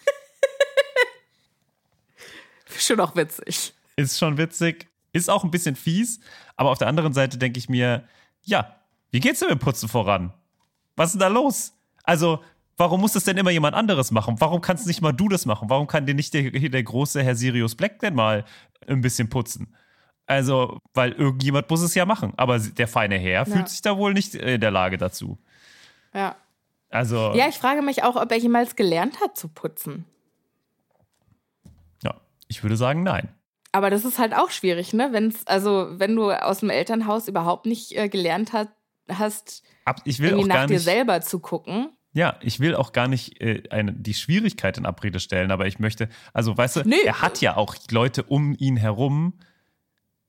schon 2.78 3.00
auch 3.00 3.16
witzig. 3.16 3.74
Ist 3.96 4.18
schon 4.18 4.38
witzig. 4.38 4.88
Ist 5.14 5.30
auch 5.30 5.44
ein 5.44 5.52
bisschen 5.52 5.76
fies. 5.76 6.20
Aber 6.56 6.72
auf 6.72 6.78
der 6.78 6.88
anderen 6.88 7.14
Seite 7.14 7.38
denke 7.38 7.58
ich 7.58 7.70
mir, 7.70 8.08
ja, 8.44 8.76
wie 9.18 9.20
geht's 9.20 9.40
denn 9.40 9.50
mit 9.50 9.58
Putzen 9.58 9.90
voran? 9.90 10.32
Was 10.96 11.08
ist 11.08 11.14
denn 11.14 11.22
da 11.22 11.28
los? 11.28 11.74
Also, 12.04 12.44
warum 12.78 13.02
muss 13.02 13.14
das 13.14 13.24
denn 13.24 13.36
immer 13.36 13.50
jemand 13.50 13.76
anderes 13.76 14.12
machen? 14.12 14.36
Warum 14.38 14.62
kannst 14.62 14.86
nicht 14.86 15.02
mal 15.02 15.12
du 15.12 15.28
das 15.28 15.48
machen? 15.48 15.72
Warum 15.72 15.88
kann 15.88 16.06
dir 16.06 16.14
nicht 16.14 16.36
der, 16.36 16.52
der 16.52 16.84
große 16.84 17.24
Herr 17.24 17.34
Sirius 17.34 17.74
Black 17.74 17.98
denn 17.98 18.14
mal 18.14 18.46
ein 18.86 19.02
bisschen 19.02 19.28
putzen? 19.28 19.74
Also, 20.28 20.78
weil 20.94 21.14
irgendjemand 21.14 21.68
muss 21.68 21.82
es 21.82 21.96
ja 21.96 22.06
machen. 22.06 22.34
Aber 22.38 22.60
der 22.60 22.88
feine 22.88 23.18
Herr 23.18 23.40
ja. 23.40 23.46
fühlt 23.46 23.70
sich 23.70 23.82
da 23.82 23.98
wohl 23.98 24.14
nicht 24.14 24.36
in 24.36 24.62
der 24.62 24.70
Lage 24.70 25.00
dazu. 25.00 25.40
Ja. 26.14 26.36
Also. 26.92 27.34
Ja, 27.34 27.48
ich 27.48 27.58
frage 27.58 27.82
mich 27.82 28.04
auch, 28.04 28.18
ob 28.18 28.32
er 28.32 28.38
jemals 28.38 28.76
gelernt 28.76 29.20
hat 29.20 29.36
zu 29.36 29.48
putzen. 29.48 30.06
Ja, 32.04 32.14
ich 32.50 32.62
würde 32.62 32.78
sagen, 32.78 33.02
nein. 33.02 33.30
Aber 33.72 33.90
das 33.90 34.06
ist 34.06 34.20
halt 34.20 34.36
auch 34.36 34.52
schwierig, 34.52 34.94
ne? 34.94 35.10
Wenn's, 35.12 35.48
also, 35.48 35.88
wenn 35.94 36.16
du 36.16 36.30
aus 36.30 36.60
dem 36.60 36.70
Elternhaus 36.70 37.28
überhaupt 37.28 37.66
nicht 37.66 37.98
äh, 37.98 38.10
gelernt 38.10 38.54
hat, 38.54 38.68
hast, 39.10 39.64
Ab, 39.86 40.02
ich 40.06 40.20
will 40.20 40.30
irgendwie 40.30 40.52
auch 40.52 40.56
nach 40.56 40.66
dir 40.68 40.80
selber 40.80 41.22
zu 41.22 41.40
gucken. 41.40 41.90
Ja, 42.14 42.38
ich 42.42 42.60
will 42.60 42.76
auch 42.76 42.94
gar 42.94 43.08
nicht 43.08 43.42
äh, 43.42 43.64
eine, 43.70 43.94
die 43.94 44.14
Schwierigkeit 44.14 44.78
in 44.78 44.86
Abrede 44.86 45.20
stellen, 45.20 45.52
aber 45.52 45.68
ich 45.68 45.78
möchte, 45.80 46.10
also 46.34 46.58
weißt 46.58 46.78
du, 46.78 46.82
nee. 46.84 46.96
er 47.06 47.22
hat 47.22 47.42
ja 47.42 47.58
auch 47.58 47.76
Leute 47.92 48.24
um 48.24 48.56
ihn 48.58 48.78
herum, 48.78 49.34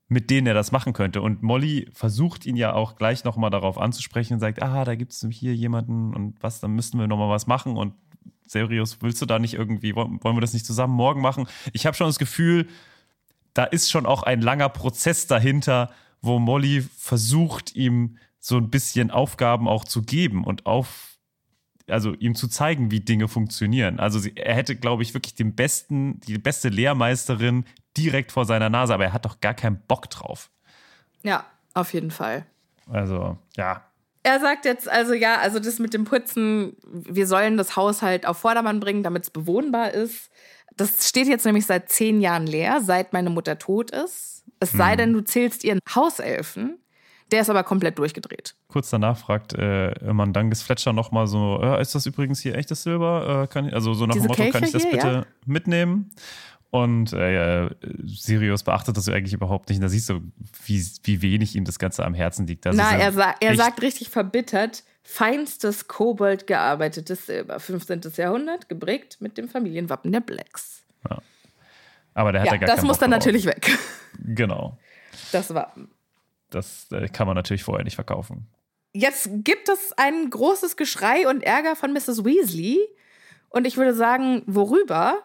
mit 0.07 0.29
denen 0.29 0.47
er 0.47 0.53
das 0.53 0.71
machen 0.71 0.93
könnte. 0.93 1.21
Und 1.21 1.43
Molly 1.43 1.89
versucht 1.93 2.45
ihn 2.45 2.55
ja 2.55 2.73
auch 2.73 2.95
gleich 2.95 3.23
nochmal 3.23 3.49
darauf 3.49 3.77
anzusprechen 3.77 4.33
und 4.33 4.39
sagt, 4.39 4.61
ah, 4.61 4.83
da 4.83 4.95
gibt 4.95 5.13
es 5.13 5.25
hier 5.31 5.55
jemanden 5.55 6.13
und 6.13 6.35
was, 6.41 6.59
dann 6.59 6.71
müssten 6.71 6.99
wir 6.99 7.07
nochmal 7.07 7.29
was 7.29 7.47
machen. 7.47 7.77
Und 7.77 7.93
Serious, 8.45 8.97
willst 9.01 9.21
du 9.21 9.27
da 9.27 9.37
nicht 9.37 9.53
irgendwie, 9.53 9.95
wollen 9.95 10.19
wir 10.21 10.41
das 10.41 10.53
nicht 10.53 10.65
zusammen 10.65 10.95
morgen 10.95 11.21
machen? 11.21 11.47
Ich 11.71 11.85
habe 11.85 11.95
schon 11.95 12.07
das 12.07 12.17
Gefühl, 12.17 12.67
da 13.53 13.63
ist 13.63 13.91
schon 13.91 14.07
auch 14.07 14.23
ein 14.23 14.41
langer 14.41 14.69
Prozess 14.69 15.27
dahinter, 15.27 15.91
wo 16.21 16.39
Molly 16.39 16.81
versucht, 16.81 17.75
ihm 17.75 18.17
so 18.39 18.57
ein 18.57 18.69
bisschen 18.69 19.11
Aufgaben 19.11 19.67
auch 19.67 19.83
zu 19.83 20.01
geben 20.01 20.43
und 20.43 20.65
auf, 20.65 21.17
also 21.87 22.13
ihm 22.13 22.35
zu 22.35 22.47
zeigen, 22.47 22.91
wie 22.91 23.01
Dinge 23.01 23.27
funktionieren. 23.27 23.99
Also 23.99 24.19
sie, 24.19 24.35
er 24.35 24.55
hätte, 24.55 24.75
glaube 24.75 25.03
ich, 25.03 25.13
wirklich 25.13 25.35
den 25.35 25.55
besten, 25.55 26.19
die 26.21 26.37
beste 26.37 26.69
Lehrmeisterin 26.69 27.65
direkt 27.97 28.31
vor 28.31 28.45
seiner 28.45 28.69
Nase, 28.69 28.93
aber 28.93 29.05
er 29.05 29.13
hat 29.13 29.25
doch 29.25 29.41
gar 29.41 29.53
keinen 29.53 29.81
Bock 29.87 30.09
drauf. 30.09 30.49
Ja, 31.23 31.45
auf 31.73 31.93
jeden 31.93 32.11
Fall. 32.11 32.45
Also, 32.87 33.37
ja. 33.57 33.83
Er 34.23 34.39
sagt 34.39 34.65
jetzt 34.65 34.89
also, 34.89 35.13
ja, 35.13 35.37
also 35.39 35.59
das 35.59 35.79
mit 35.79 35.93
dem 35.93 36.05
Putzen, 36.05 36.75
wir 36.83 37.27
sollen 37.27 37.57
das 37.57 37.75
Haus 37.75 38.01
halt 38.01 38.25
auf 38.25 38.37
Vordermann 38.37 38.79
bringen, 38.79 39.03
damit 39.03 39.23
es 39.23 39.29
bewohnbar 39.29 39.91
ist. 39.91 40.29
Das 40.75 41.07
steht 41.07 41.27
jetzt 41.27 41.45
nämlich 41.45 41.65
seit 41.65 41.89
zehn 41.89 42.21
Jahren 42.21 42.47
leer, 42.47 42.79
seit 42.81 43.11
meine 43.11 43.29
Mutter 43.29 43.57
tot 43.57 43.91
ist. 43.91 44.43
Es 44.59 44.71
sei 44.71 44.95
denn, 44.95 45.13
du 45.13 45.21
zählst 45.21 45.63
ihren 45.63 45.79
Hauselfen. 45.93 46.79
Der 47.31 47.41
ist 47.41 47.49
aber 47.49 47.63
komplett 47.63 47.97
durchgedreht. 47.99 48.55
Kurz 48.67 48.89
danach 48.89 49.17
fragt 49.17 49.53
äh, 49.53 49.93
Mandangis 50.11 50.61
Fletcher 50.61 50.93
nochmal 50.93 51.27
so: 51.27 51.59
äh, 51.61 51.81
Ist 51.81 51.95
das 51.95 52.05
übrigens 52.05 52.39
hier 52.39 52.55
echtes 52.55 52.83
Silber? 52.83 53.43
Äh, 53.43 53.47
kann 53.47 53.67
ich, 53.67 53.73
also, 53.73 53.93
so 53.93 54.05
nach 54.05 54.13
Diese 54.13 54.27
dem 54.27 54.29
Motto: 54.29 54.51
Kann 54.51 54.63
ich 54.63 54.71
das 54.71 54.83
hier, 54.83 54.91
bitte 54.91 55.07
ja? 55.07 55.25
mitnehmen? 55.45 56.11
Und 56.71 57.13
äh, 57.13 57.63
ja, 57.63 57.71
Sirius 58.05 58.63
beachtet 58.63 58.95
das 58.95 59.09
eigentlich 59.09 59.33
überhaupt 59.33 59.69
nicht. 59.69 59.77
Und 59.77 59.83
da 59.83 59.89
siehst 59.89 60.09
du, 60.09 60.21
wie, 60.65 60.85
wie 61.03 61.21
wenig 61.21 61.55
ihm 61.55 61.65
das 61.65 61.79
Ganze 61.79 62.05
am 62.05 62.13
Herzen 62.13 62.45
liegt. 62.45 62.65
Das 62.65 62.75
Na, 62.75 62.91
ja 62.91 63.05
er, 63.05 63.11
sa 63.11 63.35
er 63.39 63.55
sagt 63.55 63.81
richtig 63.81 64.09
verbittert, 64.09 64.83
feinstes 65.01 65.87
Kobold 65.87 66.45
gearbeitetes 66.45 67.25
Silber, 67.25 67.59
15. 67.59 68.01
Jahrhundert, 68.15 68.69
geprägt 68.69 69.17
mit 69.19 69.37
dem 69.39 69.49
Familienwappen 69.49 70.11
der 70.11 70.19
Blacks. 70.19 70.83
Aber 72.13 72.31
der 72.31 72.41
hat 72.41 72.47
ja, 72.47 72.53
Ja, 72.53 72.59
gar 72.59 72.75
das 72.75 72.83
muss 72.83 72.99
dann 72.99 73.09
natürlich 73.09 73.45
weg. 73.45 73.71
Genau. 74.17 74.77
Das 75.31 75.53
Wappen. 75.53 75.89
Das 76.49 76.91
äh, 76.91 77.07
kann 77.09 77.27
man 77.27 77.35
natürlich 77.35 77.63
vorher 77.63 77.83
nicht 77.83 77.95
verkaufen. 77.95 78.47
Jetzt 78.93 79.29
gibt 79.43 79.69
es 79.69 79.93
ein 79.97 80.29
großes 80.29 80.75
Geschrei 80.75 81.27
und 81.27 81.43
Ärger 81.43 81.75
von 81.75 81.93
Mrs. 81.93 82.25
Weasley. 82.25 82.79
Und 83.49 83.65
ich 83.65 83.77
würde 83.77 83.93
sagen, 83.93 84.43
worüber? 84.45 85.23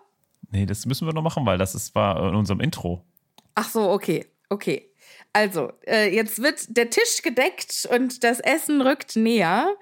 Nee, 0.50 0.66
das 0.66 0.86
müssen 0.86 1.06
wir 1.06 1.14
noch 1.14 1.22
machen, 1.22 1.46
weil 1.46 1.58
das 1.58 1.74
ist, 1.74 1.94
war 1.94 2.28
in 2.28 2.34
unserem 2.34 2.60
Intro. 2.60 3.04
Ach 3.54 3.68
so, 3.68 3.90
okay, 3.90 4.26
okay. 4.48 4.90
Also, 5.32 5.72
äh, 5.86 6.14
jetzt 6.14 6.42
wird 6.42 6.76
der 6.76 6.90
Tisch 6.90 7.22
gedeckt 7.22 7.88
und 7.90 8.22
das 8.22 8.40
Essen 8.40 8.80
rückt 8.80 9.16
näher. 9.16 9.74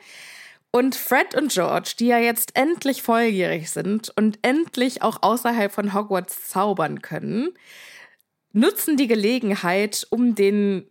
Und 0.70 0.94
Fred 0.94 1.34
und 1.34 1.52
George, 1.52 1.94
die 1.98 2.06
ja 2.06 2.18
jetzt 2.18 2.56
endlich 2.56 3.02
volljährig 3.02 3.70
sind 3.70 4.10
und 4.16 4.38
endlich 4.40 5.02
auch 5.02 5.18
außerhalb 5.22 5.70
von 5.70 5.92
Hogwarts 5.92 6.48
zaubern 6.48 7.02
können, 7.02 7.50
nutzen 8.52 8.96
die 8.96 9.06
Gelegenheit, 9.06 10.06
um 10.08 10.34
den 10.34 10.86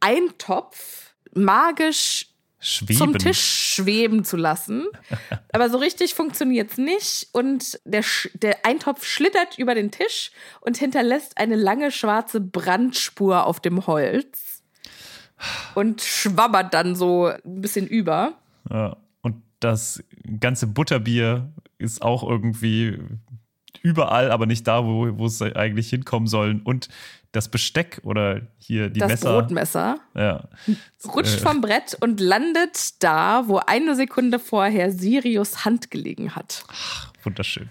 Eintopf 0.00 1.14
magisch 1.34 2.26
Schweben. 2.60 2.96
zum 2.96 3.18
Tisch 3.18 3.40
schweben 3.74 4.24
zu 4.24 4.36
lassen. 4.36 4.86
Aber 5.52 5.70
so 5.70 5.78
richtig 5.78 6.14
funktioniert's 6.14 6.76
nicht. 6.76 7.28
Und 7.32 7.78
der, 7.84 8.02
Sch- 8.02 8.30
der 8.34 8.66
Eintopf 8.66 9.04
schlittert 9.04 9.58
über 9.58 9.74
den 9.74 9.90
Tisch 9.92 10.32
und 10.60 10.76
hinterlässt 10.76 11.38
eine 11.38 11.54
lange 11.54 11.92
schwarze 11.92 12.40
Brandspur 12.40 13.46
auf 13.46 13.60
dem 13.60 13.86
Holz. 13.86 14.62
Und 15.76 16.00
schwabbert 16.02 16.74
dann 16.74 16.96
so 16.96 17.26
ein 17.26 17.60
bisschen 17.60 17.86
über. 17.86 18.34
Ja. 18.70 18.96
Und 19.22 19.36
das 19.60 20.02
ganze 20.40 20.66
Butterbier 20.66 21.52
ist 21.78 22.02
auch 22.02 22.28
irgendwie 22.28 22.98
überall, 23.82 24.32
aber 24.32 24.46
nicht 24.46 24.66
da, 24.66 24.84
wo, 24.84 25.16
wo 25.16 25.26
es 25.26 25.40
eigentlich 25.40 25.90
hinkommen 25.90 26.26
sollen. 26.26 26.60
Und 26.62 26.88
das 27.32 27.50
Besteck 27.50 28.00
oder 28.04 28.40
hier 28.58 28.88
die 28.90 29.00
das 29.00 29.10
Messer. 29.10 29.40
Brotmesser 29.40 30.00
Ja. 30.14 30.48
rutscht 31.04 31.36
Äh, 31.36 31.42
vom 31.42 31.60
Brett 31.60 31.96
und 32.00 32.20
landet 32.20 33.02
da, 33.02 33.48
wo 33.48 33.58
eine 33.58 33.94
Sekunde 33.94 34.38
vorher 34.38 34.90
Sirius 34.92 35.64
Hand 35.64 35.90
gelegen 35.90 36.34
hat. 36.34 36.64
Wunderschön. 37.22 37.68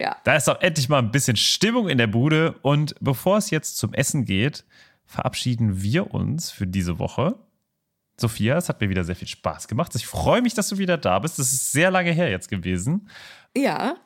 Ja. 0.00 0.16
Da 0.24 0.34
ist 0.34 0.48
auch 0.48 0.60
endlich 0.60 0.88
mal 0.88 0.98
ein 0.98 1.12
bisschen 1.12 1.36
Stimmung 1.36 1.88
in 1.88 1.98
der 1.98 2.08
Bude. 2.08 2.56
Und 2.62 2.96
bevor 3.00 3.38
es 3.38 3.50
jetzt 3.50 3.78
zum 3.78 3.94
Essen 3.94 4.24
geht, 4.24 4.64
verabschieden 5.06 5.82
wir 5.82 6.12
uns 6.12 6.50
für 6.50 6.66
diese 6.66 6.98
Woche. 6.98 7.38
Sophia, 8.20 8.56
es 8.56 8.68
hat 8.68 8.80
mir 8.80 8.88
wieder 8.88 9.04
sehr 9.04 9.16
viel 9.16 9.28
Spaß 9.28 9.68
gemacht. 9.68 9.94
Ich 9.94 10.06
freue 10.06 10.42
mich, 10.42 10.54
dass 10.54 10.68
du 10.68 10.78
wieder 10.78 10.98
da 10.98 11.18
bist. 11.20 11.38
Das 11.38 11.52
ist 11.52 11.72
sehr 11.72 11.90
lange 11.90 12.10
her 12.12 12.30
jetzt 12.30 12.48
gewesen. 12.48 13.08
Ja, 13.56 13.96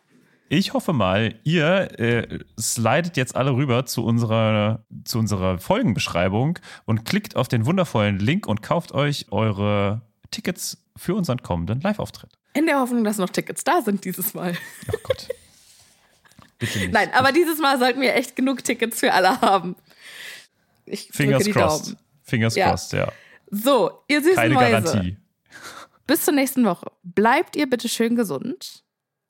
Ich 0.48 0.72
hoffe 0.74 0.92
mal, 0.92 1.34
ihr 1.42 1.98
äh, 1.98 2.38
slidet 2.58 3.16
jetzt 3.16 3.34
alle 3.34 3.52
rüber 3.54 3.84
zu 3.86 4.04
unserer, 4.04 4.84
zu 5.04 5.18
unserer 5.18 5.58
Folgenbeschreibung 5.58 6.58
und 6.84 7.04
klickt 7.04 7.34
auf 7.36 7.48
den 7.48 7.66
wundervollen 7.66 8.18
Link 8.18 8.46
und 8.46 8.62
kauft 8.62 8.92
euch 8.92 9.26
eure 9.32 10.02
Tickets 10.30 10.78
für 10.96 11.14
unseren 11.14 11.42
kommenden 11.42 11.80
Live-Auftritt. 11.80 12.30
in 12.54 12.66
der 12.66 12.78
Hoffnung, 12.78 13.02
dass 13.04 13.18
noch 13.18 13.30
Tickets 13.30 13.64
da 13.64 13.82
sind 13.82 14.04
dieses 14.04 14.34
Mal. 14.34 14.56
Oh 14.92 14.96
Gott. 15.02 15.28
Bitte 16.58 16.78
nicht. 16.78 16.92
Nein, 16.92 17.10
aber 17.12 17.32
dieses 17.32 17.58
Mal 17.58 17.78
sollten 17.78 18.00
wir 18.00 18.14
echt 18.14 18.36
genug 18.36 18.62
Tickets 18.64 19.00
für 19.00 19.12
alle 19.12 19.40
haben. 19.40 19.76
Ich 20.86 21.08
Fingers 21.12 21.42
drücke 21.42 21.52
die 21.52 21.58
crossed. 21.60 21.86
Daumen. 21.88 21.98
Fingers 22.22 22.54
Ja. 22.56 22.68
crossed, 22.68 22.92
ja. 22.92 23.12
So, 23.50 24.02
ihr 24.08 24.20
süßen 24.22 24.36
Keine 24.36 24.54
Mäuse. 24.54 24.70
Garantie. 24.70 25.16
Bis 26.06 26.24
zur 26.24 26.34
nächsten 26.34 26.64
Woche. 26.64 26.86
Bleibt 27.02 27.56
ihr 27.56 27.68
bitte 27.68 27.88
schön 27.88 28.14
gesund 28.16 28.84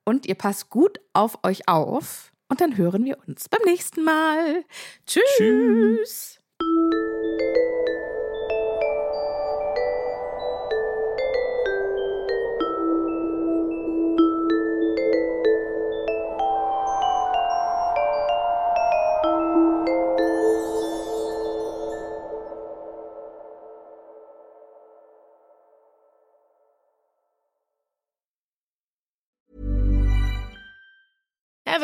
und 0.06 0.24
ihr 0.24 0.36
passt 0.36 0.70
gut 0.70 1.00
auf 1.12 1.38
euch 1.42 1.68
auf. 1.68 2.32
Und 2.48 2.60
dann 2.60 2.76
hören 2.76 3.04
wir 3.04 3.18
uns 3.26 3.48
beim 3.48 3.62
nächsten 3.64 4.04
Mal. 4.04 4.64
Tschüss. 5.04 5.22
Tschüss. 5.36 6.40